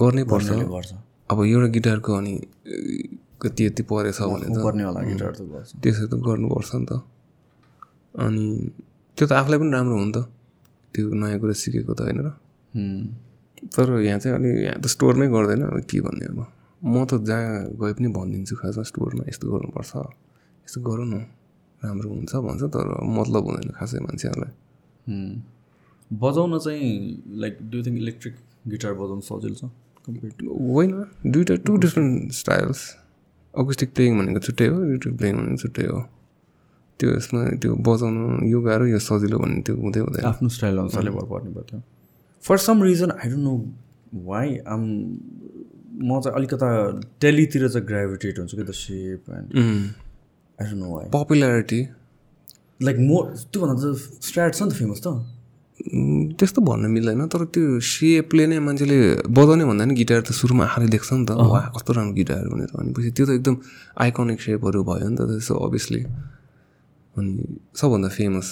[0.00, 0.48] गर्नै पर्छ।
[1.30, 2.32] अब एउटा गिटारको अनि
[3.42, 6.92] कति यति परेछ भने त। गर्नेवाला गिटार त गर्छ। त्यसो त गर्नुपर्छ नि त।
[8.24, 8.44] अनि
[9.16, 10.18] त्यो त आफूलाई पनि राम्रो हो नि त।
[10.94, 12.28] त्यो नयाँ कुरा सिकेको त होइन र.
[13.72, 16.40] तर यहाँ चाहिँ अलि यहाँ त स्टोरमै गर्दैन अब के भन्ने अब।
[16.84, 19.92] म त जहाँ गए पनि भनिदिन्छु खासमा स्टोरमा यस्तो गर्नुपर्छ।
[20.68, 21.24] यस्तो गरौँ न।
[21.84, 22.86] राम्रो हुन्छ भन्छ तर
[23.18, 24.52] मतलब हुँदैन खासै मान्छेहरूलाई.
[26.10, 26.90] बजाउन चाहिँ
[27.42, 28.34] like do think electric
[28.72, 29.70] guitar बजाउन सजिलो छ
[30.06, 30.92] कम्पेयर टु होइन
[31.32, 32.80] दुइटा two different styles
[33.54, 36.00] acoustic playing भनेको छुट्टै हो इलेक्ट्रिक प्लेइङ भनेको छुट्टै हो।
[37.00, 41.10] त्यो यसमा त्यो बजाउनु यो गाह्रो यो सजिलो भन्ने त्यो हुँदै हुँदैन। आफ्नो स्टाइल अनुसारले
[41.10, 41.80] भर पर्ने भयो थियो
[42.44, 43.54] for some reason I don't know
[44.30, 44.82] why um
[45.94, 46.68] म चाहिँ अलिकता
[47.20, 49.48] टेलीतिर चाहिँ ग्राभिटेट हुन्छु कि the shape and
[50.58, 51.80] I don't know why popularity
[52.86, 53.10] like म
[53.52, 53.84] त्योभन्दा त
[54.28, 55.08] स्ट्राट छ नि त फेमस त।
[56.38, 58.98] त्यस्तो भन्न मिल्दैन तर त्यो सेपले नै मान्छेले
[59.36, 62.70] बजाउने भन्दा नि गिटार त सुरुमा आफैले देख्छ नि त। वा कस्तो राम्रो गिटार भनेर
[62.78, 63.54] भनेपछि त्यो त एकदम
[64.04, 66.02] आइकनिक सेपहरू भयो नि त त्यसो अभियसली
[67.16, 67.32] अनि
[67.80, 68.48] सबभन्दा फेमस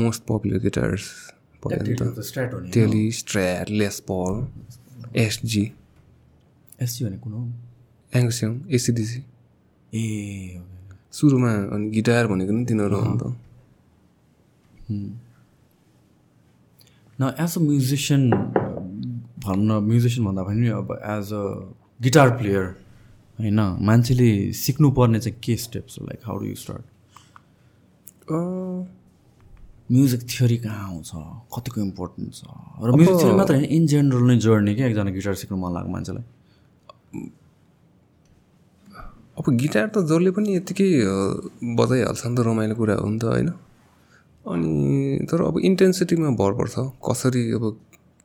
[0.00, 1.04] मोस्ट पपुलर गिटार्स
[1.62, 2.02] भयो नि त।
[2.76, 4.34] Tele Strat Les Paul
[5.24, 5.64] SG
[6.84, 7.42] SG भने कुन हो?
[8.12, 9.20] एङ्गस्योङ एसिडिसी
[9.96, 10.06] ए
[11.16, 13.22] सुरुमा अनि गिटार भनेको नि तिनीहरू हो नि त।
[17.20, 18.22] न एज अ म्युजिसियन
[19.44, 21.44] भनौँ न म्युजिसियन भन्दा पनि अब एज अ
[22.00, 22.64] गिटार प्लेयर
[23.38, 24.28] होइन मान्छेले
[24.64, 26.04] सिक्नुपर्ने चाहिँ के स्टेप्स हो?
[26.06, 26.84] Like how do you start
[29.92, 31.10] music theory कहाँ आउँछ?
[31.54, 32.42] कतिको इम्पोर्टेन्ट छ?
[32.82, 35.90] र म्युजिक थ्योरी मात्र होइन इन जेनरल नै जर्नी क्या एकजना गिटार सिक्नु मन लाग्यो
[35.92, 36.24] मान्छेलाई।
[39.38, 40.88] अब गिटार त जसले पनि यत्तिकै
[41.76, 43.48] बजाइहाल्छ नि त रमाइलो कुरा हो नि त होइन?
[44.46, 46.74] अनि तर अब इन्टेन्सिटीमा भर पर्छ।
[47.08, 47.64] कसरी अब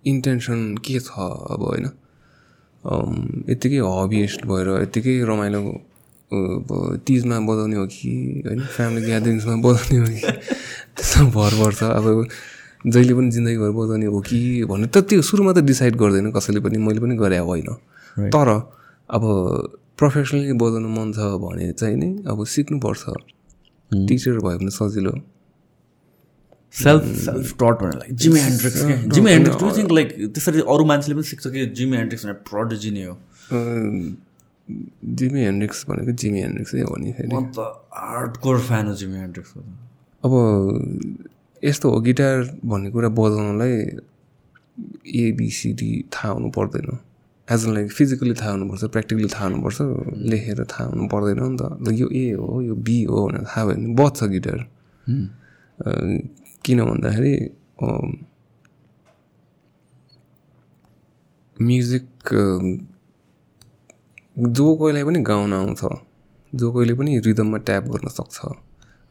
[0.06, 1.12] इन्टेन्सन के छ
[1.56, 1.88] अब होइन?
[3.52, 5.62] यत्तिकै हबिएस्ट भएर यत्तिकै रमाइलो
[7.08, 8.12] तिजमा बजाउने हो कि
[8.48, 8.62] होइन?
[8.76, 10.22] फ्यामिली ग्यादरिङ्समा बजाउने हो कि?
[10.96, 12.08] त्यसमा भर पर्छ। अब
[12.88, 14.40] जहिले पनि जिन्दगीभर बजाउने हो कि
[14.72, 17.68] भन्ने त त्यो सुरुमा त डिसाइड गर्दैन कसैले पनि। मैले पनि गरे होइन।
[18.32, 18.48] तर
[19.10, 19.24] अब
[20.02, 23.04] प्रोफेसनली बजाउनु मन छ भने चाहिँ नि अब सिक्नुपर्छ।
[23.92, 25.14] टिचर भयो भने सजिलो।
[26.74, 30.84] सेल्फ सेल्फ टट भने लाइक जिमी ह्यान्ड्रिक्स क्या Jimi Hendrix do think like त्यसरी अरू
[30.92, 33.16] मान्छेले पनि सिक्छ कि जिमी ह्यान्ड्रिक्स भने प्रोडिजी नै हो?
[35.20, 37.60] जिमी हेन्ड्रिक्स भनेको जिमी हेन्ड्रिक्सै हो नि फेरि। म त
[37.92, 39.60] हार्डकोर फ्यान हो जिमी ह्यान्ड्रिक्सको
[40.24, 40.34] अब
[41.64, 42.38] यस्तो हो गिटार
[42.72, 43.76] भन्ने कुरा बजाउनलाई
[45.24, 46.88] एबिसिडी थाहा हुनु पर्दैन।
[47.54, 49.78] एज अन लाइक फिजिकली थाहा हुनुपर्छ प्र्याक्टिकली थाहा हुनुपर्छ
[50.32, 53.76] लेखेर थाहा हुनु पर्दैन नि त। यो ए हो यो बी हो भनेर थाहा भयो
[53.76, 54.60] भने बज्छ गिटार।
[56.66, 57.34] किन भन्दाखेरि
[61.58, 62.08] म्युजिक
[64.40, 65.82] जो कोहीलाई पनि गाउन आउँछ
[66.54, 68.38] जो कोहीले पनि रिदममा ट्याप गर्न सक्छ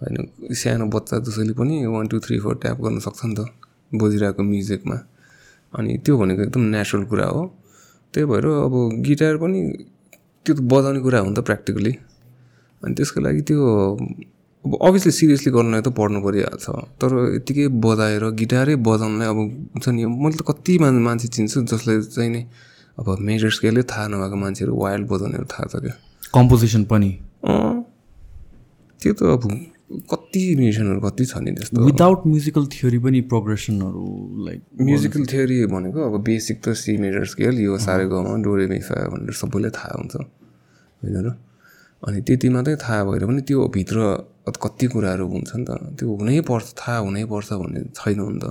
[0.00, 0.16] होइन
[0.54, 3.40] सानो बच्चा जसैले पनि one two three four tap गर्न सक्छ नि त
[3.94, 4.96] बजिरहेको म्युजिकमा
[5.72, 7.42] अनि त्यो भनेको एकदम नेचुरल कुरा हो।
[8.14, 8.74] त्यही भएर अब
[9.06, 9.60] गिटार पनि
[10.46, 11.92] त्यो त बजाउने कुरा हो नि त प्र्याक्टिकली
[12.82, 13.58] अनि त्यसको लागि त्यो
[14.64, 16.66] अब अभियसली सिरियसली गर्नलाई त पढ्नु परिहाल्छ।
[17.00, 19.38] तर यत्तिकै बजाएर गिटारै बजाउनलाई अब
[19.72, 22.42] हुन्छ नि मैले त कति मान मान्छे चिन्छु जसलाई चाहिँ नि
[22.98, 25.94] अब मेजर स्केलै थाहा नभएको मान्छेहरू वाइल्ड बजाउनेहरू थाहा छ क्या।
[26.34, 27.10] कम्पोजिसन पनि।
[29.00, 29.42] त्यो त अब
[29.90, 31.84] कति म्युजिसियनहरू कति छ नि त्यस्तो?
[31.84, 34.06] विदाउट म्युजिकल थियोरी पनि प्रोग्रेसनहरू
[34.46, 38.96] लाइक म्युजिकल थियोरी भनेको अब बेसिक त सी मेजर स्केल यो सारे गाउँमा डोरे मिफा
[39.10, 40.14] भनेर सबैलाई थाहा हुन्छ।
[41.02, 41.28] होइन र?
[42.02, 43.98] अनि त्यति मात्रै थाहा भएर पनि त्यो भित्र
[44.62, 48.46] कति कुराहरू हुन्छ नि त। त्यो हुनै पर्छ थाहा हुनै पर्छ भन्ने छैन नि त।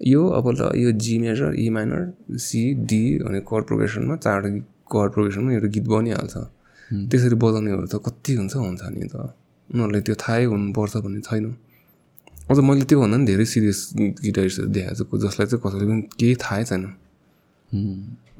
[0.00, 4.50] यो अब ल यो G major E minor C D भने कर प्रोग्रेसनमा चारवटा
[4.92, 6.36] कर प्रोग्रेसनमा एउटा गीत बनिहाल्छ।
[7.10, 9.16] त्यसरी बजाउनेहरू त कति हुन्छ हुन्छ नि त।
[9.70, 11.44] उनीहरूलाई त्यो थाहै हुनुपर्छ भन्ने छैन।
[12.50, 13.78] अझ मैले त्योभन्दा पनि धेरै सिरियस
[14.26, 16.84] गिटारिस्टहरू देखाएको छु जसलाई चाहिँ कसैले पनि केही थाहै छैन।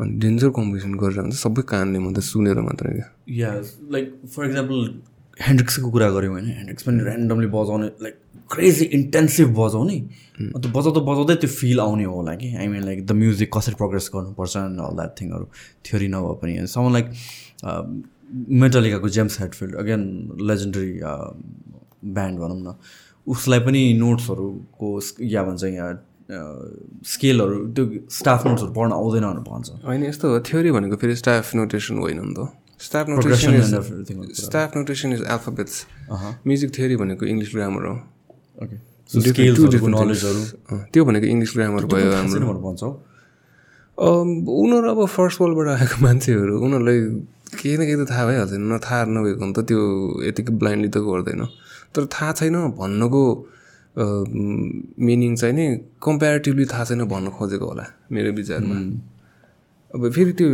[0.01, 3.09] अनि डेन्जर कम्पिटिसन गरेर हुन्छ सबै कानले मात्रै सुनेर मात्रै क्या।
[3.41, 3.51] या
[3.95, 4.79] लाइक फर इक्जाम्पल
[5.41, 8.15] ह्यान्ड्रिक्सको कुरा गऱ्यौँ होइन ह्यान्ड्रिक्स पनि ऱ्यान्डमली बजाउने लाइक
[8.53, 9.99] क्रेजी इन्टेन्सिभ बजाउने।
[10.55, 14.11] अन्त बजाउँदा बजाउँदै त्यो फिल आउने होला कि। I mean like the music कसरी प्रोग्रेस
[14.15, 15.47] गर्नुपर्छ अल द्याट थिङहरू
[15.85, 17.07] थ्योरी नभए पनि। Some like
[18.33, 20.03] मेटालिकाको James Hetfield again
[20.41, 20.93] legendary
[22.15, 22.75] band भनौँ न
[23.27, 24.89] उसलाई पनि नोट्सहरूको
[25.23, 25.93] या भन्छ यहाँ
[27.05, 31.55] स्केलहरू त्यो स्टाफ नोट्सहरू पढ्न आउँदैन भनेर भन्छ। होइन यस्तो हो थ्योरी भनेको फेरि स्टाफ
[31.55, 32.49] नोटेसन होइन नि त
[32.81, 33.53] staff notation.
[34.41, 35.75] Staff notation is alphabets
[36.47, 37.95] music theory भनेको इङ्ग्लिस ग्रामर हो।
[38.63, 38.77] ओके
[39.15, 40.73] नलेजहरू things.
[40.73, 42.91] अँ, त्यो भनेको इङ्ग्लिस ग्रामर भयो हाम्रो। भन्छौ।
[43.99, 46.99] अम, उनीहरू अब फर्स्ट वर्ल्डबाट आएको मान्छेहरू उनीहरूलाई
[47.61, 49.81] केही न केही त थाहा भइहाल्छ नि। थाहा नभएको भने त त्यो
[50.29, 51.43] यतिकै ब्लाइन्डली त गर्दैन।
[51.95, 53.23] तर थाहा छैन भन्नुको
[55.07, 55.65] मिनिङ चाहिँ नि
[56.03, 58.77] कम्पेरिटिभली थाहा छैन भन्नु खोजेको होला मेरो विचारमा।
[59.95, 60.47] अब फेरि त्यो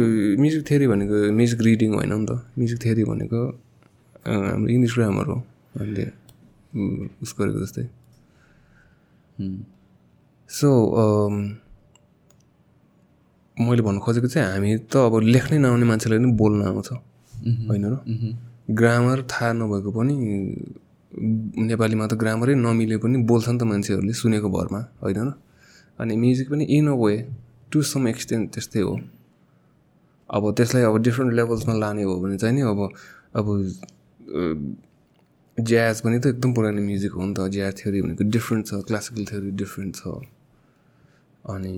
[0.43, 3.40] म्युजिक थ्योरी भनेको म्युजिक रिडिङ होइन नि त। म्युजिक थ्योरी भनेको
[4.27, 5.39] हाम्रो इङ्ग्लिस ग्रामर हो।
[5.81, 6.05] हामीले
[7.24, 7.85] उस गरेको जस्तै।
[10.51, 10.68] सो
[13.56, 16.90] मैले भन्नु खोजेको चाहिँ हामी त अब लेख्नै नआउने मान्छेलाई पनि बोल्न आउँछ।
[17.68, 17.94] होइन र?
[18.70, 20.14] ग्रामर थाहा नभएको पनि
[21.68, 25.31] नेपालीमा त ग्रामरै नमिले पनि बोल्छ नि त मान्छेहरूले सुनेको भरमा होइन र?
[25.98, 27.14] अनि म्युजिक पनि in a way
[27.72, 28.94] to some extent त्यस्तै हो।
[30.31, 32.81] अब त्यसलाई अब डिफ्रेन्ट लेभल्समा लाने हो भने चाहिँ नि अब
[33.36, 33.47] अब
[35.59, 39.24] ज्याज पनि त एकदम पुरानो म्युजिक हो नि त। ज्याज थ्योरी भनेको डिफ्रेन्ट छ क्लासिकल
[39.31, 40.02] थ्योरी डिफ्रेन्ट छ।
[41.44, 41.74] अनि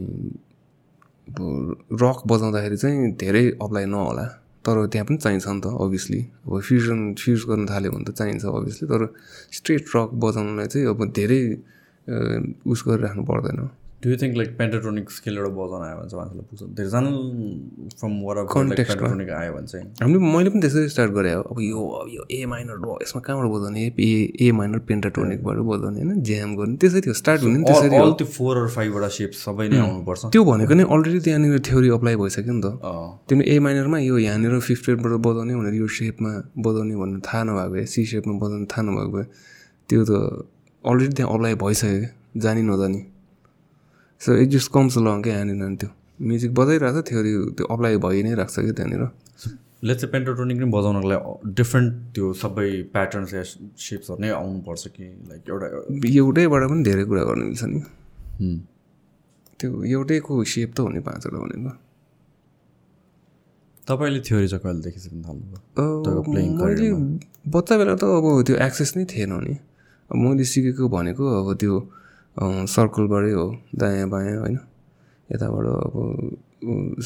[1.32, 4.26] अब रक बजाउँदाखेरि चाहिँ धेरै अप्लाई नहोला
[4.64, 8.44] तर त्यहाँ पनि चाहिन्छ नि त अभियसली अब फ्युजन फ्युज गर्न थाल्यो भने त चाहिन्छ
[8.44, 9.02] अभियसली तर
[9.52, 11.40] स्ट्रेट रक बजाउनलाई चाहिँ अब धेरै
[12.68, 13.58] उस गरिराख्नु पर्दैन।
[14.02, 16.62] Do you think like pentatonic scale एउटा बजाउन आयो भने चाहिँ मान्छेलाई पुग्छ?
[16.76, 17.10] धेरैजना
[17.98, 21.80] फ्रम वर आयो भने चाहिँ। हामीले मैले पनि त्यसरी स्टार्ट गरेँ अब। यो
[22.10, 23.80] यो ए माइनर र यसमा कहाँबाट बजाउने?
[23.94, 24.10] ए
[24.42, 26.22] ए माइनर पेन्टाटोनिकबाट बजाउने होइन?
[26.22, 27.88] ज्याम गर्ने। त्यसै थियो। स्टार्ट हुने त्यसरी
[28.18, 32.16] त्यो फोर अर फाइभवटा सेप सबै नै आउनुपर्छ। त्यो भनेको नै अलरेडी त्यहाँनिर थ्योरी अप्लाई
[32.18, 36.30] भइसक्यो नि त। अँ, तिमीले ए माइनरमा यो यहाँनिर फिफ्थ रेटबाट बजाउने भनेर यो सेपमा
[36.58, 39.24] बजाउने भन्ने थाहा नभएको भए सी सेपमा बजाउने थाहा नभएको भए
[39.88, 40.12] त्यो त
[40.84, 42.10] अलरेडी त्यहाँ अप्लाई भइसक्यो। क्या
[42.42, 43.00] जानी नजानी।
[44.22, 45.90] So it just comes long क्या यहाँनिर त्यो
[46.22, 49.02] म्युजिक बजाइरहेको छ थ्योरी त्यो अप्लाई भइ नै राख्छ क्या त्यहाँनिर।
[49.82, 53.42] लेट्स चाहिँ पेन्टाट्रोनिक नै बजाउनको लागि डिफ्रेन्ट त्यो सबै प्याटर्न्स या
[53.84, 55.66] सेप्सहरू नै आउनुपर्छ कि लाइक एउटा
[56.22, 57.80] एउटैबाट पनि धेरै कुरा गर्नु मिल्छ नि।
[59.60, 61.72] त्यो एउटैको सेप त हुने पाँचवटा भनेको।
[63.88, 66.22] तपाईँले थ्योरी चाहिँ कहिले देखिसक्नु थाल्नुभयो?
[66.62, 66.86] मैले
[67.50, 69.54] बच्चा बेला त अब त्यो एक्सेस नै थिएन नि।
[70.10, 71.74] अब मैले सिकेको भनेको अब त्यो
[72.36, 73.46] सर्कलबाटै हो
[73.80, 74.56] दायाँ बायाँ होइन?
[75.30, 75.94] यताबाट अब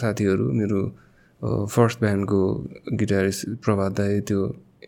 [0.01, 0.81] साथीहरू मेरो
[1.67, 2.41] फर्स्ट ब्यान्डको
[3.01, 4.41] गिटारिस्ट प्रभात दाई त्यो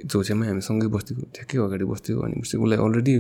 [0.07, 3.15] झोसेमै हामी सँगै बस्थ्यौँ। ठ्याक्कै अगाडि बस्थ्यौँ अनि उसलाई अलरेडी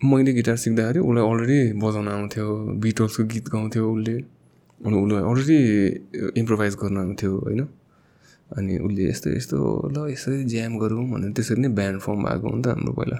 [0.00, 2.46] मैले गिटार सिक्दाखेरि उसलाई अलरेडी बजाउन आउँथ्यो
[2.82, 4.16] बिटल्सको गीत गाउँथ्यो उसले।
[4.80, 5.58] अनि उसलाई अलरेडी
[6.40, 7.60] इम्प्रोभाइज गर्न आउँथ्यो होइन?
[8.58, 9.58] अनि उसले यस्तो यस्तो
[9.94, 13.18] ल यसरी ज्याम गरौँ भनेर त्यसरी नै ब्यान्ड फर्म भएको हो नि त हाम्रो पहिला।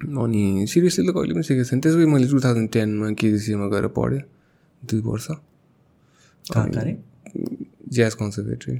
[0.00, 4.22] अनि सिरियसली त कहिले पनि सिकेको छैन। त्यसपछि मैले टु थाउजन्ड टेनमा केजिसीमा गएर पढेँ
[4.82, 5.26] दुई वर्ष?
[7.94, 8.76] ज्याज कन्सर्भेटरी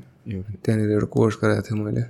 [0.64, 2.04] त्यहाँनिर एउटा कोर्स गराएको थिएँ मैले।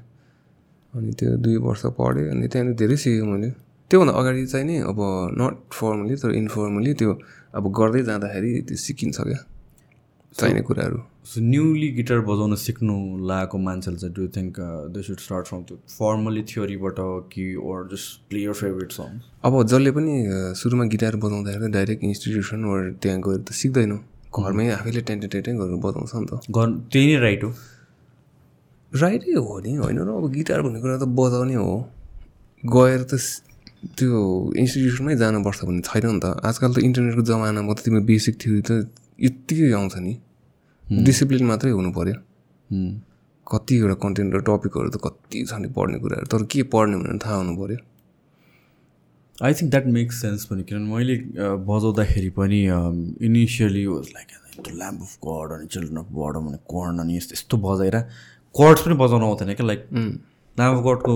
[0.95, 3.51] अनि त्यो दुई वर्ष पढेँ अनि त्यहाँनिर धेरै सिकेँ मैले।
[3.91, 4.99] त्योभन्दा अगाडि चाहिँ नि अब
[5.41, 7.11] नट फर्मली तर इन्फर्मली त्यो
[7.59, 9.41] अब गर्दै जाँदाखेरि त्यो सिकिन्छ क्या
[10.39, 10.99] चाहिने कुराहरू।
[11.31, 12.95] सो न्युली गिटार बजाउन सिक्नु
[13.31, 14.55] लागेको मान्छेले चाहिँ do think
[14.95, 16.99] they should start from त्यो फर्मली थ्योरीबाट
[17.33, 22.05] कि or just play your favourite song अब जसले पनि अ, सुरुमा गिटार बजाउँदाखेरि डाइरेक्ट
[22.11, 23.93] इन्स्टिट्युसन वा त्यहाँ गएर त सिक्दैन।
[24.31, 27.51] घरमै आफैले टेन्टे टेन्टै गरेर बजाउँछ नि त। गर्नु त्यही नै राइट हो?
[28.93, 31.75] राइटै हो नि होइन र अब गिटार भन्ने कुरा त बजाउने हो।
[32.63, 33.15] गएर त
[33.99, 34.19] त्यो
[34.63, 38.73] इन्स्टिट्युसनमै जानुपर्छ भन्ने छैन नि त। आजकल त इन्टरनेटको जमानामा त तिम्रो बेसिक थ्योरी त
[39.21, 40.13] यत्तिकै आउँछ नि।
[41.05, 42.17] डिसिप्लिन मात्रै हुनु पऱ्यो।
[43.47, 47.37] कतिवटा कन्टेन्ट र टपिकहरू त कति छ नि पढ्ने कुराहरू। तर के पढ्ने भनेर थाहा
[47.37, 47.79] हुनु पऱ्यो
[49.39, 51.15] I think that makes sense पनि। किनभने मैले
[51.67, 52.61] बजाउँदाखेरि पनि
[53.27, 54.29] initially was like
[54.71, 57.97] Lamb of God अनि चिल्ड्रन अफ गड भने कर्न अनि यस्तो यस्तो बजाएर
[58.55, 61.15] कर्ड्स पनि बजाउनु आउँथेन क्या। Like Lamb of गडको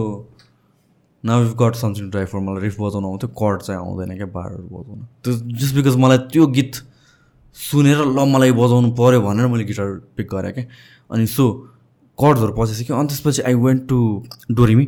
[1.25, 5.05] now if god something for मलाई रिफ बजाउनु आउँथ्यो कर्ड चाहिँ आउँदैन क्या बारहरू बजाउनु।
[5.23, 6.75] त्यो जस्ट बिकज मलाई त्यो गीत
[7.55, 10.65] सुनेर ल मलाई बजाउनु पऱ्यो भनेर मैले गिटार पिक गरेँ क्या।
[11.15, 11.45] अनि सो
[12.19, 13.99] कर्ड्सहरू पसिसक्यो। अनि त्यसपछि I went to
[14.51, 14.87] Doremi.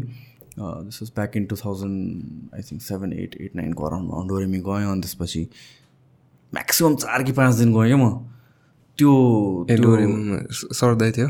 [0.58, 4.84] This was back in two thousand I think seven eight eight नाइनको अराउन्डमा डोरिमी गएँ।
[4.90, 5.42] अनि त्यसपछि
[6.52, 8.06] म्याक्सिमम् चार कि पाँच दिन गएँ क्या म।
[8.98, 9.12] त्यो
[10.74, 11.28] सर्दै थियो?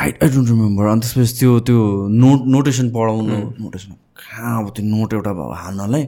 [0.00, 1.78] आई आई डोन्ट रिमेम्बर अनि त्यसपछि त्यो त्यो
[2.08, 5.32] नोट नोटेसन पढाउनु नोटेसन कहाँ अब त्यो नोट एउटा
[5.62, 6.04] हाल्नलाई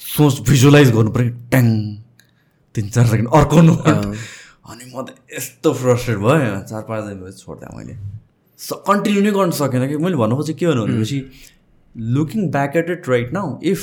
[0.00, 1.66] सोच भिजुअलाइज गर्नु पऱ्यो ट्याङ।
[2.74, 7.72] तिन चार सेकेन्ड अर्को नोट। अनि म त यस्तो फ्रस्ट्रेट भयो। चार पाँच दिनपछि छोडिदिएँ
[7.76, 7.94] मैले।
[8.58, 11.18] स कन्टिन्यू नै गर्न सकेन कि। मैले भन्नु खोजेँ के भन्नु भनेपछि
[11.94, 13.80] looking back at it right now if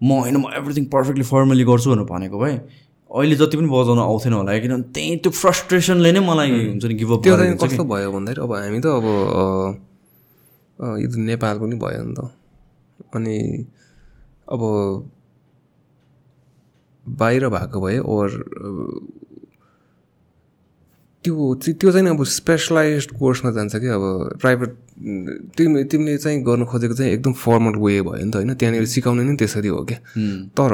[0.00, 2.54] म होइन म एभ्रिथिङ पर्फेक्टली फर्मली गर्छु भनेर भनेको भए
[3.10, 7.22] अहिले जति पनि बजाउन आउँथेन होला। किनभने त्यही त्यो फ्रस्ट्रेसनले नै मलाई हुन्छ नि गिभअप
[7.62, 9.06] कस्तो भयो भन्दाखेरि अब हामी त अब
[11.02, 12.20] यो त नेपाल पनि भयो नि त।
[13.16, 13.36] अनि
[14.52, 14.60] अब
[17.16, 18.28] बाहिर भएको भए ओर
[21.24, 24.76] त्यो त्यो चाहिँ अब स्पेसलाइज कोर्समा जान्छ कि अब प्राइभेट
[25.56, 28.54] तिमी तिमीले चाहिँ गर्नु खोजेको चाहिँ एकदम फर्मल वे भयो नि त होइन?
[28.54, 29.98] त्यहाँनिर सिकाउने नै त्यसरी हो क्या।
[30.54, 30.72] तर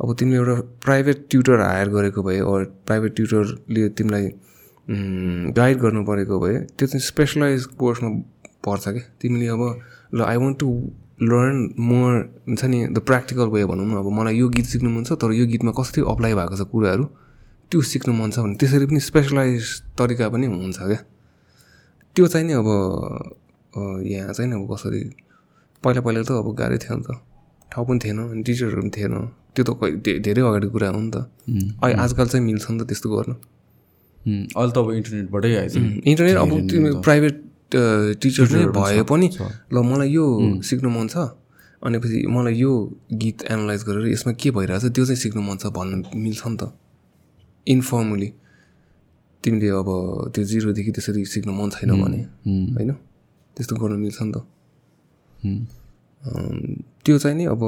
[0.00, 0.54] अब तिमीले एउटा
[0.84, 4.26] प्राइभेट ट्युटर हायर गरेको भए ओर प्राइभेट ट्युटरले तिमीलाई
[5.52, 8.10] गाइड गर्नु परेको भए त्यो चाहिँ स्पेसलाइज कोर्समा
[8.64, 9.62] पर्छ क्या। तिमीले अब
[10.14, 10.68] ल I want to
[11.22, 12.12] learn more
[12.48, 15.32] हुन्छ नि द प्र्याक्टिकल वे भनौँ न अब मलाई यो गीत सिक्नु मन छ तर
[15.32, 17.04] यो गीतमा कसरी अप्लाई भएको छ कुराहरू
[17.70, 19.62] त्यो सिक्नु मन छ भने त्यसरी पनि स्पेसलाइज
[19.98, 21.00] तरिका पनि हुन्छ क्या।
[22.16, 22.68] त्यो चाहिँ नि अब
[24.04, 25.00] यहाँ चाहिँ नि अब कसरी
[25.82, 27.16] पहिला पहिला त अब गाह्रै थियो नि त।
[27.72, 29.14] ठाउँ पनि थिएन अनि टिचरहरू पनि थिएन।
[29.54, 29.70] त्यो त
[30.26, 31.16] धेरै अगाडि कुरा हो नि त।
[31.80, 33.34] अहिले आजकल चाहिँ मिल्छ नि त त्यस्तो गर्नु।
[34.56, 36.50] अहिले त अब इन्टरनेटबाटै आइन्छ नि। इन्टरनेट अब
[37.06, 37.34] प्राइभेट
[38.20, 39.28] टिचर नै भए पनि
[39.72, 40.26] ल मलाई यो
[40.68, 41.16] सिक्नु मन छ।
[41.82, 42.72] अनि पछि मलाई यो
[43.12, 46.62] गीत एनालाइज गरेर यसमा के भइरहेछ त्यो चाहिँ सिक्नु मन छ भन्न मिल्छ नि त।
[47.66, 48.28] इन्फर्मली
[49.44, 49.88] तिमीले अब
[50.34, 52.20] त्यो जिरोदेखि त्यसरी सिक्नु मन छैन भने
[52.76, 52.92] होइन?
[53.56, 54.36] त्यस्तो गर्नु मिल्छ नि त।
[57.04, 57.62] त्यो चाहिँ नि अब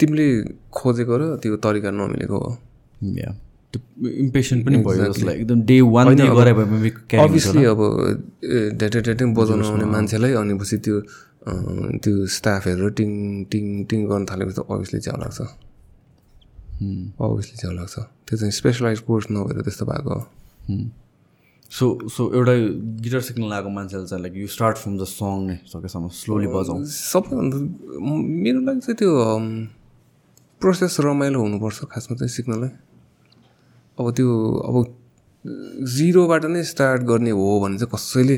[0.00, 0.26] तिमीले
[0.68, 2.50] खोजेको र त्यो तरिका नमिलेको हो।
[4.24, 6.06] इम्पेसन पनि भयो जस्तो लाग्यो एकदम डे वान
[7.24, 7.80] अभियसली अब
[9.38, 10.96] बजाउन आउने मान्छेलाई अनि पछि त्यो
[12.04, 13.10] त्यो स्टाफहरू टिङ
[13.52, 15.40] टिङ टिङ गर्न थालेपछि त अभियसली च्याउ लाग्छ
[17.20, 20.22] अभियसली च्याउ लाग्छ त्यो चाहिँ स्पेसलाइज कोर्स नभएर त्यस्तो भएको हो।
[21.70, 21.84] सो
[22.14, 22.54] सो एउटा
[23.04, 26.84] गिटार सिक्न लागेको मान्छेले चाहिँ like you start from the song नै सकेसम्म स्लोली बजाउँ।
[26.84, 27.56] सबैभन्दा
[28.44, 29.10] मेरो लागि चाहिँ त्यो
[30.60, 32.72] प्रोसेस रमाइलो हुनुपर्छ खासमा चाहिँ सिक्नलाई।
[33.98, 34.28] अब त्यो
[34.68, 34.76] अब
[35.94, 38.36] जिरोबाट नै स्टार्ट गर्ने हो भने चाहिँ कसैले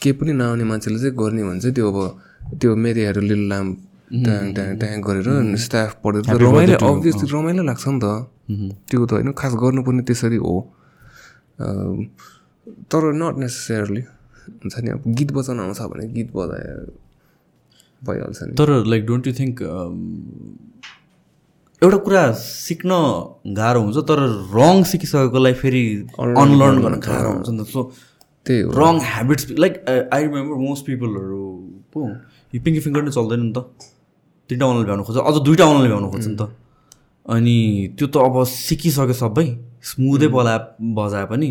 [0.00, 1.98] केही पनि नआउने मान्छेले चाहिँ गर्ने भने चाहिँ त्यो अब
[2.60, 3.76] त्यो मेरी हेर लिल ल्याम्प
[4.24, 8.06] ट्याङ ट्याङ ट्याङ गरेर स्टाफ पढेर रमाइलो अभियसली रमाइलो लाग्छ नि त।
[8.90, 10.54] त्यो त होइन खास गर्नुपर्ने त्यसरी हो।
[12.90, 14.02] तर नट नेसेसरली
[14.62, 16.68] हुन्छ नि अब गीत बजाउन आउँछ भने गीत बजाए
[18.02, 19.56] भइहाल्छ नि। तर लाइक डोन्ट यु थिङ्क
[21.84, 22.90] एउटा कुरा सिक्न
[23.60, 24.20] गाह्रो हुन्छ तर
[24.58, 25.84] रङ सिकिसकेकोलाई फेरि
[26.18, 27.80] अनलर्न गर्न गाह्रो हुन्छ नि त। सो
[28.46, 31.42] त्यही हो। Wrong habits like I remember most पिपलहरू
[31.92, 32.00] पो
[32.54, 33.58] यो पिङ्की फिङ्गर नै चल्दैन नि त।
[34.50, 36.42] तिनवटा अनलाइन भ्याउनु खोज्छ अझ दुइटा अनलाइन भ्याउनु खोज्छ नि त।
[37.26, 37.56] अनि
[37.98, 39.46] त्यो त अब सिकिसक्यो सबै
[39.90, 40.54] स्मुथै बला
[40.98, 41.50] बजाए पनि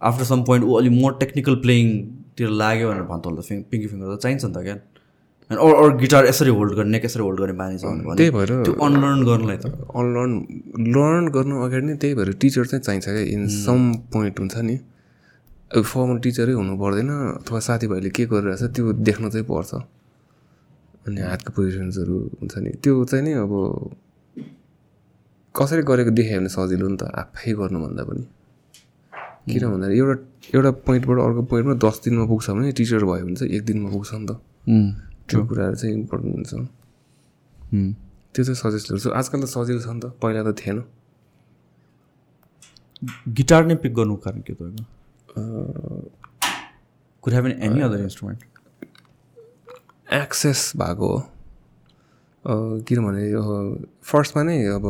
[0.00, 4.06] आफ्टर सम पोइन्ट ऊ अलिक मोर टेक्निकल प्लेइङतिर लाग्यो भनेर भन्थ्यो होला त पिङ्की फिङ्गर
[4.14, 4.76] त चाहिन्छ नि त क्या।
[5.50, 7.84] अरू अरू गिटार यसरी होल्ड गर्ने नेक यसरी होल्ड गर्ने बानी छ
[8.20, 9.66] त्यही भएर त्यो अनलर्न गर्नलाई त।
[9.96, 10.32] अनलर्न
[10.94, 13.80] लर्न गर्नु अगाडि नै त्यही भएर टिचर चाहिँ चाहिन्छ क्या। इन सम
[14.12, 14.76] पोइन्ट हुन्छ नि।
[15.72, 17.10] अब फर्मल टिचरै हुनु पर्दैन
[17.40, 19.72] अथवा साथीभाइले के गरिरहेछ त्यो देख्न चाहिँ पर्छ।
[21.08, 23.52] अनि हातको पोजिसन्सहरू हुन्छ नि। त्यो चाहिँ नि अब
[25.54, 28.24] कसरी गरेको देखायो भने सजिलो नि त आफै गर्नुभन्दा पनि।
[29.48, 30.14] किन भन्दा एउटा
[30.54, 34.10] एउटा पोइन्टबाट अर्को पोइन्टमा दस दिनमा पुग्छ भने टिचर भयो भने चाहिँ एक दिनमा पुग्छ
[34.12, 34.32] नि त।
[35.28, 36.52] त्यो कुराहरू चाहिँ इम्पोर्टेन्ट हुन्छ.
[38.34, 40.78] त्यो चाहिँ सजिलो छ आजकल त सजिलो छ नि त। पहिला त थिएन।
[43.38, 44.84] गिटार नै पिक गर्नुको कारण के तपाईँको?
[47.22, 48.40] Could have an any other instrument
[50.14, 51.18] access भएको हो।
[52.88, 53.42] किनभने यो
[54.02, 54.84] फर्स्टमा नै अब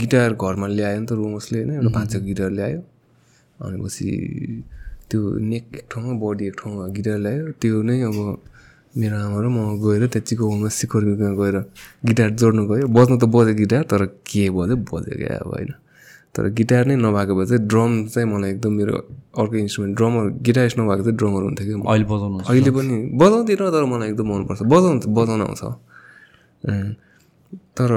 [0.00, 2.80] गिटार घरमा ल्यायो नि त रोमसले होइन। एउटा पाँच छ गिटार ल्यायो।
[3.60, 4.08] अनि पछि
[5.10, 8.16] त्यो नेक एक ठाउँमा बडी एक ठाउँमा गिटार ल्यायो। त्यो नै अब
[8.96, 11.56] मेरो आमा र म गएर त्यहाँ चिकोमा सिकोरमा गएर
[12.08, 14.76] गिटार जोड्नु गयो। बज्नु त बज्यो गिटार तर के बज्यो?
[14.88, 15.72] बज्यो क्या अब होइन।
[16.34, 18.94] तर गिटार नै नभएको भए चाहिँ ड्रम चाहिँ मलाई एकदम मेरो
[19.40, 23.84] अर्को इन्स्ट्रुमेन्ट ड्रमर गिटारिस्ट नभएको चाहिँ ड्रमर हुन्थ्यो कि अहिले बजाउनु अहिले पनि बजाउँदिनँ तर
[23.92, 25.62] मलाई एकदम मनपर्छ। बजाउनु बजाउन आउँछ।
[27.76, 27.90] तर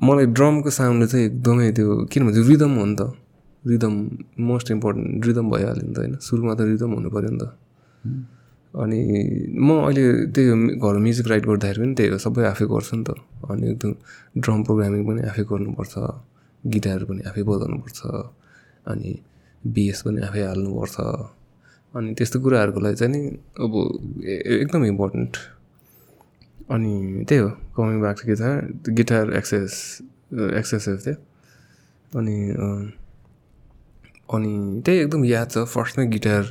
[0.00, 3.02] मलाई ड्रमको साउन्डले चाहिँ एकदमै त्यो किनभने त्यो रिदम हो नि त।
[3.62, 3.92] रिदम
[4.50, 7.44] मोस्ट इम्पोर्टेन्ट रिदम भइहाल्यो नि त होइन। सुरुमा त रिदम हुनु पऱ्यो नि त।
[8.74, 9.00] अनि
[9.58, 13.10] म अहिले त्यही घर म्युजिक राइट गर्दाखेरि पनि त्यही हो सबै आफै गर्छु नि त।
[13.50, 13.92] अनि एकदम
[14.42, 15.94] ड्रम प्रोग्रामिङ पनि आफै गर्नुपर्छ
[16.64, 18.00] गिटार पनि आफै बजाउनुपर्छ
[18.86, 19.10] अनि
[19.64, 20.96] बेस पनि आफै हाल्नुपर्छ।
[21.94, 23.22] अनि त्यस्तो कुराहरूको लागि चाहिँ नि
[23.58, 23.72] अब
[24.62, 25.32] एकदम इम्पोर्टेन्ट
[26.70, 26.94] अनि
[27.26, 28.54] त्यही हो coming back to guitar
[28.98, 29.74] guitar access
[30.60, 31.16] excessive थियो
[32.18, 32.36] अनि
[34.30, 34.52] अनि
[34.86, 36.42] त्यही एकदम याद छ फर्स्टमै गिटार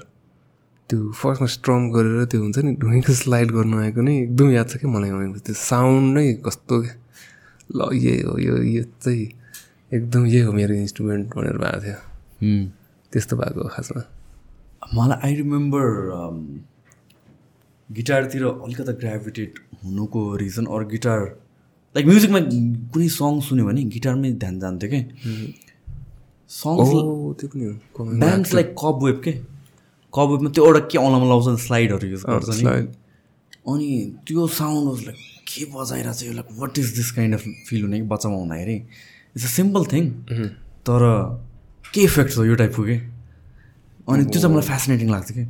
[0.90, 4.82] त्यो फर्स्टमा स्ट्रम गरेर त्यो हुन्छ नि ढुङ्गेको स्लाइड गर्नु आएको नै एकदम याद छ
[4.82, 5.10] क्या मलाई
[5.46, 6.96] त्यो साउन्ड नै कस्तो क्या।
[7.78, 9.26] ल यही हो यो यो चाहिँ
[9.94, 12.00] एकदम यही हो मेरो इन्स्ट्रुमेन्ट भनेर भएको थियो।
[13.14, 14.02] त्यस्तो भएको हो खासमा।
[14.98, 15.86] मलाई आई रिमेम्बर
[17.90, 19.52] गिटारतिर अलिकता ग्राभिटेट
[19.84, 21.22] हुनुको रिजन अरू गिटार
[21.96, 22.40] लाइक म्युजिकमा
[22.94, 25.00] कुनै सङ सुन्यो भने गिटारमै ध्यान जान्थ्यो कि
[26.50, 27.74] सङ्ग्स ओ त्यो पनि हो।
[28.26, 29.34] ब्यान्ड्स लाइक कब वेब के?
[30.14, 32.64] कब वेबमा त्यो एउटा के औलामा लाउँछ स्लाइडहरू युज गर्छ नि.
[33.70, 33.90] अनि
[34.28, 35.18] त्यो साउन्ड लाइक
[35.50, 38.76] के बजाइरहेको छ यो like what is this kind of feel हुने कि बच्चामा हुँदाखेरि
[39.36, 40.04] इट्स अ सिम्पल थिङ
[40.90, 41.02] तर
[41.94, 42.98] के इफेक्ट छ यो टाइपको के?
[44.10, 45.46] अनि त्यो चाहिँ मलाई फेसिनेटिङ लाग्छ कि?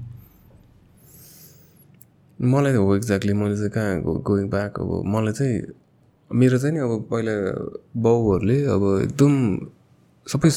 [2.39, 5.61] मलाई हो एक्ज्याक्टली मैले चाहिँ कहाँ गोइङ ब्याक अब मलाई चाहिँ
[6.31, 7.35] मेरो चाहिँ नि अब पहिला
[8.03, 9.33] बाउहरूले अब एकदम
[10.29, 10.49] सबै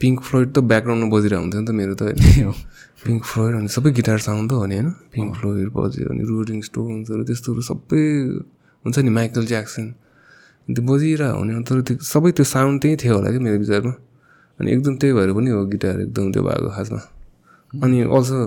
[0.00, 2.52] पिङ्क फ्लोइड त ब्याकग्राउन्डमा बजिरहेको हुन्थ्यो नि त मेरो त होइन।
[3.04, 6.60] पिङ्क फ्लोइड अनि सबै गिटार साउन्ड त हो नि होइन। पिङ्क फ्लोइड बज्यो अनि रोलिङ
[6.60, 8.02] स्टोन्सहरू त्यस्तोहरू सबै
[8.84, 9.86] हुन्छ नि माइकल ज्याक्सन
[10.68, 13.94] त्यो बजिरहेको हुने तर त्यो सबै त्यो साउन्ड त्यही थियो होला कि मेरो विचारमा।
[14.58, 17.00] अनि एकदम त्यही भएर पनि हो गिटार एकदम त्यो भएको खासमा।
[17.72, 18.38] अनि अल्सो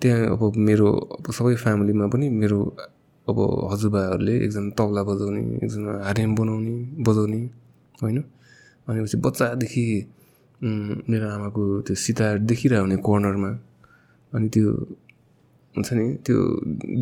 [0.00, 0.88] त्यहाँ अब मेरो
[1.18, 2.58] अब सबै फ्यामिलीमा पनि मेरो
[3.26, 3.38] अब
[3.72, 6.74] हजुरबाहरूले एकजना तबला बजाउने एकजना हार्मोनियम बनाउने
[7.06, 7.40] बजाउने
[8.02, 8.18] होइन।
[8.88, 9.84] भनेपछि बच्चादेखि
[11.10, 13.50] मेरो आमाको त्यो सितार देखिरहेको हुने कर्नरमा
[14.32, 14.68] अनि त्यो
[15.74, 16.36] हुन्छ नि त्यो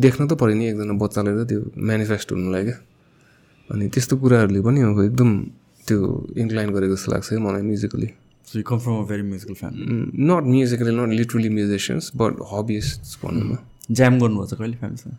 [0.03, 1.59] देख्न त पऱ्यो नि एकजना बच्चालाई त त्यो
[1.89, 2.77] मेनिफेस्ट हुनुलाई क्या।
[3.69, 5.29] अनि त्यस्तो कुराहरूले पनि अब एकदम
[5.87, 5.99] त्यो
[6.43, 8.09] इन्क्लाइन गरेको जस्तो लाग्छ है मलाई musically
[8.47, 9.83] so you come from a very musical family
[10.29, 13.57] not musically not literally musicians but hobbyist भनौँ न।
[13.91, 15.15] ज्याम गर्नुभएको छ कहिले फ्यामिलीसँग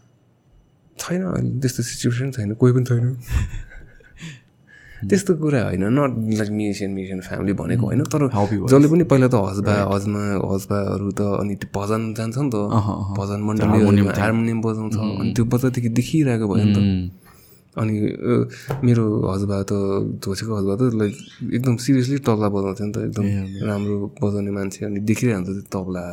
[0.98, 3.16] छैन अहिले त्यस्तो सिचुएसन छैन कोही पनि छैन।
[5.10, 8.22] त्यस्तो कुरा होइन not like musician musician family भनेको होइन तर.
[8.70, 10.22] जसले पनि पहिला त हजबा हजमा
[10.52, 12.56] हजबाहरू त अनि त्यो भजन जान्छ नि त।
[13.14, 13.86] भजन मण्डलीहरू
[14.20, 16.78] हार्मोनियम बजाउँछ अनि त्यो बच्चादेखि देखिरहेको भयो नि त।
[17.76, 18.34] अनि अ,
[18.82, 19.72] मेरो हजबा त
[20.18, 21.14] झोसेको हजबा त लाइक
[21.54, 23.26] एकदम सिरियसली तबला बजाउँथ्यो नि त एकदम
[23.68, 26.04] राम्रो बजाउने मान्छे अनि देखिरहन्छ त्यो तबला।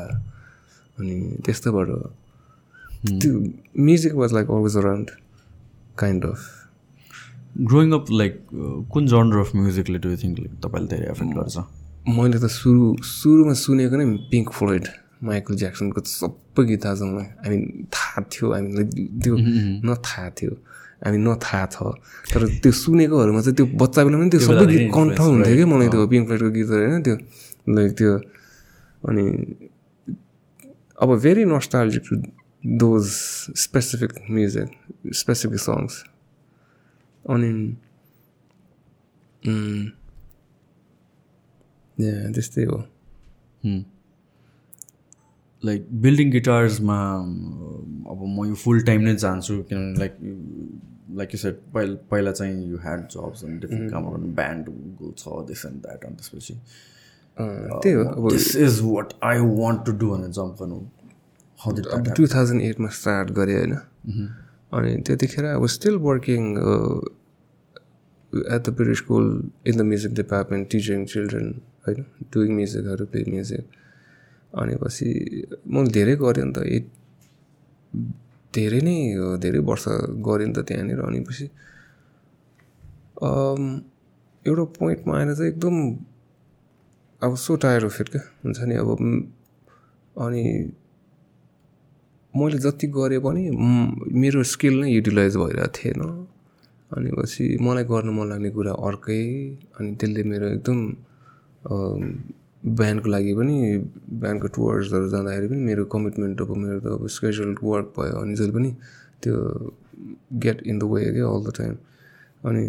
[0.97, 1.89] अनि त्यस्तोबाट।
[3.21, 3.31] त्यो
[3.81, 5.07] music was like always around
[5.97, 6.39] kind of
[7.55, 8.33] growing up like
[8.91, 11.57] कुन जनर अफ म्युजिकले डु थिङ्क लाइक तपाईँले धेरै एफेक्ट गर्छ?
[12.17, 14.85] मैले त सुरु सुरुमा सुनेको नै पिङ्क फ्लोइड
[15.23, 17.61] माइकल ज्याक्सनको सबै गीत थाहा छ मलाई आई मिन
[17.95, 18.85] थाहा थियो हामीलाई
[19.23, 19.35] त्यो
[19.87, 20.53] न थाहा थियो
[21.05, 21.77] हामी न थाहा छ।
[22.33, 25.65] तर त्यो सुनेकोहरूमा चाहिँ त्यो बच्चा बेलामा पनि त्यो त्यो सबै गीत कन्ठ हुन्थ्यो कि?
[25.71, 27.15] मलाई त्यो पिङ्क फ्लोइडको गीतहरू होइन त्यो
[27.75, 28.11] लाइक त्यो
[29.09, 29.25] अनि
[31.03, 32.13] अब very nostalgic to
[32.83, 33.05] those
[33.63, 34.67] specific music
[35.21, 35.95] specific songs
[37.25, 37.51] अनि
[42.33, 42.77] त्यस्तै हो
[45.63, 46.97] लाइक बिल्डिङ गिटार्समा
[48.11, 50.17] अब म यो फुल टाइम नै जान्छु किनभने लाइक
[51.19, 54.69] लाइक यु सेट पहिला पहिला चाहिँ यु ह्याड जब्स अनि डिफ्रेन्ट कामहरू गर्नु ब्यान्ड
[55.17, 59.85] छ दिस एन्ड द्याट अनि त्यसपछि अँ, त्यही हो अब this is what I want
[59.85, 60.79] to do भनेर जम्प गर्नु।
[62.15, 63.73] टु थाउजन्ड एटमा स्टार्ट गरेँ होइन।
[64.71, 66.43] अनि त्यतिखेर अब still working
[68.33, 69.25] at the British school
[69.67, 71.47] in the music department teaching children
[71.87, 73.63] होइन डुइङ म्युजिकहरू प्ले म्युजिक
[74.53, 75.07] अनि पछि
[75.67, 76.85] मैले धेरै गरेँ नि त एट
[78.53, 79.85] धेरै नै हो, धेरै वर्ष
[80.27, 81.45] गरेँ नि त त्यहाँनिर। अनि पछि
[83.21, 83.61] अम,
[84.45, 85.75] एउटा पोइन्टमा आएर चाहिँ एकदम
[87.21, 89.03] अब सो टायर अफ क्या। हुन्छ नि अब म,
[90.15, 90.43] अनि
[92.35, 93.43] मैले जति गरेँ पनि
[94.21, 96.01] मेरो स्किल नै युटिलाइज भइरहेको थिएन।
[96.91, 99.21] अनि पछि मलाई गर्नु मन लाग्ने कुरा अर्कै
[99.79, 100.79] अनि त्यसले मेरो एकदम
[102.77, 103.55] बिहानको लागि पनि
[104.21, 108.53] बिहानको टुवर्सहरू जाँदाखेरि पनि मेरो कमिटमेन्ट अब मेरो त अब स्केड्युल वर्क भयो। अनि जहिले
[108.57, 108.69] पनि
[109.21, 109.35] त्यो
[110.43, 111.75] गेट इन द वे क्या अल द टाइम
[112.49, 112.63] अनि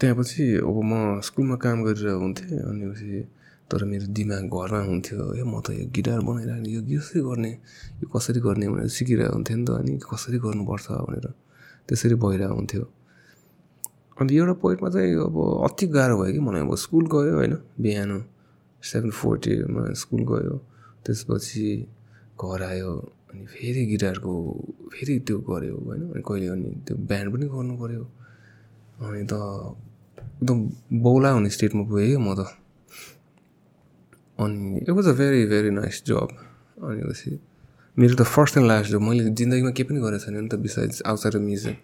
[0.00, 3.08] त्यहाँपछि अब म स्कुलमा काम गरिरहेको हुन्थेँ। अनि पछि
[3.70, 7.52] तर मेरो दिमाग घरमा हुन्थ्यो ए म त यो गिटार बनाइराख्ने यो यसरी गर्ने
[8.00, 11.26] यो कसरी गर्ने भनेर सिकिरहेको हुन्थ्यो नि त अनि कसरी गर्नुपर्छ भनेर।
[11.88, 12.84] त्यसरी भइरहेको हुन्थ्यो।
[14.20, 15.36] अनि एउटा पोइन्टमा चाहिँ अब
[15.68, 18.10] अति गाह्रो भयो कि मलाई अब स्कुल गयो होइन बिहान
[18.82, 20.54] सेभेन फोर्टीमा स्कुल गयो
[21.04, 21.66] त्यसपछि
[22.40, 22.90] घर आयो
[23.30, 24.32] अनि फेरि गिटारको
[24.92, 28.04] फेरि त्यो गऱ्यो होइन अनि कहिले अनि त्यो ब्यान्ड पनि गर्नु पऱ्यो
[29.06, 29.32] अनि त
[30.40, 30.58] एकदम
[31.04, 32.48] बौला हुने स्टेटमा पुगेँ म त।
[34.38, 36.28] अनि it was a very very nice job
[36.84, 37.38] अनि पछि
[37.96, 41.02] मेरो त फर्स्ट एन्ड लास्ट जब मैले जिन्दगीमा केही पनि गरेको छैन नि त बिसाइड्स
[41.06, 41.76] आउटसाइड अफ म्युजिक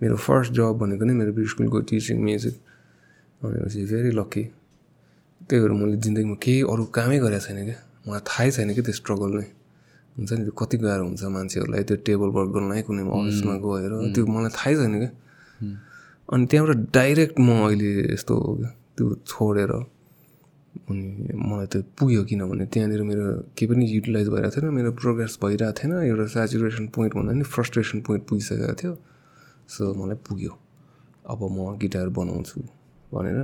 [0.00, 2.54] मेरो फर्स्ट जब भनेको नै मेरो स्कुलको टिचिङ म्युजिक
[3.40, 4.44] अनि पछि भेरी लक्की
[5.48, 8.94] त्यही भएर मैले जिन्दगीमा केही अरू कामै गरेको छैन क्या मलाई थाहै छैन कि त्यो
[9.00, 9.46] स्ट्रगल नै
[10.16, 14.26] हुन्छ नि त्यो कति गाह्रो हुन्छ मान्छेहरूलाई त्यो टेबल वर्क गर्नलाई कुनै अफिसमा गएर त्यो
[14.34, 15.10] मलाई थाहै छैन क्या
[16.28, 18.34] अनि त्यहाँबाट डाइरेक्ट म अहिले यस्तो
[18.96, 19.72] त्यो छोडेर
[20.72, 23.24] अनि मलाई त्यो पुग्यो किनभने त्यहाँनिर मेरो
[23.56, 28.00] केही पनि युटिलाइज भइरहेको थिएन मेरो प्रोग्रेस भइरहेको थिएन। एउटा सेचुरेसन पोइन्ट भन्दा पनि फ्रस्ट्रेसन
[28.06, 28.92] पोइन्ट पुगिसकेको थियो।
[29.68, 30.52] सो मलाई पुग्यो।
[31.30, 32.60] अब म गिटार बनाउँछु
[33.14, 33.38] भनेर।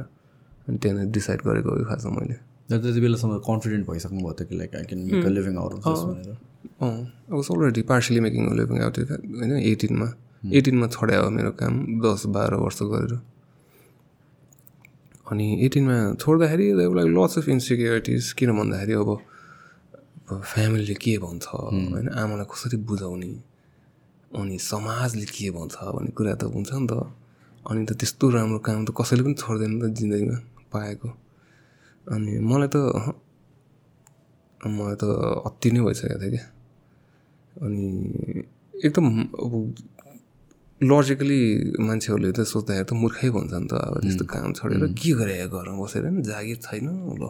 [0.69, 2.37] अनि त्यहाँनिर डिसाइड गरेको हो खासमा मैले।
[2.69, 6.37] त्यति बेलासम्म कन्फिडेन्ट भइसक्नु भयो कि like I can make a living out भनेर?
[6.83, 7.01] अँ।
[7.33, 9.53] अब already partially making living out होइन?
[9.73, 10.09] एटिनमा
[10.59, 11.75] एटिनमा छोड्यो हो मेरो काम
[12.05, 13.15] दस बाह्र वर्ष गरेर।
[15.31, 19.11] अनि एटिनमा छोड्दाखेरि लाइक लट्स अफ इन्सिक्योरिटिज किन भन्दाखेरि अब
[20.29, 21.47] फ्यामिलीले के भन्छ?
[21.93, 23.31] होइन आमालाई कसरी बुझाउने?
[24.37, 25.77] अनि समाजले के भन्छ?
[25.97, 26.93] भन्ने कुरा त हुन्छ नि त।
[27.71, 30.39] अनि त त्यस्तो राम्रो काम त कसैले पनि छोड्दैन नि त जिन्दगीमा
[30.73, 31.09] पाएको।
[32.13, 32.77] अनि मलाई त
[34.65, 35.05] मलाई त
[35.49, 36.47] अति नै भइसकेको थियो क्या।
[37.65, 37.85] अनि
[38.85, 39.07] एकदम
[39.45, 39.53] अब
[40.79, 41.43] लजिकली
[41.83, 45.75] मान्छेहरूले त सोच्दाखेरि त मूर्खै भन्छ नि त अब त्यस्तो काम छोडेर के गरे घरमा
[45.83, 46.87] बसेर नि जागिर छैन
[47.19, 47.25] ल।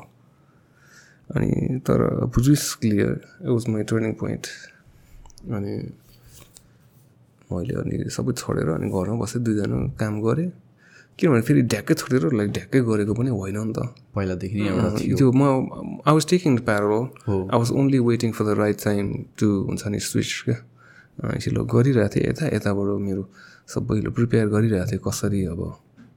[1.33, 3.13] अनि तर risk clear
[3.45, 4.45] it was my turning point
[5.57, 5.75] अनि
[7.49, 10.51] मैले अनि सबै छोडेर अनि घरमा बसेँ दुईजना काम गरेँ।
[11.19, 13.79] किनभने फेरि ढ्याक्कै छोडेर लाइक ढ्याक्कै गरेको पनि होइन नि त।
[14.15, 14.61] पहिलादेखि
[15.19, 15.43] त्यो म
[16.05, 19.05] आई वाज टेकिङ प्यारो I was only waiting for the right time
[19.41, 20.57] to हुन्छ नि स्विच क्या।
[21.19, 23.23] यसो गरिरहेको थिएँ यता यताबाट मेरो
[23.75, 25.61] सबैले प्रिपेयर गरिरहेको थिएँ कसरी अब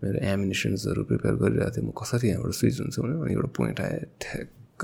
[0.03, 3.99] मेरो एमिनेसन्सहरू प्रिपेयर गरिरहेको थिएँ म कसरी यहाँबाट स्विच हुन्छ भने अनि एउटा पोइन्ट आयो
[4.21, 4.81] ठ्याक्क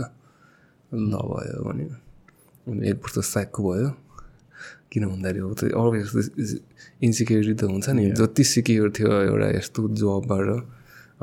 [0.94, 1.86] ल भयो भने
[2.66, 3.90] अनि एक वर्ष साइकको भयो।
[4.92, 6.08] किन भन्दाखेरि अब त्यो अलवेज
[7.04, 10.48] इन्सिक्योरिटी त हुन्छ नि जति सिक्योर थियो एउटा यस्तो जबबाट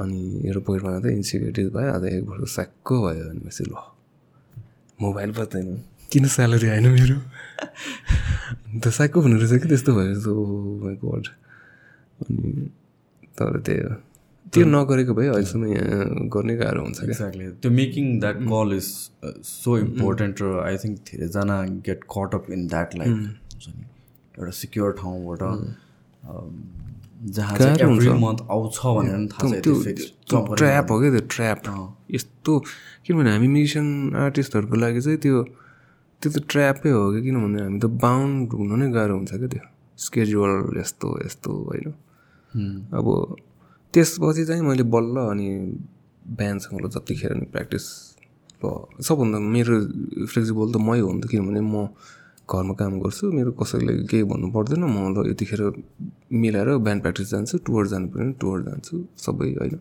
[0.05, 3.75] अनि एउटा पोइन्टमा त इन्सिक्योरिटी भयो अन्त एक वर्ष स्याक्को भयो भनेपछि ल।
[5.01, 5.69] मोबाइल पर्दैन
[6.13, 7.17] किन स्यालेरी आएन मेरो?
[8.75, 10.35] अन्त स्याक्को भन्नु रहेछ कि त्यस्तो भयो
[10.85, 11.27] माई गड
[12.21, 12.69] अनि
[13.39, 13.95] तर त्यही हो।
[14.53, 18.89] त्यो नगरेको भए अहिलेसम्म यहाँ गर्ने गाह्रो हुन्छ एक्ज्याक्टली त्यो making that call is
[19.49, 21.57] so important र आई थिङ्क धेरैजना
[21.89, 23.85] get caught up in that like हुन्छ नि?
[24.39, 26.55] एउटा सिक्योर ठाउँबाट um,
[27.35, 27.53] जहाँ।
[28.23, 29.75] मन्थ आउँछ भनेर थाहा त्यो
[30.55, 31.61] ट्र्याप हो क्या त्यो ट्र्याप
[32.15, 32.59] यस्तो
[33.07, 33.89] किनभने हामी म्युजिसियन
[34.25, 35.43] आर्टिस्टहरूको लागि चाहिँ त्यो
[36.25, 39.65] त्यो त ट्र्यापै हो कि किनभने हामी त बााउन्ड हुनु नै गाह्रो हुन्छ क्या त्यो
[39.99, 41.87] स्केड्युल यस्तो यस्तो होइन
[42.99, 43.07] अब
[43.95, 45.49] त्यसपछि चाहिँ मैले बल्ल अनि
[46.39, 47.85] बिहानसँग जतिखेर नि प्र्याक्टिस
[49.07, 49.77] सबभन्दा मेरो
[50.33, 51.93] फ्लेक्सिबल त मै हो नि त किनभने म
[52.49, 55.61] घरमा काम गर्छु मेरो कसैले केही भन्नु पर्दैन म ल यतिखेर
[56.43, 58.95] मिलाएर बिहान प्र्याक्टिस जान्छु टुवर जानु पऱ्यो भने टुवर जान्छु
[59.25, 59.75] सबै होइन।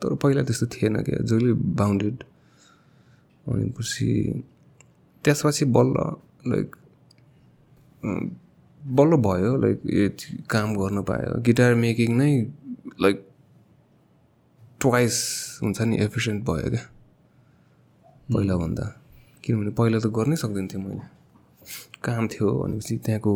[0.00, 2.16] तर पहिला त्यस्तो थिएन क्या जहिले बााउन्डेड
[3.46, 4.08] अनि पछि
[5.28, 5.96] त्यसपछि बल्ल
[6.50, 6.76] लाइक
[8.82, 9.78] बल्ल भयो लाइक
[10.50, 12.30] काम गर्न पायो। गिटार मेकिङ नै
[13.04, 13.16] लाइक
[14.80, 15.16] ट्वाइस
[15.62, 16.84] हुन्छ नि एफिसियन्ट भयो क्या।
[18.32, 18.84] पहिलाभन्दा।
[19.44, 21.04] किनभने पहिला त गर्नै सक्दैन थिएँ मैले।
[22.04, 23.32] काम थियो भनेपछि त्यहाँको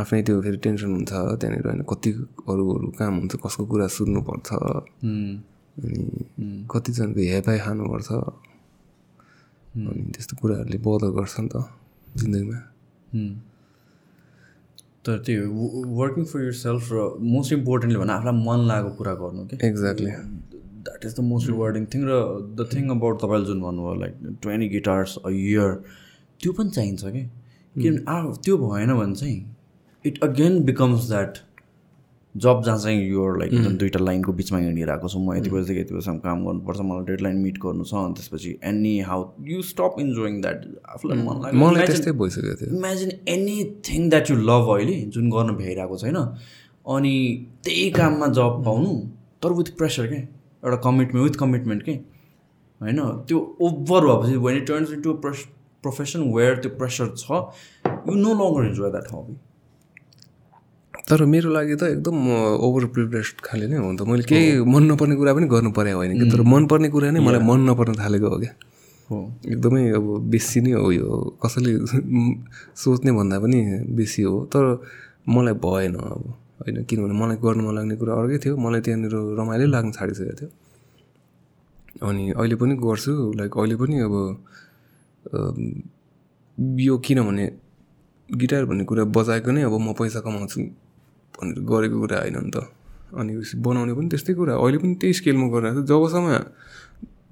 [0.00, 2.10] आफ्नै त्यो फेरि टेन्सन हुन्छ त्यहाँनिर होइन कति
[2.50, 4.48] अरू अरू काम हुन्छ कसको कुरा सुन्नुपर्छ.
[5.04, 8.08] अनि कतिजनाको हेपाइ खानुपर्छ
[9.76, 11.56] अनि त्यस्तो कुराहरूले बदर गर्छ नि त
[12.20, 12.58] जिन्दगीमा.
[15.06, 15.42] तर त्यो
[15.98, 20.10] वर्किङ फर यर सेल्फ र मोस्ट इम्पोर्टेन्टली भने आफूलाई मन लागेको कुरा गर्नु कि exactly
[20.86, 22.18] that is the most rewarding thing र
[22.58, 25.72] द थिङ अबाउट तपाईँले जुन भन्नुभयो like twenty guitars a year
[26.40, 27.22] त्यो पनि चाहिन्छ कि
[27.74, 29.38] किनभने आ त्यो भएन भने चाहिँ
[30.04, 31.38] it again becomes that
[32.34, 36.18] job जहाँ चाहिँ यो लाइक दुइटा लाइनको बिचमा हिँडिरहेको छु म यति बजीदेखि यति बजीसम्म
[36.26, 40.40] काम गर्नुपर्छ मलाई डेड लाइन मिट गर्नु छ अनि त्यसपछि any how you stop enjoying
[40.42, 40.62] that
[40.94, 45.30] आफूलाई मन लाग्यो मलाई Imagine- त्यस्तै भइसकेको थियो। Imagine anything that you love अहिले जुन
[45.30, 46.16] गर्न भ्याइरहेको छैन
[46.96, 47.14] अनि
[47.64, 48.94] त्यही काममा जब पाउनु
[49.42, 50.16] तर विथ प्रेसर के?
[50.16, 51.92] एउटा कमिटमेन्ट विथ कमिटमेन्ट के?
[52.80, 52.98] होइन?
[53.28, 53.38] त्यो
[53.68, 57.30] ओभर भएपछि when it turns into profession where त्यो प्रेसर छ
[58.08, 59.36] you no longer enjoy that hobby
[61.10, 62.16] तर मेरो लागि त एकदम
[62.62, 65.96] ओभर प्रिभिलेज खाले नै हो नि त। मैले केही मन नपर्ने कुरा पनि गर्नु पऱ्यो
[65.98, 68.52] होइन कि। तर मनपर्ने कुरा नै मलाई मन नपर्न थालेको हो क्या।
[69.10, 69.16] हो।
[69.50, 71.06] एकदमै अब बेसी नै हो यो।
[71.42, 71.72] कसैले
[72.78, 73.58] सोच्ने भन्दा पनि
[73.98, 74.64] बेसी हो। तर
[75.26, 76.22] मलाई भएन अब।
[76.60, 80.50] होइन किनभने मलाई गर्नु मन लाग्ने कुरा अर्कै थियो। मलाई त्यहाँनिर रमाइलो लाग्न छाडिसकेको थियो।
[82.06, 84.14] अनि अहिले पनि गर्छु। लाइक अहिले पनि अब
[86.80, 87.44] यो किनभने
[88.28, 90.60] गिटार भन्ने कुरा बजाएको नै अब म पैसा कमाउँछु।
[91.40, 92.68] भनेर गरेको कुरा होइन नि त।
[93.16, 93.32] अनि
[93.64, 96.26] बनाउने पनि त्यस्तै कुरा। अहिले पनि त्यही स्केलमा गरिरहेको छु। जबसम्म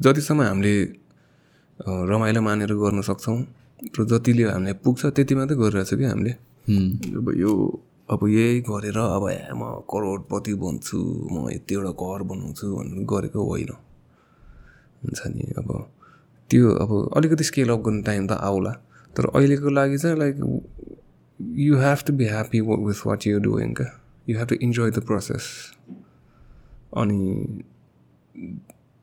[0.02, 0.74] जतिसम्म हामीले
[2.10, 3.38] रमाइलो मानेर गर्न सक्छौँ
[3.94, 6.32] र जतिले हामीलाई पुग्छ त्यति मात्रै गरिरहेको छ कि हामीले।
[7.18, 7.52] अब यो
[8.08, 9.24] अब यही गरेर अब
[9.54, 10.98] म करोडपति बन्छु
[11.30, 13.70] म यतिवटा घर बनाउँछु भनेर गरेको होइन।
[15.04, 15.68] हुन्छ नि अब
[16.50, 18.72] त्यो अब अलिकति स्केल अप गर्ने टाइम त आउला।
[19.14, 20.36] तर अहिलेको लागि चाहिँ like
[21.42, 24.98] you have to be happy with what you doing क्या you have to enjoy the
[24.98, 25.42] process
[26.96, 27.46] अनि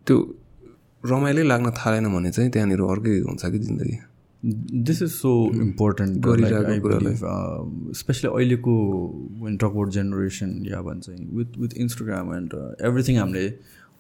[0.07, 0.35] त्यो
[1.05, 3.97] रमाइलो लाग्न थालेन भने चाहिँ त्यहाँनिर अर्कै हुन्छ कि जिन्दगी?
[4.83, 6.17] This is so important.
[7.95, 8.73] Specially अहिलेको
[9.41, 13.47] वेन टक अबाउट जेनेरेसन या भन्छ with with Instagram and everything हामीले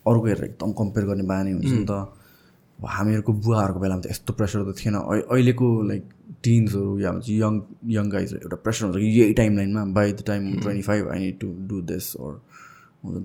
[0.07, 4.33] अर्को हेरेर एकदम कम्पेयर गर्ने बानी हुन्छ नि त। अब हामीहरूको बुवाहरूको बेलामा त यस्तो
[4.33, 6.03] प्रेसर त थिएन। अहि- अहिलेको लाइक
[6.45, 7.61] टिन्सहरू या भन्छ यङ
[7.95, 11.19] यङ गाइज एउटा प्रेसर हुन्छ कि यही टाइम लाइनमा by the time twenty five I
[11.19, 12.33] need to do this or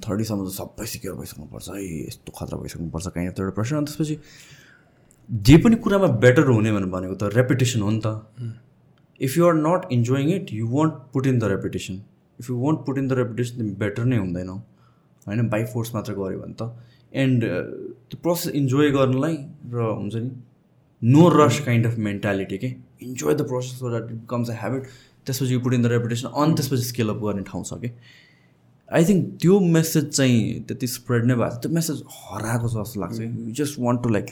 [0.06, 4.18] थर्टीसम्म त सबै सिक्योर भइसक्नुपर्छ। है यस्तो खतरा भइसक्नुपर्छ काहीँ एउटा प्रेसर अनि त्यसपछि
[5.30, 8.06] जे पनि कुरामा बेटर हुने भनेर भनेको त रेपुटेसन हो नि त।
[9.20, 12.00] If you are not enjoying it you won't put in the reputation
[12.38, 14.56] if you won't put in the reputation तिमी बेटर नै हुँदैनौ।
[15.26, 16.62] होइन बाई फोर्स मात्र गऱ्यो भने त।
[17.22, 19.36] एन्ड त्यो प्रोसेस इन्जोय गर्नलाई
[19.72, 20.30] र हुन्छ नि
[21.02, 22.70] नो रस काइन्ड अफ मेन्टालिटी के
[23.02, 24.82] enjoy the process so that it becomes a habit
[25.26, 27.90] त्यसपछि you put in the reputation अनि त्यसपछि स्केल अप गर्ने ठाउँ छ कि
[28.88, 33.00] आई थिङ्क त्यो मेसेज चाहिँ त्यति स्प्रेड नै भएको छ। त्यो मेसेज हराएको छ जस्तो
[33.00, 34.26] लाग्छ। You just want to like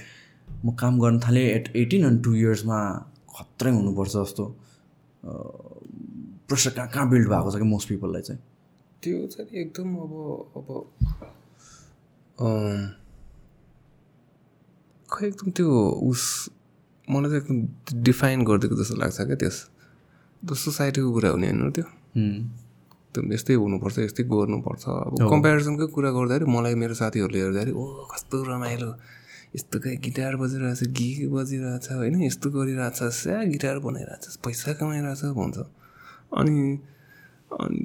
[0.65, 2.79] म काम गर्न थालेँ एट एटिन एन्ड टु इयर्समा
[3.39, 4.45] खत्रै हुनुपर्छ जस्तो
[6.49, 8.41] प्रेसर कहाँ कहाँ बिल्ड भएको छ कि मोस्ट पिपललाई चाहिँ?
[9.03, 10.13] त्यो चाहिँ एकदम अब
[10.59, 10.69] अब
[15.09, 15.69] खै एकदम त्यो
[16.11, 16.23] उस
[17.11, 19.57] मलाई चाहिँ एकदम डिफाइन गरिदिएको जस्तो लाग्छ क्या त्यस।
[20.43, 21.87] त्यो सोसाइटीको कुरा हुने होइन त्यो?
[22.15, 28.37] एकदम यस्तै हुनुपर्छ यस्तै गर्नुपर्छ। अब कम्पेरिजनकै कुरा गर्दाखेरि मलाई मेरो साथीहरूले हेर्दाखेरि ओ कस्तो
[28.49, 28.91] रमाइलो।
[29.57, 32.15] यस्तो कहीँ गिटार बजिरहेछ गीत बजिरहेछ होइन?
[32.29, 35.57] यस्तो गरिरहेछ स्या गिटार बनाइरहेछ पैसा कमाइरहेछ भन्छ।
[36.37, 36.57] अनि
[37.49, 37.79] अनि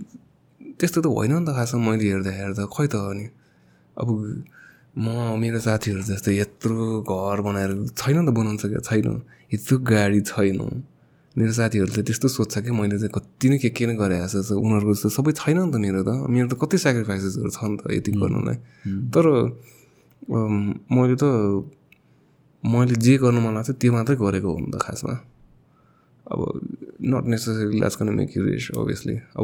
[0.80, 3.26] त्यस्तो त होइन नि त खासमा मैले हेर्दा हेर्दा। खै त अनि?
[3.98, 4.08] अब
[4.94, 5.06] म
[5.41, 9.07] मेरो साथीहरू जस्तै यत्रो घर बनाएर छैन त बनाउनु सकेको छैन।
[9.53, 10.60] यत्रो गाडी छैन।
[11.36, 14.94] मेरो साथीहरूले त्यस्तो सोध्छ कि मैले चाहिँ कति नै के के नै गरेर जस्तो उनीहरूको
[14.94, 18.11] जस्तो सबै छैन नि त मेरो त। मेरो त कति सेक्रिफाइसेसहरू छ नि त यति
[18.22, 18.57] गर्नुलाई।
[19.10, 19.26] तर
[20.94, 21.26] मैले त
[22.64, 25.15] मैले जे गर्नु मन लाग्छ त्यो मात्रै गरेको हो नि त खासमा।
[26.30, 26.40] अब
[27.02, 29.44] not necessary can make you rich obviously अब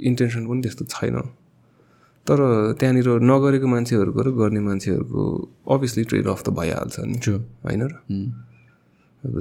[0.00, 1.16] इन्टेन्सन पनि त्यस्तो छैन।
[2.28, 2.38] तर
[2.76, 5.22] त्यहाँनिर नगरेको मान्छेहरूको र गर्ने मान्छेहरूको
[5.72, 7.16] अभियसली ट्रेड अफ त भइहाल्छ नि।
[7.64, 7.92] होइन र?
[9.24, 9.34] अब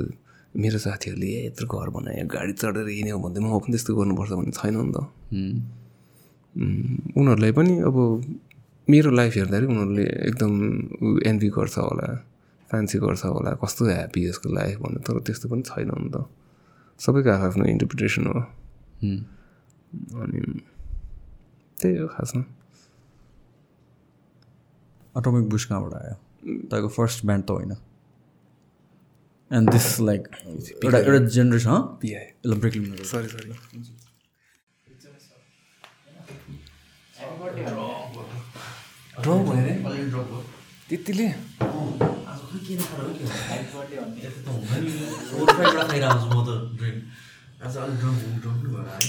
[0.55, 4.75] मेरो साथीहरूले यत्रो घर बनायो गाडी चढेर हिँड्यो भन्दै म पनि त्यस्तो गर्नुपर्छ भन्ने छैन
[4.79, 4.97] नि त।
[7.19, 7.97] उनीहरूलाई पनि अब
[8.87, 10.51] मेरो लाइफ हेर्दाखेरि उनीहरूले एकदम
[11.27, 12.07] एन्भी गर्छ होला
[12.71, 16.23] फ्यान्सी गर्छ होला कस्तो ह्याप्पी यसको लाइफ भन्ने तर त्यस्तो पनि छैन नि त।
[16.99, 18.39] सबैको आफ्नो इन्टरप्रिटेसन हो।
[20.23, 20.39] अनि
[21.77, 22.43] त्यही हो खासमा।
[25.17, 26.15] अटोमिक बुस कहाँबाट आयो?
[26.69, 27.71] तपाईँको फर्स्ट ब्यान्ड त होइन।
[29.51, 30.23] एन्ड दिस लाइक
[30.83, 31.75] एउटा एउटा जेनेरेसन
[33.11, 33.51] सरी सरी
[39.23, 40.41] ड्रप भयो
[40.89, 41.27] त्यतिले?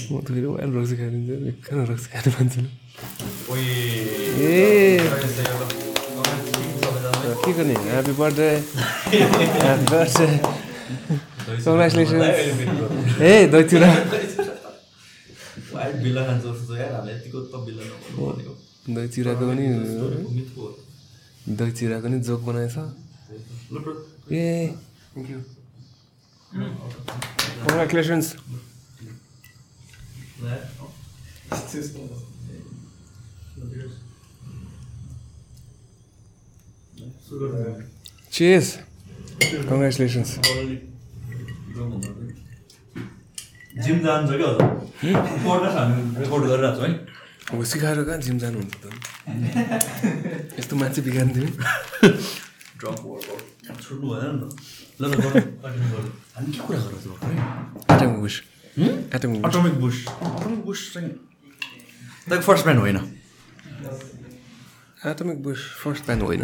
[0.09, 2.69] म त फेरि वाइल्ड रक्सी खाइदिन्छु बेकार रक्सी खाने मान्छेले।
[4.41, 4.99] ए।
[7.49, 8.49] के गर्ने happy birthday
[9.09, 10.27] happy birthday
[11.65, 12.21] congratulation
[13.21, 13.89] ए दैचुरा
[18.89, 19.65] दही चिराको पनि
[21.57, 22.75] दही चिराको पनि जोक बनाएछ
[24.31, 24.45] ए
[25.13, 25.39] थ्याङ्क यू
[37.29, 38.65] चेस
[39.69, 40.29] कङ्ग्रेचुलेसन्स
[43.85, 46.91] जिम जान्छ क्या पड्कास हामी रेकर्ड गरिरहेको छ है।
[47.53, 48.85] अब सिकाएर कहाँ जिम जानुहुन्छ त
[50.57, 51.49] यस्तो मान्छे बिगार्नु तिमी
[52.79, 54.57] ड्रप वर्कआउट छुट्नु भएन नि त।
[54.97, 57.13] ल ल कन्टिन्यू गरौँ हामी के कुरा गरेर छौँ
[57.93, 58.35] एटम बुस
[59.15, 61.13] एटम बुस अटोमिक बुस अटोमिक बुस चाहिँ
[62.25, 62.97] तपाईँको फर्स्ट ब्यान्ड होइन।
[65.13, 66.43] एटमिक बुस फर्स्ट ब्यान्ड होइन।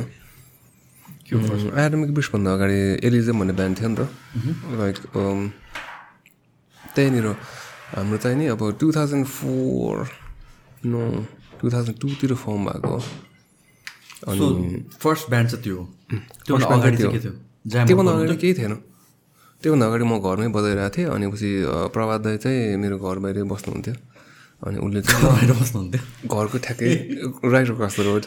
[1.25, 4.01] एटमिक बुसभन्दा अगाडि एलिजम भन्ने ब्यान्ड थियो नि त
[4.79, 4.97] लाइक
[6.95, 7.27] त्यहीँनिर
[7.97, 9.93] हाम्रो चाहिँ नि अब two thousand four
[10.85, 11.01] no
[11.59, 12.95] two thousand टूतिर form भएको।
[14.29, 14.45] अनि
[15.01, 15.77] फर्स्ट ब्यान्ड चाहिँ त्यो
[16.45, 17.19] त्योभन्दा अगाडि के
[17.87, 18.73] त्योभन्दा अगाडि केही थिएन
[19.61, 21.49] त्योभन्दा अगाडि म घरमै बजाइरहेको थिएँ अनि पछि
[21.95, 23.93] प्रभात दाई चाहिँ मेरो घर बाहिरै बस्नुहुन्थ्यो
[24.61, 25.01] अनि उसले
[26.33, 26.89] घरको ठ्याक्कै
[27.53, 28.23] राइट अक्रस द रोड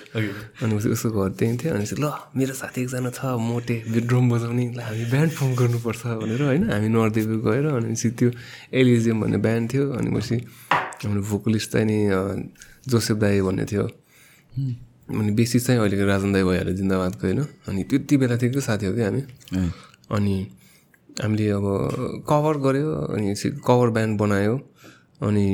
[0.62, 3.76] अनि उसको घर त्यहीँ थियो अनि ल मेरो साथी एकजना छ मोटे
[4.08, 8.28] ड्रम बजाउने ल हामी ब्यान्ड फर्म गर्नुपर्छ भनेर होइन हामी नर्देवी गएर अनि पछि त्यो
[8.72, 10.36] एलिजियम भन्ने ब्यान्ड थियो अनि पछि
[11.04, 11.98] हाम्रो भोकलिस्ट चाहिँ नि
[12.88, 13.84] जोसेफ दाई भन्ने थियो।
[15.08, 19.02] अनि बेसी चाहिँ अहिलेको राजन दाई भइहाल्यो जिन्दाबादको होइन अनि त्यति बेलादेखिको साथी हो कि
[19.02, 19.22] हामी।
[20.16, 20.36] अनि
[21.22, 21.66] हामीले अब
[22.28, 23.34] कभर गऱ्यो अनि
[23.66, 24.54] कभर ब्यान्ड बनायो।
[25.22, 25.46] अनि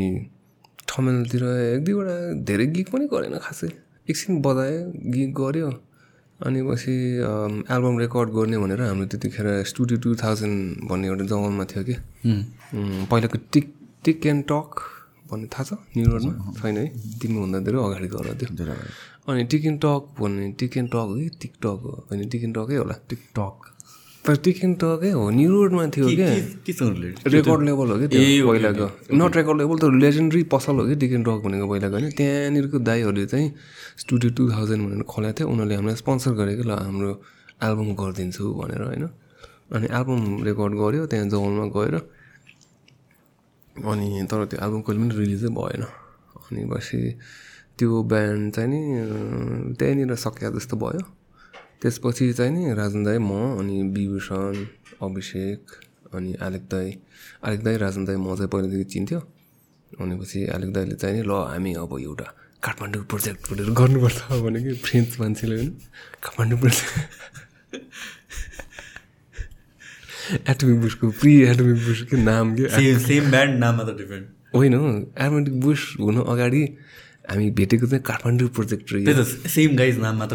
[0.94, 1.42] ठमेलतिर
[1.74, 2.16] एक दुईवटा
[2.48, 3.68] धेरै गीत पनि गरेन खासै।
[4.10, 4.80] एकछिन बजायो
[5.14, 5.68] गीत गऱ्यो
[6.40, 6.94] अनि पछि
[7.74, 11.94] एल्बम रेकर्ड गर्ने भनेर हाम्रो त्यतिखेर स्टुडियो टु थाउजन्ड भन्ने एउटा जङ्गलमा थियो कि।
[13.10, 13.66] पहिलाको टिक
[14.04, 14.70] टिक एन्ड टक
[15.30, 15.70] भन्ने थाहा छ?
[15.96, 16.86] न्यु रोडमा छैन है?
[17.20, 18.74] तिमीभन्दा धेरै अगाडि गएर थियो
[19.28, 21.28] अनि टिक एन्ड टक भन्ने टिक एन्ड टक हो कि?
[21.42, 23.56] टिकटक हो। होइन टिक एन्ड टकै होला। टिकटक
[24.24, 26.28] तर टिकेन टकै हो न्यु रोडमा थियो क्या
[27.28, 28.20] रेकर्ड लेभल हो कि त्यो?
[28.48, 28.86] पहिलाको।
[29.20, 32.10] नट रेकर्ड लेभल तर लेजेन्डरी पसल हो कि डिकेन रक भनेको पहिलाको होइन?
[32.16, 33.48] त्यहाँनिरको दाईहरूले चाहिँ
[34.00, 37.10] स्टुडियो टु थाउजन्ड भनेर खोलाएको थियो। उनीहरूले हामीलाई स्पोन्सर गरेको ल हाम्रो
[37.68, 39.04] एल्बम गरिदिन्छु भनेर होइन?
[39.76, 41.94] अनि एल्बम रेकर्ड गऱ्यो त्यहाँ जौलमा गएर।
[43.84, 45.82] अनि तर त्यो एल्बम कहिले पनि रिलिजै भएन।
[46.48, 47.00] अनि पछि
[47.76, 48.80] त्यो ब्यान्ड चाहिँ नि
[49.76, 51.04] त्यहीँनिर सकिया जस्तो भयो।
[51.82, 54.54] त्यसपछि चाहिँ नि राजन दाई म अनि विभूषण
[55.02, 55.60] अभिषेक
[56.14, 56.88] अनि आलेक दाई।
[57.44, 59.20] आलेक दाई राजन दाई म चाहिँ पहिलादेखि चिन्थ्यो।
[60.00, 62.28] भनेपछि आलेक दाईले चाहिँ नि ल हामी अब एउटा
[62.62, 65.70] काठमाडौँ प्रोजेक्ट भनेर गर्नुपर्छ भने कि फ्रेन्च मान्छेले होइन
[66.24, 66.92] काठमाडौँ प्रोजेक्ट
[70.50, 72.64] एटोमिक बुसको प्रि एटोमिक बुसको नाम के?
[72.98, 74.86] सेम ब्यान्ड नाम मात्र डिफ्रेन्ट होइन हो
[75.20, 76.62] एटोमिक बुस हुनु अगाडि
[77.30, 80.34] हामी भेटेको चाहिँ काठमाडौँ प्रोजेक्ट त सेम गाइज नाम मात्र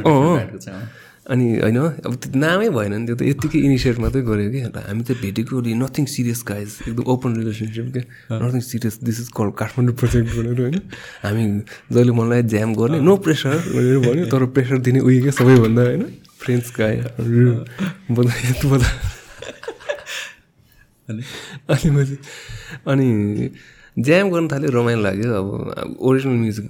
[1.29, 1.77] अनि होइन
[2.09, 5.09] अब त्यो नामै भएन नि त्यो त यत्तिकै इनिसिएट मात्रै गऱ्यो कि। अन्त हामी त
[5.21, 8.01] भेटेको नथिङ सिरियस गाइज एकदम ओपन रिलेसनसिप के।
[8.33, 10.77] Nothing serious this is call Kathmandu project भनेर होइन।
[11.21, 11.43] हामी
[11.93, 16.03] जहिले मनलाई ज्याम गर्ने नो प्रेसर भनेर भन्यो तर प्रेसर दिने उयो क्या सबैभन्दा होइन।
[16.41, 16.95] फ्रेन्ड्स गाई
[18.09, 18.89] बता
[21.09, 21.23] अनि?
[22.87, 23.07] अनि
[24.05, 25.47] ज्याम गर्न थाल्यो रमाइलो लाग्यो। अब
[26.07, 26.67] ओरिजिनल म्युजिक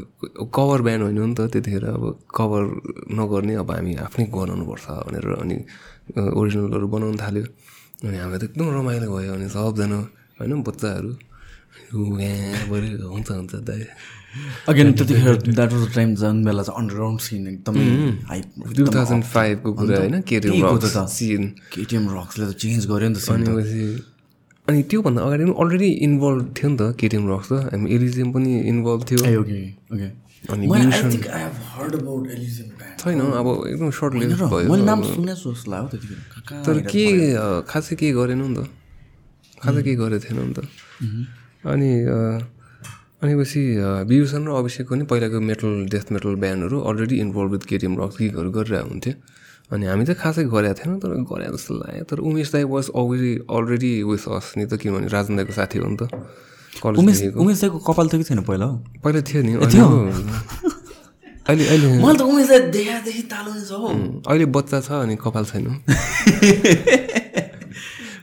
[0.56, 2.04] कभर ब्यान्ड होइन नि त त्यतिखेर अब
[2.38, 2.64] कभर
[3.20, 5.58] नगर्ने अब हामी आफ्नै बनाउनुपर्छ भनेर अनि
[6.40, 7.46] ओरिजिनलहरू बनाउनु थाल्यो।
[8.06, 10.00] अनि हामीलाई त एकदम रमाइलो भयो अनि सबजना
[10.40, 11.12] होइन बच्चाहरू।
[11.90, 13.82] हुन्छ हुन्छ दाइ।
[14.70, 17.86] अगेन त्यतिखेर द्याट वाज टाइम झन् बेला चाहिँ अन्डरग्राउन्ड सिन एकदमै
[18.78, 21.44] टु थाउजन्ड फाइभको कुरा होइन केटिएम रक्स सिन
[21.74, 23.42] केटिएम रक्सले त। चेन्ज गर्यो नि त सिन
[24.70, 28.52] अनि त्योभन्दा अगाडि पनि अलरेडी इन्भल्भ थियो नि त केटिएम रक्स त। हामी एलिजियम पनि
[28.72, 29.20] इन्भल्भ थियो।
[30.50, 30.66] अनि
[33.00, 34.68] छैन अब एकदम सर्ट लिभ भयो।
[36.66, 37.04] तर के
[37.70, 38.60] खासै केही गरेन नि त?
[39.64, 40.60] खासै केही गरेको थिएन नि त?
[41.66, 41.92] अनि
[43.20, 43.62] अनि पछि
[44.08, 48.50] विभूषण र अभिषेकको नि पहिलाको metal death metal ब्यान्डहरू already involve with KTM rocks गिगहरू
[48.58, 49.14] गरिरहेको हुन्थ्यो।
[49.70, 53.34] अनि हामी चाहिँ खासै गरेको थिएन तर गरे जस्तो लाग्यो तर उमेश दाई was already
[53.54, 56.10] already with us नि त किनभने राजन दाईको साथी हो नि त
[56.98, 58.76] उमेश उमेश दाईको कपाल थियो कि थिएन पहिला हौ
[59.06, 59.54] पहिला थियो नि
[61.46, 63.90] अहिले अहिले मैले त उमेश दाई देखादेखि तालुने छ हौ
[64.26, 65.66] अहिले बच्चा छ अनि कपाल छैन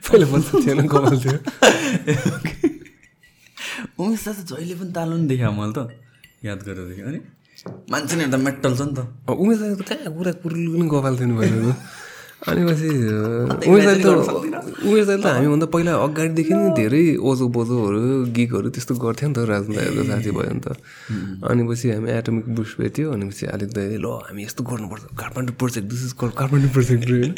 [0.03, 1.39] पहिला बच्चा थिएन कपाल थियो
[4.03, 5.81] उमेश दाई त जहिले पनि तालुने देखा मैले त
[6.43, 7.21] याद गरेदेखि अनि
[7.91, 10.89] मान्छे नि एउटा मेटल छ नि त। उमेश त कहाँ कुरा कुरुल पनि
[11.37, 12.05] पहिला त
[12.47, 12.89] अनि पछि
[13.67, 14.09] उमेश दाइ त
[14.87, 18.03] उमेश दाइ त हामीभन्दा पहिला अगाडिदेखि नै धेरै ओजो बोजोहरू
[18.37, 20.69] गिगहरू त्यस्तो गर्थ्यो नि त राजन दाईहरूको साथी भयो नि त
[21.49, 25.57] अनि पछि हामी एटोमिक बुस भेट्यो अनि पछि अलिक दाइ ल हामी यस्तो गर्नुपर्छ Kathmandu
[25.57, 27.33] project this is call Kathmandu project होइन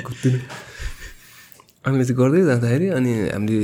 [1.85, 3.63] अनि पछि गर्दै जाँदाखेरि अनि हामीले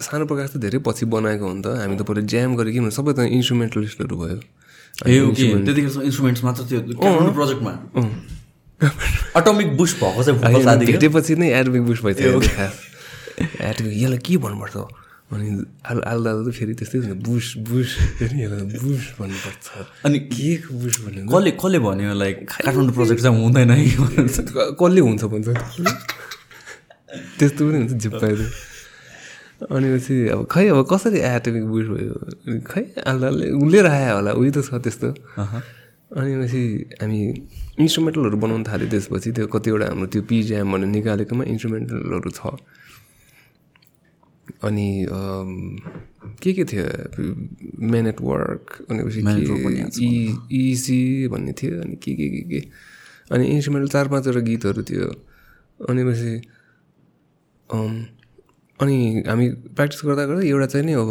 [0.00, 2.94] सानो प्रकाश त धेरै पछि बनाएको हो नि त हामी त पहिला ज्याम गरेँ किनभने
[2.96, 4.38] सबै त इन्स्ट्रुमेन्टलिस्टहरू भयो
[5.08, 5.44] ए ओके.
[5.64, 7.72] त्यतिखेर इन्स्ट्रुमेन्ट्स मात्र थियो काठमाडौँ प्रोजेक्टमा
[9.36, 12.74] अटोमिक बुस भएको चाहिँ भेटेपछि नै एटोमिक बुस भइसक्यो खास
[13.40, 14.76] एटोमिक यसलाई के भन्नुपर्छ?
[15.32, 15.48] अनि
[15.88, 17.88] आलु आलु दादा त फेरि त्यस्तै हुन्छ। बुस बुस
[18.22, 19.66] यसलाई बुस भन्नुपर्छ।
[20.04, 22.12] अनि के बुस भन्नु कसले कसले भन्यो?
[22.22, 23.80] लाइक काठमाडौँ प्रोजेक्ट चाहिँ हुँदैन है।
[24.80, 25.48] कसले हुन्छ भन्छ?
[27.38, 28.71] त्यस्तो पनि हुन्छ जिप्पाइदियो
[29.70, 32.14] अनि पछि अब खै अब कसरी एटोमिक बुस भयो?
[32.66, 35.08] खै आलुदाले उसले राखेको होला उही त छ त्यस्तो।
[36.18, 36.62] अनि पछि
[37.00, 37.20] हामी
[37.78, 42.58] इन्स्ट्रुमेन्टलहरू बनाउनु थाल्यो त्यसपछि त्यो कतिवटा हाम्रो त्यो पिज्याम भनेर निकालेकोमा इन्स्ट्रुमेन्टलहरू छ।
[44.66, 44.88] अनि
[46.42, 46.84] के के थियो?
[47.92, 49.20] मेन एट वर्क अनि पछि
[50.50, 52.60] इजी भन्ने थियो अनि के के के के?
[53.32, 55.08] अनि इन्स्ट्रुमेन्टल चार पाँचवटा गीतहरू थियो।
[55.88, 56.32] अनि पछि
[58.82, 58.96] अनि
[59.28, 59.46] हामी
[59.78, 61.10] प्र्याक्टिस गर्दा गर्दा एउटा चाहिँ नि अब